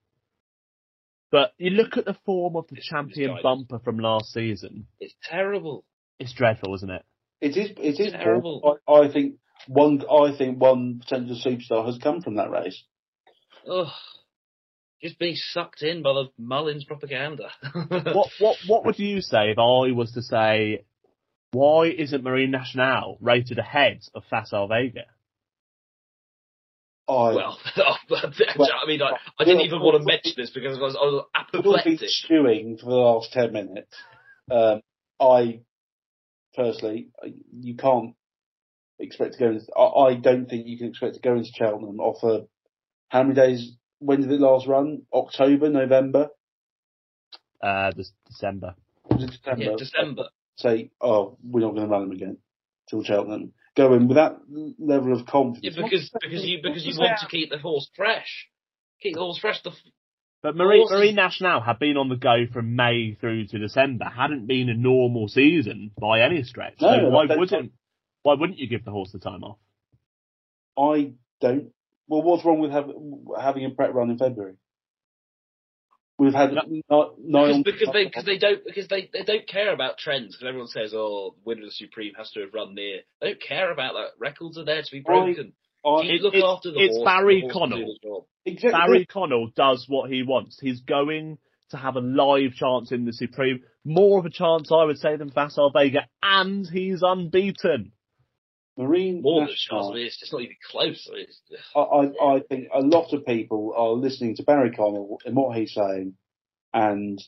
But 1.31 1.53
you 1.57 1.71
look 1.71 1.97
at 1.97 2.05
the 2.05 2.15
form 2.25 2.55
of 2.55 2.67
the 2.67 2.75
This- 2.75 2.83
this 2.85 2.89
champion 2.89 3.35
guy- 3.35 3.41
bumper 3.41 3.79
from 3.79 3.97
last 3.99 4.33
season. 4.33 4.87
it's 4.99 5.15
terrible. 5.23 5.83
It's 6.19 6.33
dreadful, 6.33 6.73
isn't 6.75 6.89
it? 6.89 7.03
It 7.41 7.57
is 7.57 7.71
it 7.77 7.99
is 7.99 8.11
Terrible. 8.13 8.79
I, 8.87 8.91
I 8.93 9.11
think 9.11 9.35
one 9.67 10.01
I 10.09 10.35
think 10.37 10.61
one 10.61 10.99
potential 10.99 11.35
superstar 11.35 11.85
has 11.85 11.97
come 11.97 12.21
from 12.21 12.35
that 12.35 12.49
race. 12.49 12.81
Ugh. 13.69 13.87
Just 15.03 15.19
being 15.19 15.35
sucked 15.35 15.83
in 15.83 16.01
by 16.01 16.13
the 16.13 16.29
Mullins 16.37 16.85
propaganda. 16.85 17.49
what 17.73 18.29
what 18.39 18.57
what 18.67 18.85
would 18.85 18.97
you 18.97 19.21
say 19.21 19.51
if 19.51 19.57
I 19.59 19.91
was 19.91 20.13
to 20.13 20.21
say 20.21 20.85
why 21.53 21.85
isn't 21.85 22.23
Marine 22.23 22.51
Nationale 22.51 23.17
rated 23.21 23.59
ahead 23.59 24.01
of 24.15 24.23
Facile 24.29 24.67
Vega? 24.67 25.05
I 27.07 27.33
Well, 27.35 27.59
I 27.75 28.87
mean, 28.87 29.01
I, 29.01 29.17
I 29.37 29.43
didn't 29.43 29.61
even 29.61 29.81
want 29.81 29.99
to 29.99 30.05
mention 30.05 30.33
this 30.37 30.49
because 30.49 30.77
I 30.77 30.81
was, 30.81 30.95
I 30.95 31.05
was 31.05 31.25
We've 31.53 31.63
been 31.63 31.73
apoplectic. 31.73 32.09
stewing 32.09 32.77
for 32.77 32.85
the 32.85 32.95
last 32.95 33.33
10 33.33 33.51
minutes. 33.51 33.95
Um, 34.49 34.81
I, 35.19 35.59
personally, 36.55 37.09
you 37.51 37.75
can't 37.75 38.15
expect 38.99 39.33
to 39.33 39.39
go 39.39 39.51
into, 39.51 39.65
I, 39.77 40.11
I 40.11 40.15
don't 40.15 40.49
think 40.49 40.65
you 40.65 40.77
can 40.77 40.87
expect 40.87 41.15
to 41.15 41.21
go 41.21 41.35
into 41.35 41.51
Cheltenham 41.53 41.99
off 41.99 42.23
a, 42.23 42.47
how 43.09 43.23
many 43.23 43.35
days, 43.35 43.75
when 44.05 44.21
did 44.21 44.31
it 44.31 44.39
last 44.39 44.67
run? 44.67 45.03
October, 45.13 45.69
November? 45.69 46.29
Uh, 47.61 47.91
this 47.95 48.11
December. 48.27 48.75
Was 49.09 49.23
it 49.23 49.31
December? 49.31 49.63
Yeah, 49.63 49.75
December. 49.77 50.23
Say, 50.55 50.91
oh, 51.01 51.37
we're 51.43 51.61
not 51.61 51.71
going 51.75 51.87
to 51.87 51.91
run 51.91 52.01
them 52.01 52.11
again 52.11 52.37
till 52.89 53.03
Cheltenham. 53.03 53.53
Go 53.75 53.93
in 53.93 54.07
with 54.07 54.17
that 54.17 54.37
level 54.77 55.13
of 55.13 55.19
Yeah, 55.19 55.25
confidence. 55.25 55.75
because 55.75 56.11
because 56.21 56.43
you 56.45 56.59
because 56.61 56.85
you 56.85 56.93
want 56.97 57.19
to 57.21 57.27
keep 57.27 57.49
the 57.49 57.57
horse 57.57 57.89
fresh, 57.95 58.47
keep 59.01 59.15
the 59.15 59.19
horse 59.19 59.39
fresh. 59.39 59.63
The, 59.63 59.71
f- 59.71 59.77
But 60.43 60.55
Marie 60.55 60.77
Horses- 60.79 60.97
Marine 60.99 61.15
Nationale 61.15 61.61
had 61.61 61.79
been 61.79 61.97
on 61.97 62.07
the 62.09 62.15
go 62.15 62.45
from 62.53 62.75
May 62.75 63.15
through 63.19 63.47
to 63.47 63.57
December. 63.57 64.05
Hadn't 64.05 64.45
been 64.45 64.69
a 64.69 64.75
normal 64.75 65.27
season 65.27 65.89
by 65.99 66.21
any 66.21 66.43
stretch. 66.43 66.75
No, 66.81 66.97
so 66.99 67.09
why 67.09 67.25
wouldn't 67.35 67.71
why 68.21 68.35
wouldn't 68.35 68.59
you 68.59 68.67
give 68.67 68.85
the 68.85 68.91
horse 68.91 69.11
the 69.11 69.19
time 69.19 69.43
off? 69.43 69.57
I 70.77 71.13
don't. 71.41 71.71
Well, 72.07 72.21
what's 72.21 72.43
wrong 72.45 72.59
with 72.59 72.71
have, 72.71 72.89
having 73.41 73.65
a 73.65 73.69
prep 73.69 73.93
run 73.93 74.09
in 74.09 74.17
February? 74.17 74.55
We've 76.19 76.33
had 76.33 76.53
No. 76.89 77.15
nine. 77.19 77.63
because 77.63 77.79
because 77.79 77.93
they 77.93 78.05
because 78.05 78.25
they 78.25 78.37
don't 78.37 78.63
because 78.65 78.87
they, 78.87 79.09
they 79.11 79.23
don't 79.23 79.47
care 79.47 79.73
about 79.73 79.97
trends. 79.97 80.35
Because 80.35 80.47
everyone 80.47 80.67
says, 80.67 80.93
oh, 80.95 81.35
winner 81.43 81.61
of 81.61 81.67
the 81.67 81.71
Supreme 81.71 82.13
has 82.17 82.29
to 82.31 82.41
have 82.41 82.53
run 82.53 82.75
near. 82.75 82.99
They 83.19 83.29
don't 83.29 83.41
care 83.41 83.71
about 83.71 83.93
that. 83.93 84.09
Records 84.19 84.57
are 84.57 84.65
there 84.65 84.81
to 84.81 84.91
be 84.91 84.99
broken. 85.01 85.53
It- 85.85 86.21
look 86.21 86.33
it's- 86.35 86.43
after 86.47 86.71
the 86.71 86.79
it's 86.79 86.95
horse. 86.95 87.05
Barry 87.05 87.41
the 87.41 87.47
horse 87.51 87.55
will 87.55 87.67
do 87.67 87.97
Connell. 88.03 88.27
exactly. 88.45 88.71
Barry 88.79 89.05
Connell 89.05 89.49
does 89.55 89.85
what 89.89 90.09
he 90.09 90.23
wants. 90.23 90.59
He's 90.59 90.81
going 90.81 91.39
to 91.71 91.77
have 91.77 91.95
a 91.95 91.99
live 92.01 92.53
chance 92.53 92.91
in 92.91 93.05
the 93.05 93.11
Supreme. 93.13 93.63
More 93.83 94.19
of 94.19 94.25
a 94.25 94.29
chance, 94.29 94.71
I 94.71 94.83
would 94.85 94.99
say, 94.99 95.17
than 95.17 95.31
Facile 95.31 95.71
Vega, 95.71 96.07
and 96.21 96.65
he's 96.71 97.01
unbeaten. 97.01 97.91
Marine 98.77 99.21
More 99.21 99.45
National. 99.45 99.91
I 99.91 99.95
mean, 99.95 100.05
it's 100.05 100.19
just 100.19 100.33
not 100.33 100.41
even 100.41 100.55
close. 100.69 101.09
I 101.11 101.17
It's, 101.17 101.41
I, 101.75 101.79
I, 101.79 102.35
I 102.35 102.39
think 102.41 102.69
a 102.73 102.81
lot 102.81 103.13
of 103.13 103.25
people 103.25 103.73
are 103.77 103.91
listening 103.91 104.35
to 104.37 104.43
Barry 104.43 104.71
Connell 104.71 105.19
and 105.25 105.35
what 105.35 105.55
he's 105.57 105.73
saying, 105.73 106.15
and 106.73 107.23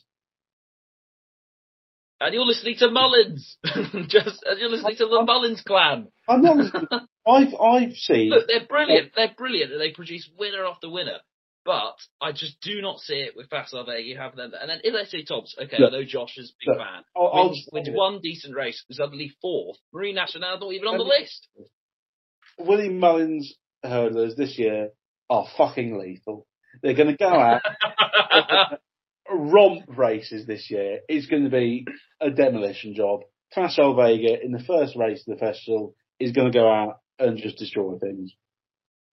and 2.20 2.34
you're 2.34 2.46
listening 2.46 2.76
to 2.78 2.90
Mullins. 2.90 3.58
just 4.08 4.42
and 4.44 4.58
you're 4.58 4.70
listening 4.70 4.96
to 4.96 5.06
the 5.06 5.22
Mullins 5.24 5.62
clan. 5.62 6.08
I'm 6.28 6.42
not. 6.42 6.74
I've 7.26 7.54
I've 7.60 7.92
seen. 7.94 8.30
Look, 8.30 8.48
they're 8.48 8.66
brilliant. 8.66 9.12
They're 9.14 9.34
brilliant, 9.36 9.72
and 9.72 9.80
they 9.80 9.92
produce 9.92 10.28
winner 10.38 10.64
after 10.64 10.90
winner. 10.90 11.18
But 11.66 11.96
I 12.20 12.30
just 12.30 12.60
do 12.60 12.80
not 12.80 13.00
see 13.00 13.14
it 13.14 13.34
with 13.36 13.50
Facile 13.50 13.84
Vega. 13.84 14.00
You 14.00 14.16
have 14.18 14.36
them, 14.36 14.52
and 14.58 14.70
then 14.70 14.80
Il 14.84 14.94
Etait 14.94 15.26
Temps. 15.26 15.56
Okay, 15.60 15.76
Look, 15.80 15.92
I 15.92 15.96
know 15.96 16.04
Josh 16.04 16.38
is 16.38 16.52
a 16.52 16.70
big 16.70 16.78
fan. 16.78 17.02
I'll, 17.16 17.30
I'll 17.34 17.48
Wins, 17.48 17.68
wins 17.72 17.88
one 17.92 18.20
decent 18.22 18.54
race, 18.54 18.84
was 18.86 18.98
suddenly 18.98 19.32
fourth. 19.42 19.76
Marine 19.92 20.14
Nationale 20.14 20.60
not 20.60 20.72
even 20.72 20.86
on 20.86 20.96
the 20.96 21.04
list. 21.04 21.48
Willie 22.58 22.88
Mullins 22.88 23.52
hurdlers 23.84 24.36
this 24.36 24.56
year 24.56 24.90
are 25.28 25.46
fucking 25.58 25.98
lethal. 25.98 26.46
They're 26.82 26.94
going 26.94 27.10
to 27.10 27.16
go 27.16 27.28
out 27.28 27.62
romp 29.30 29.82
races 29.88 30.46
this 30.46 30.70
year. 30.70 31.00
It's 31.08 31.26
going 31.26 31.44
to 31.44 31.50
be 31.50 31.84
a 32.20 32.30
demolition 32.30 32.94
job. 32.94 33.22
Facile 33.52 33.96
Vega 33.96 34.40
in 34.40 34.52
the 34.52 34.62
first 34.62 34.94
race 34.96 35.24
of 35.26 35.36
the 35.36 35.44
festival 35.44 35.96
is 36.20 36.30
going 36.32 36.50
to 36.50 36.56
go 36.56 36.70
out 36.70 37.00
and 37.18 37.38
just 37.38 37.58
destroy 37.58 37.98
things. 37.98 38.32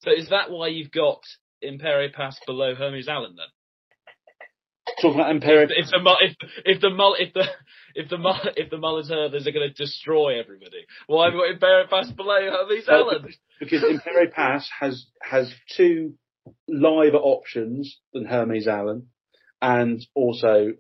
so 0.02 0.12
is 0.12 0.30
that 0.30 0.52
why 0.52 0.68
you've 0.68 0.92
got 0.92 1.22
Impaire 1.64 2.06
Et 2.06 2.14
Passe 2.14 2.40
below 2.46 2.76
Hermes 2.76 3.08
Allen 3.08 3.36
then? 3.36 3.48
Talking 5.02 5.20
about 5.20 5.32
Imperial. 5.32 5.70
if 5.72 5.90
the 5.90 6.16
if 6.22 6.36
if 6.66 6.82
the 6.82 6.90
Mull 6.90 7.16
if 7.18 7.34
the 7.34 7.46
if 7.96 8.10
the 8.10 8.18
Mull 8.18 8.38
if 8.56 8.70
the 8.70 8.78
Mullins 8.78 9.10
hurdlers 9.10 9.48
are 9.48 9.52
going 9.52 9.68
to 9.68 9.74
destroy 9.74 10.40
everybody, 10.40 10.86
why 11.08 11.26
have 11.26 11.34
we 11.34 11.40
got 11.40 11.56
Impaire 11.56 11.84
Et 11.84 11.90
Passe 11.90 12.12
below 12.12 12.40
Hermes 12.40 12.88
Allen? 12.90 13.28
because 13.60 13.84
Impaire 13.84 14.24
Et 14.24 14.34
Passe 14.34 14.70
has 14.80 15.06
has 15.22 15.52
two 15.76 16.14
live 16.68 17.16
options 17.16 18.00
than 18.14 18.26
Hermes 18.26 18.68
Allen, 18.68 19.08
and 19.62 20.06
also 20.14 20.74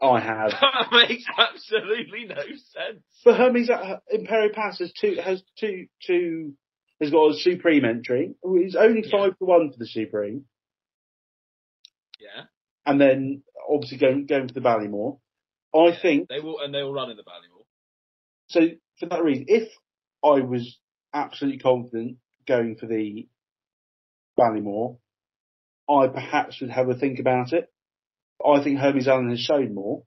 I 0.00 0.20
have. 0.20 0.52
That 0.60 0.92
makes 1.08 1.24
absolutely 1.38 2.26
no 2.26 2.42
sense. 2.42 3.02
But 3.24 3.36
Hermes 3.38 3.70
uh, 3.70 3.98
Impaire 4.12 4.46
Et 4.46 4.52
Passe 4.52 4.78
has 4.80 4.92
two 5.00 5.16
has 5.22 5.42
two 5.58 5.86
two 6.06 6.52
has 7.00 7.10
got 7.10 7.30
a 7.32 7.34
Supreme 7.38 7.84
entry. 7.84 8.34
It's 8.42 8.74
only 8.76 9.02
Yeah. 9.04 9.10
five 9.10 9.38
to 9.38 9.44
one 9.44 9.70
for 9.72 9.78
the 9.78 9.86
Supreme, 9.86 10.46
Yeah, 12.18 12.44
and 12.86 13.00
then 13.00 13.42
obviously 13.68 13.98
going 13.98 14.26
going 14.26 14.48
for 14.48 14.54
the 14.54 14.60
Ballymore. 14.60 15.20
I 15.74 15.94
think 16.00 16.28
they 16.28 16.40
will 16.40 16.60
and 16.60 16.74
they 16.74 16.82
will 16.82 16.92
run 16.94 17.10
in 17.10 17.16
the 17.16 17.22
Ballymore. 17.24 17.66
so. 18.48 18.60
For 18.98 19.04
that 19.10 19.22
reason, 19.22 19.44
if 19.48 19.68
I 20.24 20.40
was 20.40 20.78
absolutely 21.12 21.58
confident 21.58 22.16
going 22.48 22.76
for 22.76 22.86
the 22.86 23.28
Ballymore, 24.38 24.98
I 25.86 26.08
perhaps 26.08 26.62
would 26.62 26.70
have 26.70 26.88
a 26.88 26.94
think 26.94 27.18
about 27.18 27.52
it. 27.52 27.70
I 28.42 28.64
think 28.64 28.78
Hermes 28.78 29.06
Allen 29.06 29.28
has 29.28 29.40
shown 29.40 29.74
more. 29.74 30.02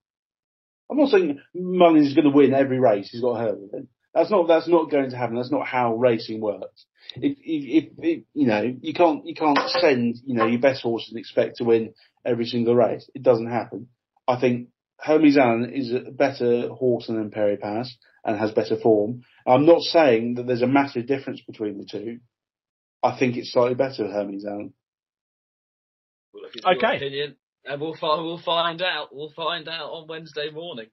I'm 0.90 0.98
not 0.98 1.10
saying 1.10 1.40
Mullins 1.54 2.08
is 2.08 2.14
going 2.16 2.26
to 2.26 2.36
win 2.36 2.56
every 2.56 2.80
race 2.80 3.10
he's 3.12 3.22
got 3.22 3.40
hurdle 3.40 3.70
in. 3.74 3.88
That's 4.14 4.32
not 4.32 4.48
that's 4.48 4.68
not 4.68 4.90
going 4.90 5.12
to 5.12 5.18
happen. 5.18 5.36
That's 5.36 5.52
not 5.52 5.68
how 5.68 5.96
racing 5.96 6.42
works. 6.42 6.86
If, 7.16 7.38
if, 7.40 7.86
if, 7.86 7.94
if 7.98 8.24
you 8.34 8.48
know 8.48 8.64
you 8.82 8.94
can't 8.94 9.26
you 9.26 9.36
can't 9.36 9.60
send 9.80 10.18
you 10.26 10.36
know 10.36 10.48
your 10.48 10.60
best 10.60 10.82
horse 10.82 11.08
and 11.10 11.20
expect 11.20 11.58
to 11.58 11.64
win 11.64 11.94
every 12.26 12.46
single 12.46 12.76
race. 12.76 13.10
It 13.14 13.24
doesn't 13.24 13.50
happen. 13.50 13.88
I 14.28 14.40
think 14.40 14.70
Hermes 15.00 15.38
Allen 15.38 15.72
is 15.74 15.92
a 15.92 16.12
better 16.12 16.70
horse 16.70 17.08
than 17.08 17.22
Impaire 17.22 17.54
Et 17.54 17.62
Passe 17.62 17.96
and 18.26 18.38
has 18.38 18.52
better 18.52 18.78
form. 18.78 19.22
I'm 19.48 19.66
not 19.66 19.82
saying 19.82 20.36
that 20.36 20.46
there's 20.48 20.62
a 20.62 20.68
massive 20.68 21.08
difference 21.08 21.42
between 21.48 21.78
the 21.78 21.86
two. 21.90 22.20
I 23.02 23.18
think 23.18 23.38
it's 23.38 23.54
slightly 23.54 23.76
better 23.76 24.08
Hermes 24.08 24.46
Allen. 24.46 24.74
We'll 26.34 26.44
look 26.44 26.56
into 26.56 26.68
your 26.68 26.78
Okay. 26.78 26.98
opinion, 26.98 27.36
and 27.66 27.80
we'll 27.82 27.96
find 27.96 28.26
we'll 28.26 28.42
find 28.42 28.82
out. 28.82 29.10
We'll 29.16 29.32
find 29.36 29.68
out 29.68 29.90
on 29.92 30.08
Wednesday 30.08 30.50
morning. 30.52 30.88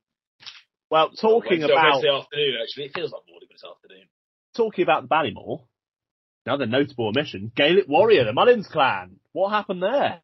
Well, 0.91 1.11
talking 1.11 1.61
Wednesday, 1.61 1.73
about 1.73 1.93
Wednesday 1.93 2.11
afternoon. 2.11 2.55
Actually, 2.63 2.85
it 2.85 2.93
feels 2.95 3.13
like 3.13 3.23
morning, 3.29 3.49
but 3.49 3.55
it's 3.55 3.65
afternoon. 3.65 4.07
talking 4.57 4.83
about 4.83 5.03
the 5.03 5.09
Ballymore, 5.09 5.65
another 6.45 6.67
notable 6.67 7.09
omission: 7.09 7.51
Gaelic 7.55 7.89
Warrior, 7.89 8.25
the 8.25 8.33
Mullins 8.33 8.69
clan. 8.69 9.17
What 9.33 9.51
happened 9.51 9.83
there? 9.83 10.21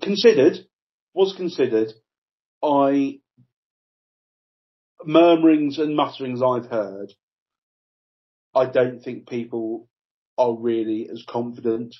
considered, 0.00 0.58
was 1.12 1.34
considered, 1.36 1.92
I, 2.62 3.20
murmurings 5.04 5.78
and 5.78 5.96
mutterings 5.96 6.42
I've 6.42 6.70
heard, 6.70 7.12
I 8.54 8.66
don't 8.66 9.00
think 9.00 9.28
people 9.28 9.88
are 10.38 10.54
really 10.54 11.08
as 11.10 11.24
confident 11.28 11.94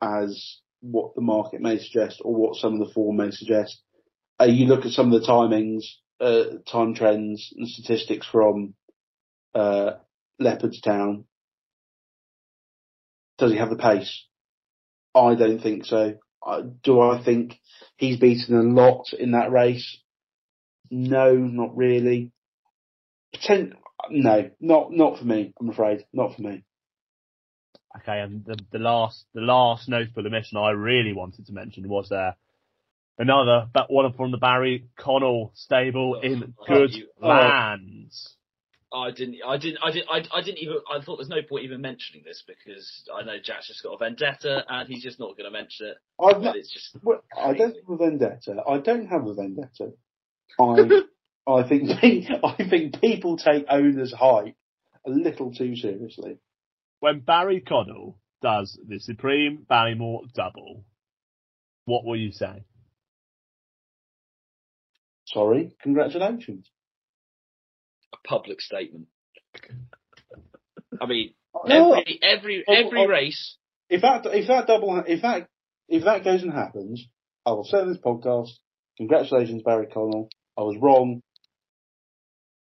as 0.00 0.58
what 0.80 1.14
the 1.14 1.22
market 1.22 1.60
may 1.60 1.78
suggest 1.78 2.20
or 2.24 2.34
what 2.34 2.56
some 2.56 2.74
of 2.74 2.86
the 2.86 2.92
form 2.92 3.16
may 3.16 3.30
suggest. 3.30 3.80
Uh, 4.40 4.46
you 4.46 4.66
look 4.66 4.84
at 4.84 4.92
some 4.92 5.12
of 5.12 5.20
the 5.20 5.26
timings, 5.26 5.84
uh, 6.20 6.58
time 6.70 6.94
trends 6.94 7.52
and 7.56 7.68
statistics 7.68 8.26
from, 8.26 8.74
uh, 9.54 9.92
Leopardstown. 10.40 11.24
Does 13.38 13.52
he 13.52 13.58
have 13.58 13.70
the 13.70 13.76
pace? 13.76 14.24
I 15.14 15.34
don't 15.34 15.60
think 15.60 15.84
so. 15.84 16.14
Uh, 16.44 16.62
do 16.82 17.00
I 17.00 17.22
think 17.24 17.58
he's 17.96 18.18
beaten 18.18 18.56
a 18.56 18.62
lot 18.62 19.12
in 19.12 19.32
that 19.32 19.50
race? 19.50 19.98
No, 20.90 21.34
not 21.34 21.76
really. 21.76 22.32
No, 24.10 24.50
not 24.60 24.92
not 24.92 25.18
for 25.18 25.24
me. 25.24 25.54
I'm 25.58 25.70
afraid, 25.70 26.04
not 26.12 26.34
for 26.34 26.42
me. 26.42 26.64
Okay, 27.96 28.20
and 28.20 28.44
the, 28.44 28.56
the 28.72 28.78
last 28.78 29.24
the 29.34 29.40
last 29.40 29.88
notable 29.88 30.26
omission 30.26 30.58
I 30.58 30.70
really 30.70 31.12
wanted 31.12 31.46
to 31.46 31.52
mention 31.52 31.88
was 31.88 32.10
uh, 32.12 32.32
another 33.18 33.68
but 33.72 33.90
one 33.90 34.12
from 34.12 34.30
the 34.30 34.38
Barry 34.38 34.86
Connell 34.98 35.52
stable 35.54 36.16
oh, 36.18 36.26
in 36.26 36.54
Oh, 36.58 36.64
good 36.66 36.94
you- 36.94 37.08
oh. 37.22 37.28
lands. 37.28 38.36
I 38.92 39.10
didn't. 39.10 39.38
I 39.44 39.56
didn't. 39.56 39.78
I 39.82 39.90
didn't. 39.90 40.08
I, 40.08 40.22
I 40.38 40.40
didn't 40.42 40.58
even. 40.58 40.76
I 40.88 41.00
thought 41.00 41.16
there's 41.16 41.28
no 41.28 41.42
point 41.42 41.64
even 41.64 41.80
mentioning 41.80 42.22
this 42.24 42.44
because 42.46 43.02
I 43.12 43.24
know 43.24 43.38
Jack's 43.42 43.66
just 43.66 43.82
got 43.82 43.94
a 43.94 43.98
vendetta 43.98 44.64
and 44.68 44.88
he's 44.88 45.02
just 45.02 45.18
not 45.18 45.36
going 45.36 45.46
to 45.46 45.50
mention 45.50 45.88
it. 45.88 45.96
I've 46.22 46.40
not, 46.40 46.54
it's 46.54 46.72
just. 46.72 46.96
well, 47.02 47.24
I 47.36 47.54
don't 47.54 47.74
have 47.74 47.90
a 47.90 47.96
vendetta. 47.96 48.62
I 48.68 48.78
don't 48.78 49.06
have 49.06 49.26
a 49.26 49.34
vendetta. 49.34 49.94
I 50.60 51.02
I 51.46 51.68
think 51.68 51.90
I 52.44 52.68
think 52.70 53.00
people 53.00 53.36
take 53.36 53.66
owners' 53.68 54.12
hype 54.12 54.54
a 55.06 55.10
little 55.10 55.52
too 55.52 55.74
seriously. 55.74 56.38
When 57.00 57.20
Barry 57.20 57.60
Connell 57.60 58.18
does 58.42 58.78
the 58.86 59.00
Supreme 59.00 59.66
Ballymore 59.68 60.32
double, 60.34 60.84
what 61.84 62.04
will 62.04 62.16
you 62.16 62.30
say? 62.32 62.62
Sorry, 65.26 65.72
congratulations. 65.82 66.70
a 68.12 68.16
public 68.28 68.60
statement. 68.60 69.06
I 71.00 71.06
mean, 71.06 71.34
No, 71.66 71.92
every 71.94 72.18
every 72.22 72.64
Oh, 72.68 72.72
every 72.74 73.00
oh. 73.04 73.06
race. 73.06 73.56
if 73.88 74.02
that 74.02 74.26
if 74.26 74.48
that 74.48 74.66
double 74.66 75.02
if 75.06 75.22
that 75.22 75.48
if 75.88 76.04
that 76.04 76.24
goes 76.24 76.42
and 76.42 76.52
happens, 76.52 77.06
I 77.46 77.50
will 77.52 77.64
say 77.64 77.78
on 77.78 77.88
this 77.88 77.98
podcast, 78.02 78.50
congratulations 78.96 79.62
Barry 79.62 79.86
Connell. 79.86 80.28
I 80.58 80.62
was 80.62 80.76
wrong. 80.80 81.22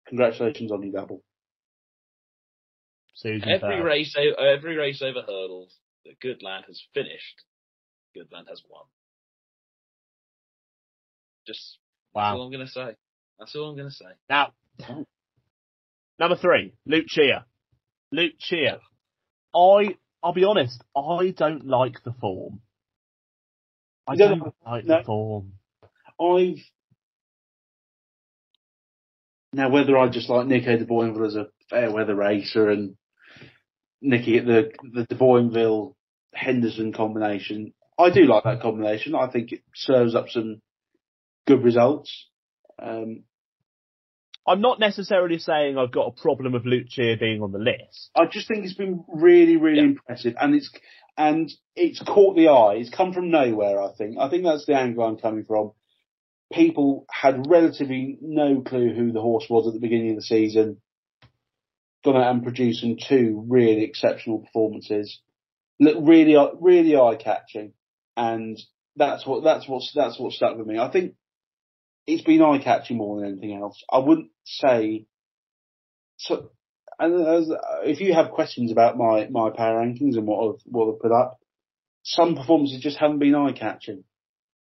Congratulations 0.07 0.71
on 0.71 0.83
your 0.83 0.93
double. 0.93 1.21
Susan 3.15 3.49
Every 3.49 3.59
Fair. 3.77 3.83
race, 3.83 4.15
o- 4.17 4.43
every 4.43 4.77
race 4.77 5.01
over 5.01 5.21
hurdles 5.21 5.75
that 6.05 6.19
Goodland 6.23 6.65
has 6.67 6.81
finished, 6.93 7.41
Goodland 8.15 8.47
has 8.47 8.61
won. 8.69 8.85
Just 11.45 11.77
that's 12.23 12.35
all 12.35 12.43
I'm 12.43 12.51
going 12.51 12.65
to 12.65 12.71
say. 12.71 12.95
That's 13.39 13.55
all 13.55 13.69
I'm 13.69 13.75
going 13.75 13.89
to 13.89 13.95
say. 13.95 14.05
Now, 14.29 14.53
number 16.19 16.35
three, 16.37 16.73
Luccia. 16.87 17.45
Luccia. 18.13 18.79
I, 19.55 19.97
I'll 20.23 20.33
be 20.33 20.43
honest, 20.43 20.83
I 20.95 21.33
don't 21.35 21.65
like 21.65 22.03
the 22.03 22.13
form. 22.13 22.61
I 24.07 24.13
You 24.13 24.19
don't 24.19 24.39
don't 24.39 24.55
like 24.65 24.85
no. 24.85 24.97
the 24.99 25.03
form. 25.03 25.53
I've 26.19 26.63
now 29.53 29.69
whether 29.69 29.97
I 29.97 30.09
just 30.09 30.29
like 30.29 30.47
Nico 30.47 30.77
de 30.77 30.85
Boinville 30.85 31.27
as 31.27 31.35
a 31.35 31.47
fair 31.69 31.91
weather 31.91 32.15
racer 32.15 32.69
and 32.69 32.95
Nicky 34.01 34.37
at 34.37 34.45
the 34.45 34.71
the 34.93 35.05
de 35.05 35.15
Boinville 35.15 35.95
Henderson 36.33 36.93
combination, 36.93 37.73
I 37.99 38.09
do 38.09 38.25
like 38.25 38.43
that 38.43 38.61
combination. 38.61 39.15
I 39.15 39.27
think 39.29 39.51
it 39.51 39.61
serves 39.75 40.15
up 40.15 40.29
some 40.29 40.61
good 41.47 41.63
results. 41.63 42.27
Um, 42.79 43.23
I'm 44.47 44.61
not 44.61 44.79
necessarily 44.79 45.39
saying 45.39 45.77
I've 45.77 45.91
got 45.91 46.07
a 46.07 46.21
problem 46.21 46.53
with 46.53 46.63
Luccia 46.63 47.17
being 47.19 47.41
on 47.41 47.51
the 47.51 47.59
list. 47.59 48.11
I 48.15 48.25
just 48.27 48.47
think 48.47 48.63
it's 48.63 48.75
been 48.75 49.03
really, 49.07 49.57
really 49.57 49.79
Yeah. 49.79 49.85
impressive, 49.85 50.35
and 50.39 50.55
it's 50.55 50.71
and 51.17 51.51
it's 51.75 51.99
caught 52.03 52.35
the 52.35 52.49
eye. 52.49 52.75
It's 52.75 52.91
come 52.91 53.11
from 53.11 53.31
nowhere. 53.31 53.81
I 53.81 53.91
think. 53.93 54.17
I 54.19 54.29
think 54.29 54.43
that's 54.43 54.65
the 54.65 54.75
angle 54.77 55.03
I'm 55.03 55.17
coming 55.17 55.45
from. 55.45 55.71
People 56.53 57.05
had 57.11 57.47
relatively 57.49 58.17
no 58.21 58.61
clue 58.61 58.93
who 58.93 59.11
the 59.11 59.21
horse 59.21 59.47
was 59.49 59.67
at 59.67 59.73
the 59.73 59.81
beginning 59.81 60.11
of 60.11 60.17
the 60.17 60.21
season. 60.21 60.79
Gone 62.05 62.15
out 62.15 62.31
and 62.31 62.43
producing 62.43 62.97
two 63.05 63.43
really 63.49 63.83
exceptional 63.83 64.39
performances. 64.39 65.19
Look 65.79 65.97
really, 65.99 66.37
really 66.61 66.95
eye 66.95 67.15
catching, 67.15 67.73
and 68.15 68.57
that's 68.95 69.25
what 69.25 69.43
that's 69.43 69.67
what's 69.67 69.91
that's 69.93 70.17
what 70.17 70.31
stuck 70.31 70.57
with 70.57 70.67
me. 70.67 70.79
I 70.79 70.89
think 70.89 71.15
it's 72.07 72.23
been 72.23 72.41
eye 72.41 72.59
catching 72.63 72.97
more 72.97 73.19
than 73.19 73.29
anything 73.29 73.55
else. 73.55 73.83
I 73.91 73.99
wouldn't 73.99 74.29
say 74.45 75.05
so 76.17 76.49
and 76.99 77.27
as, 77.27 77.51
if 77.83 77.99
you 77.99 78.13
have 78.13 78.31
questions 78.31 78.71
about 78.71 78.97
my, 78.97 79.27
my 79.29 79.51
power 79.51 79.83
rankings 79.83 80.17
and 80.17 80.25
what 80.25 80.55
I've, 80.55 80.61
what 80.65 80.93
I've 80.93 80.99
put 80.99 81.11
up, 81.11 81.39
some 82.03 82.35
performances 82.35 82.81
just 82.81 82.97
haven't 82.97 83.19
been 83.19 83.35
eye 83.35 83.51
catching. 83.51 84.03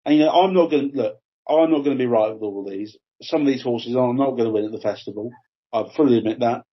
And 0.05 0.15
you 0.15 0.25
know, 0.25 0.31
I'm 0.31 0.53
not 0.53 0.69
going 0.69 0.91
to 0.91 0.97
look. 0.97 1.19
I'm 1.47 1.71
not 1.71 1.83
going 1.83 1.97
to 1.97 2.03
be 2.03 2.05
right 2.05 2.31
with 2.31 2.43
all 2.43 2.63
of 2.63 2.71
these. 2.71 2.95
Some 3.21 3.41
of 3.41 3.47
these 3.47 3.63
horses 3.63 3.95
are 3.95 4.13
not 4.13 4.31
going 4.31 4.45
to 4.45 4.51
win 4.51 4.65
at 4.65 4.71
the 4.71 4.79
festival. 4.79 5.31
I 5.73 5.85
fully 5.95 6.17
admit 6.17 6.39
that. 6.41 6.63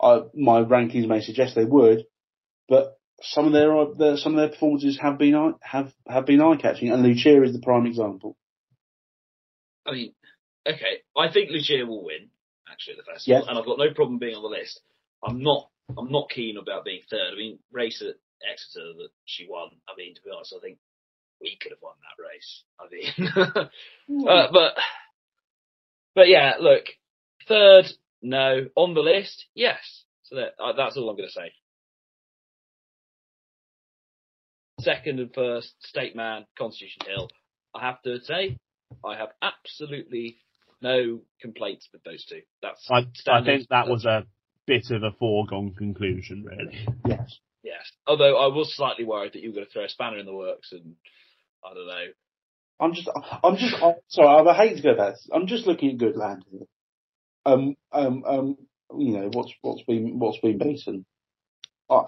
I, 0.00 0.20
my 0.34 0.60
rankings 0.60 1.08
may 1.08 1.22
suggest 1.22 1.54
they 1.54 1.64
would, 1.64 2.04
but 2.68 2.98
some 3.22 3.46
of 3.46 3.52
their, 3.52 3.72
their 3.96 4.16
some 4.18 4.34
of 4.34 4.38
their 4.38 4.50
performances 4.50 4.98
have 5.00 5.16
been 5.16 5.54
have 5.62 5.92
have 6.06 6.26
been 6.26 6.42
eye 6.42 6.56
catching, 6.56 6.90
and 6.92 7.02
Luccia 7.02 7.42
is 7.42 7.54
the 7.54 7.60
prime 7.60 7.86
example. 7.86 8.36
I 9.86 9.92
mean, 9.92 10.14
okay, 10.68 11.02
I 11.16 11.32
think 11.32 11.50
Luccia 11.50 11.86
will 11.86 12.04
win 12.04 12.28
actually 12.70 12.94
at 12.98 13.04
the 13.04 13.12
festival, 13.12 13.40
Yes. 13.40 13.46
and 13.48 13.58
I've 13.58 13.64
got 13.66 13.78
no 13.78 13.92
problem 13.94 14.18
being 14.18 14.34
on 14.34 14.42
the 14.42 14.48
list. 14.48 14.80
I'm 15.26 15.42
not. 15.42 15.68
I'm 15.96 16.10
not 16.10 16.30
keen 16.30 16.56
about 16.56 16.84
being 16.84 17.02
third. 17.08 17.32
I 17.32 17.36
mean, 17.36 17.58
race 17.70 18.02
at 18.02 18.16
Exeter 18.50 18.92
that 18.98 19.08
she 19.24 19.46
won. 19.48 19.68
I 19.88 19.92
mean, 19.96 20.14
to 20.14 20.22
be 20.22 20.30
honest, 20.34 20.52
I 20.56 20.60
think 20.60 20.78
we 21.40 21.56
could 21.60 21.70
have 21.72 21.82
won 21.82 21.94
that 22.02 22.22
race. 22.22 22.64
I 22.80 22.88
mean, 22.90 24.26
uh, 24.28 24.48
but 24.52 24.74
but 26.14 26.28
yeah, 26.28 26.54
look, 26.60 26.84
third, 27.46 27.86
no, 28.22 28.66
on 28.74 28.94
the 28.94 29.00
list, 29.00 29.46
yes. 29.54 29.78
So 30.24 30.36
that, 30.36 30.54
uh, 30.60 30.72
that's 30.76 30.96
all 30.96 31.08
I'm 31.08 31.16
going 31.16 31.28
to 31.28 31.32
say. 31.32 31.52
Second 34.80 35.20
and 35.20 35.32
first, 35.34 35.74
State 35.80 36.14
Man, 36.16 36.46
Constitution 36.58 37.02
Hill. 37.06 37.28
I 37.74 37.86
have 37.86 38.02
to 38.02 38.20
say, 38.20 38.58
I 39.04 39.16
have 39.16 39.30
absolutely 39.40 40.38
no 40.80 41.20
complaints 41.40 41.88
with 41.92 42.02
those 42.04 42.24
two. 42.24 42.42
That's 42.62 42.86
I, 42.90 43.06
I 43.30 43.44
think 43.44 43.68
that 43.70 43.88
was 43.88 44.04
a 44.04 44.24
bit 44.66 44.90
of 44.90 45.02
a 45.02 45.12
foregone 45.12 45.74
conclusion, 45.74 46.44
really. 46.44 46.86
yes. 47.06 47.38
yes. 47.62 47.92
Although 48.06 48.36
I 48.36 48.48
was 48.48 48.74
slightly 48.74 49.04
worried 49.04 49.32
that 49.32 49.42
you 49.42 49.50
were 49.50 49.54
going 49.54 49.66
to 49.66 49.72
throw 49.72 49.84
a 49.84 49.88
spanner 49.88 50.18
in 50.18 50.26
the 50.26 50.34
works, 50.34 50.72
and 50.72 50.94
I 51.64 51.74
don't 51.74 51.86
know. 51.86 52.04
I'm 52.78 52.92
just, 52.92 53.08
I'm 53.42 53.56
just, 53.56 53.82
I'm 53.82 53.94
sorry, 54.08 54.48
I 54.48 54.54
hate 54.54 54.76
to 54.76 54.82
go 54.82 54.96
back. 54.96 55.14
I'm 55.32 55.46
just 55.46 55.66
looking 55.66 55.92
at 55.92 55.98
Goodland 55.98 56.42
here. 56.50 56.66
Um, 57.46 57.76
um, 57.92 58.24
um, 58.26 58.56
you 58.98 59.16
know, 59.16 59.30
what's, 59.32 59.52
what's 59.62 59.82
been, 59.84 60.18
what's 60.18 60.40
been 60.40 60.58
beaten. 60.58 61.06
I, 61.88 62.02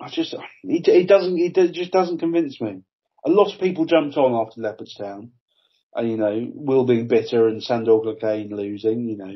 I 0.00 0.08
just, 0.10 0.34
it, 0.64 0.88
it 0.88 1.06
doesn't, 1.06 1.38
it 1.38 1.72
just 1.72 1.92
doesn't 1.92 2.18
convince 2.18 2.60
me. 2.60 2.82
A 3.24 3.30
lot 3.30 3.52
of 3.52 3.60
people 3.60 3.84
jumped 3.84 4.16
on 4.16 4.34
after 4.34 4.60
Leopardstown. 4.60 5.30
And, 5.94 6.10
you 6.10 6.16
know, 6.16 6.50
Will 6.54 6.84
being 6.86 7.08
bitter 7.08 7.48
and 7.48 7.62
Sandor 7.62 7.98
Clegane 7.98 8.52
losing, 8.52 9.08
you 9.08 9.16
know. 9.16 9.34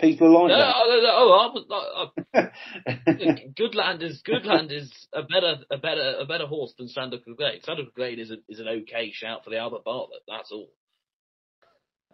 People 0.00 0.32
like 0.32 0.48
No, 0.48 0.56
that. 0.56 0.74
oh, 1.12 1.64
not. 1.68 2.12
I, 2.32 3.10
Goodland 3.58 4.02
is 4.02 4.22
Goodland 4.26 4.72
is 4.72 4.90
a 5.12 5.22
better 5.22 5.56
a 5.70 5.76
better 5.76 6.14
a 6.20 6.24
better 6.24 6.46
horse 6.46 6.72
than 6.78 6.88
Sandor 6.88 7.18
Clegane. 7.18 7.62
Sandor 7.62 7.82
Clegane 7.94 8.18
is 8.18 8.30
a, 8.30 8.36
is 8.48 8.60
an 8.60 8.68
okay 8.68 9.10
shout 9.12 9.44
for 9.44 9.50
the 9.50 9.58
Albert 9.58 9.84
Bartlett. 9.84 10.22
That's 10.26 10.50
all. 10.52 10.70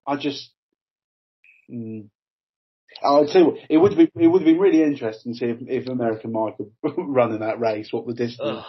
I 0.05 0.17
just, 0.17 0.51
mm, 1.71 2.09
I'll 3.03 3.27
tell 3.27 3.41
you 3.43 3.47
what, 3.49 3.59
it 3.69 3.77
would 3.77 3.97
be, 3.97 4.11
it 4.21 4.27
would 4.27 4.45
be 4.45 4.57
really 4.57 4.83
interesting 4.83 5.33
to 5.33 5.39
see 5.39 5.47
if, 5.47 5.59
if 5.67 5.89
American 5.89 6.33
Mike 6.33 6.59
would 6.59 6.73
run 6.97 7.33
in 7.33 7.41
that 7.41 7.61
race, 7.61 7.93
what 7.93 8.07
the 8.07 8.15
distance. 8.15 8.65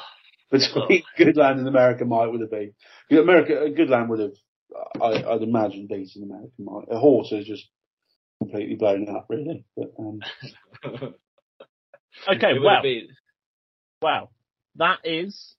Between 0.51 1.03
Goodland 1.17 1.59
and 1.59 1.67
American 1.67 2.09
Mike 2.09 2.31
would 2.31 2.41
have 2.41 2.51
been. 2.51 2.73
Because 3.09 3.23
America, 3.23 3.53
Goodland 3.77 4.07
would 4.09 4.19
have, 4.19 4.33
I, 5.01 5.23
I'd 5.33 5.41
imagine, 5.43 5.87
beaten 5.87 6.23
American 6.23 6.65
Mike. 6.65 6.87
A 6.91 6.97
horse 6.99 7.31
is 7.31 7.45
just 7.45 7.67
completely 8.39 8.75
blown 8.75 9.07
up, 9.09 9.25
really. 9.29 9.65
But, 9.75 9.91
um, 9.99 10.19
Okay, 12.29 12.51
It 12.55 12.61
well, 12.61 12.75
have 12.75 12.83
been- 12.83 13.07
well, 14.01 14.31
that 14.75 14.99
is 15.03 15.55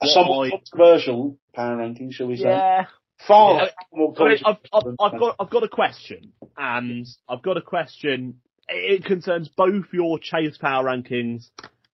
a 0.00 0.06
somewhat 0.06 0.46
I- 0.46 0.50
controversial 0.50 1.38
power 1.54 1.76
ranking, 1.76 2.10
shall 2.12 2.26
we 2.28 2.36
say? 2.36 2.44
yeah. 2.44 2.86
Far 3.26 3.62
Yeah. 3.64 3.68
more 3.92 4.14
I 4.16 4.24
mean, 4.28 4.38
I've, 4.44 4.56
I've, 4.72 4.82
controversial 4.82 4.96
I've 5.00 5.18
got 5.20 5.36
I've 5.40 5.50
got 5.50 5.62
a 5.64 5.68
question, 5.68 6.32
and 6.56 7.06
I've 7.28 7.42
got 7.42 7.56
a 7.56 7.60
question. 7.62 8.40
It 8.68 9.04
concerns 9.04 9.48
both 9.48 9.86
your 9.92 10.18
chase 10.20 10.56
power 10.58 10.84
rankings 10.84 11.50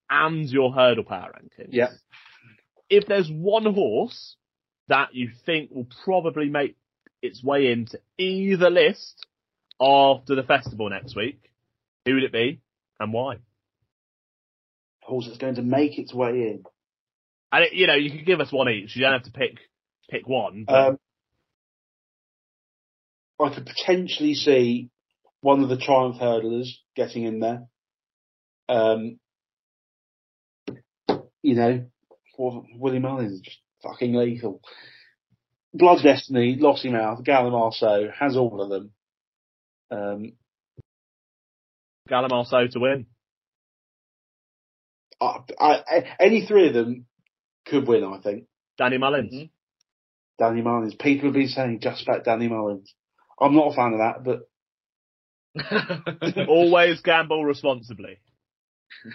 and 0.09 0.49
your 0.49 0.71
hurdle 0.73 1.03
power 1.03 1.33
rankings. 1.35 1.69
Yeah. 1.71 1.89
If 2.89 3.07
there's 3.07 3.29
one 3.29 3.65
horse 3.73 4.35
that 4.87 5.13
you 5.15 5.31
think 5.45 5.71
will 5.71 5.87
probably 6.03 6.49
make 6.49 6.75
its 7.21 7.43
way 7.43 7.71
into 7.71 7.99
either 8.17 8.69
list 8.69 9.25
after 9.81 10.35
the 10.35 10.43
festival 10.43 10.89
next 10.89 11.15
week, 11.15 11.39
who 12.05 12.13
would 12.15 12.23
it 12.23 12.31
be 12.31 12.61
and 12.99 13.11
why? 13.13 13.37
horse 15.01 15.25
that's 15.27 15.37
going 15.37 15.53
to 15.55 15.61
make 15.61 15.99
its 15.99 16.11
way 16.15 16.29
in. 16.31 16.63
And 17.51 17.65
it, 17.65 17.73
you 17.73 17.85
know, 17.85 17.93
you 17.93 18.09
can 18.09 18.25
give 18.25 18.39
us 18.41 18.51
one 18.51 18.69
each. 18.69 18.95
You 18.95 19.03
don't 19.03 19.13
have 19.13 19.23
to 19.23 19.31
pick 19.31 19.59
pick 20.09 20.27
one. 20.27 20.65
but- 20.67 20.73
Um, 20.73 20.99
I 23.39 23.53
could 23.53 23.65
potentially 23.65 24.33
see 24.33 24.89
one 25.41 25.61
of 25.61 25.69
the 25.69 25.77
Triumph 25.77 26.17
hurdlers 26.19 26.69
getting 26.95 27.23
in 27.23 27.39
there. 27.39 27.67
Um, 28.67 29.19
you 31.45 31.55
know, 31.55 31.85
Willie 32.37 32.99
Mullins 32.99 33.33
is 33.33 33.41
just 33.41 33.57
fucking 33.83 34.13
lethal. 34.13 34.61
Blood 35.73 36.01
Destiny, 36.03 36.57
Lossiemouth, 36.57 37.25
Gallimarceau 37.25 38.11
has 38.13 38.35
all 38.35 38.61
of 38.61 38.69
them. 38.69 38.91
Um, 39.91 40.33
Gala 42.07 42.27
Marceau 42.29 42.67
to 42.67 42.79
win. 42.79 43.05
I, 45.21 45.39
I, 45.59 46.15
any 46.19 46.45
three 46.45 46.67
of 46.67 46.73
them 46.73 47.05
could 47.65 47.87
win, 47.87 48.03
I 48.03 48.19
think. 48.21 48.45
Danny 48.77 48.97
Mullins. 48.97 49.33
Mhm. 49.33 49.49
Danny 50.37 50.61
Mullins. 50.61 50.95
People 50.95 51.25
have 51.29 51.33
been 51.33 51.47
saying 51.47 51.79
just 51.81 52.03
about 52.03 52.25
Danny 52.25 52.47
Mullins. 52.47 52.93
I'm 53.39 53.55
not 53.55 53.71
a 53.71 53.75
fan 53.75 53.93
of 53.93 53.99
that, 53.99 54.23
but 54.23 54.47
Always 56.49 57.01
gamble 57.01 57.45
responsibly. 57.45 58.19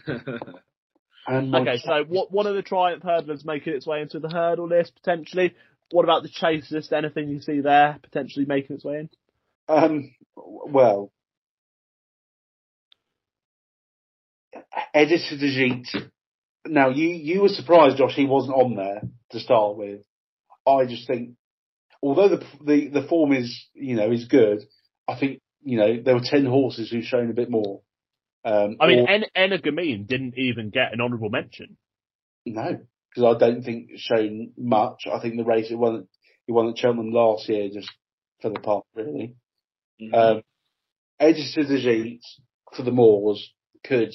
and 1.31 1.55
Okay, 1.55 1.79
so 1.79 2.05
what 2.09 2.33
one 2.33 2.47
of 2.47 2.55
the 2.55 2.63
Triumph 2.63 3.03
hurdlers 3.03 3.45
making 3.45 3.75
its 3.75 3.87
way 3.87 4.03
into 4.03 4.19
the 4.19 4.29
hurdle 4.29 4.69
list 4.69 4.95
potentially? 4.97 5.55
What 5.93 6.05
about 6.05 6.23
the 6.23 6.29
chase 6.29 6.71
list? 6.71 6.93
Anything 6.93 7.29
you 7.29 7.41
see 7.41 7.61
there 7.61 7.99
potentially 8.03 8.47
making 8.47 8.77
its 8.77 8.85
way 8.85 9.01
in? 9.01 9.11
Um, 9.69 10.15
well, 10.37 11.13
Editeur 14.95 15.39
du 15.39 15.51
Gite. 15.51 16.11
Now, 16.67 16.91
you, 16.91 17.09
you 17.09 17.43
were 17.43 17.49
surprised, 17.49 17.97
Josh, 17.97 18.15
he 18.15 18.27
wasn't 18.27 18.57
on 18.57 18.77
there 18.77 19.03
to 19.31 19.41
start 19.41 19.77
with. 19.77 20.01
I 20.67 20.85
just 20.85 21.07
think, 21.07 21.37
although 22.03 22.29
the, 22.29 22.45
the, 22.65 22.89
the 22.89 23.09
form 23.09 23.33
is, 23.33 23.67
you 23.73 23.97
know, 23.97 24.11
is 24.11 24.27
good, 24.27 24.63
I 25.09 25.19
think, 25.19 25.41
you 25.63 25.79
know, 25.79 26.03
there 26.03 26.15
were 26.15 26.23
10 26.23 26.45
horses 26.45 26.91
who've 26.91 27.05
shown 27.05 27.31
a 27.31 27.35
bit 27.35 27.51
more. 27.51 27.81
Um, 28.45 28.77
I 28.81 28.87
mean, 28.87 29.01
or- 29.01 29.11
en- 29.11 29.25
Energumene 29.37 30.07
didn't 30.07 30.39
even 30.39 30.71
get 30.71 30.93
an 30.93 31.01
honourable 31.01 31.31
mention. 31.31 31.77
no, 32.47 32.81
because 33.15 33.37
I 33.37 33.39
don't 33.39 33.63
think 33.63 33.89
it's 33.91 34.03
shown 34.03 34.53
much. 34.57 35.07
I 35.13 35.21
think 35.21 35.37
the 35.37 35.45
race, 35.45 35.71
it 35.71 35.77
won, 35.77 36.09
he 36.47 36.53
won 36.53 36.69
at 36.69 36.79
Cheltenham 36.79 37.11
last 37.11 37.49
year 37.49 37.69
just 37.73 37.91
for 38.41 38.51
the 38.51 38.61
part, 38.61 38.87
really. 38.95 39.37
Mhm. 40.01 40.15
Um, 40.15 40.43
Gite 41.21 42.23
for 42.73 42.83
the 42.83 42.91
Moors 42.93 43.53
could, 43.85 44.15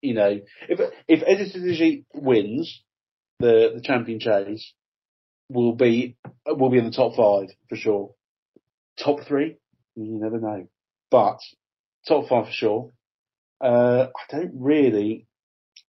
you 0.00 0.14
know, 0.14 0.40
if 0.68 0.80
if 1.08 1.78
Gite 1.78 2.04
wins 2.14 2.82
the 3.38 3.72
the 3.74 3.82
champion 3.82 4.20
chase, 4.20 4.72
will 5.50 5.74
be 5.74 6.16
will 6.46 6.70
be 6.70 6.78
in 6.78 6.86
the 6.86 6.90
top 6.90 7.14
five 7.14 7.48
for 7.68 7.76
sure. 7.76 8.14
Top 8.96 9.20
three, 9.26 9.56
you 9.94 10.18
never 10.18 10.40
know, 10.40 10.68
but 11.10 11.38
top 12.08 12.28
five 12.28 12.46
for 12.46 12.52
sure. 12.52 12.92
Uh, 13.60 14.08
I 14.14 14.36
don't 14.36 14.52
really. 14.54 15.26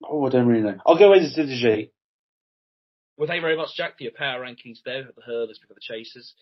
Oh, 0.03 0.25
I 0.25 0.29
don't 0.29 0.47
really 0.47 0.61
know. 0.61 0.77
I'll 0.85 0.97
go 0.97 1.13
de 1.13 1.59
Gite. 1.59 1.91
Well, 3.17 3.27
thank 3.27 3.37
you 3.37 3.41
very 3.41 3.57
much, 3.57 3.75
Jack, 3.75 3.97
for 3.97 4.03
your 4.03 4.11
power 4.11 4.41
rankings 4.41 4.83
there 4.85 5.03
for 5.03 5.13
the 5.13 5.21
hurdlers, 5.21 5.59
for 5.67 5.73
the 5.73 5.79
chasers. 5.81 6.35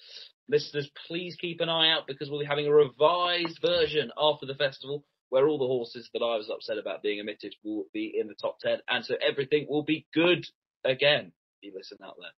Listeners, 0.50 0.90
please 1.08 1.38
keep 1.40 1.62
an 1.62 1.70
eye 1.70 1.92
out 1.92 2.06
because 2.06 2.30
we'll 2.30 2.42
be 2.42 2.46
having 2.46 2.68
a 2.68 2.74
revised 2.74 3.60
version 3.62 4.12
after 4.18 4.46
the 4.46 4.56
festival 4.56 5.06
where 5.30 5.48
all 5.48 5.58
the 5.58 5.66
horses 5.66 6.10
that 6.14 6.22
I 6.22 6.36
was 6.38 6.50
upset 6.50 6.78
about 6.78 7.02
being 7.02 7.20
omitted 7.20 7.56
will 7.64 7.86
be 7.94 8.14
in 8.18 8.28
the 8.28 8.36
top 8.36 8.60
10 8.60 8.80
and 8.90 9.04
so 9.04 9.16
everything 9.22 9.66
will 9.70 9.84
be 9.84 10.06
good 10.14 10.46
again. 10.84 11.32
You 11.62 11.74
listen 11.76 11.98
out 12.04 12.18
there. 12.20 12.30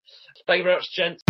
Thank 0.46 0.58
you 0.58 0.64
very 0.64 0.76
much, 0.76 0.92
gents. 0.92 1.22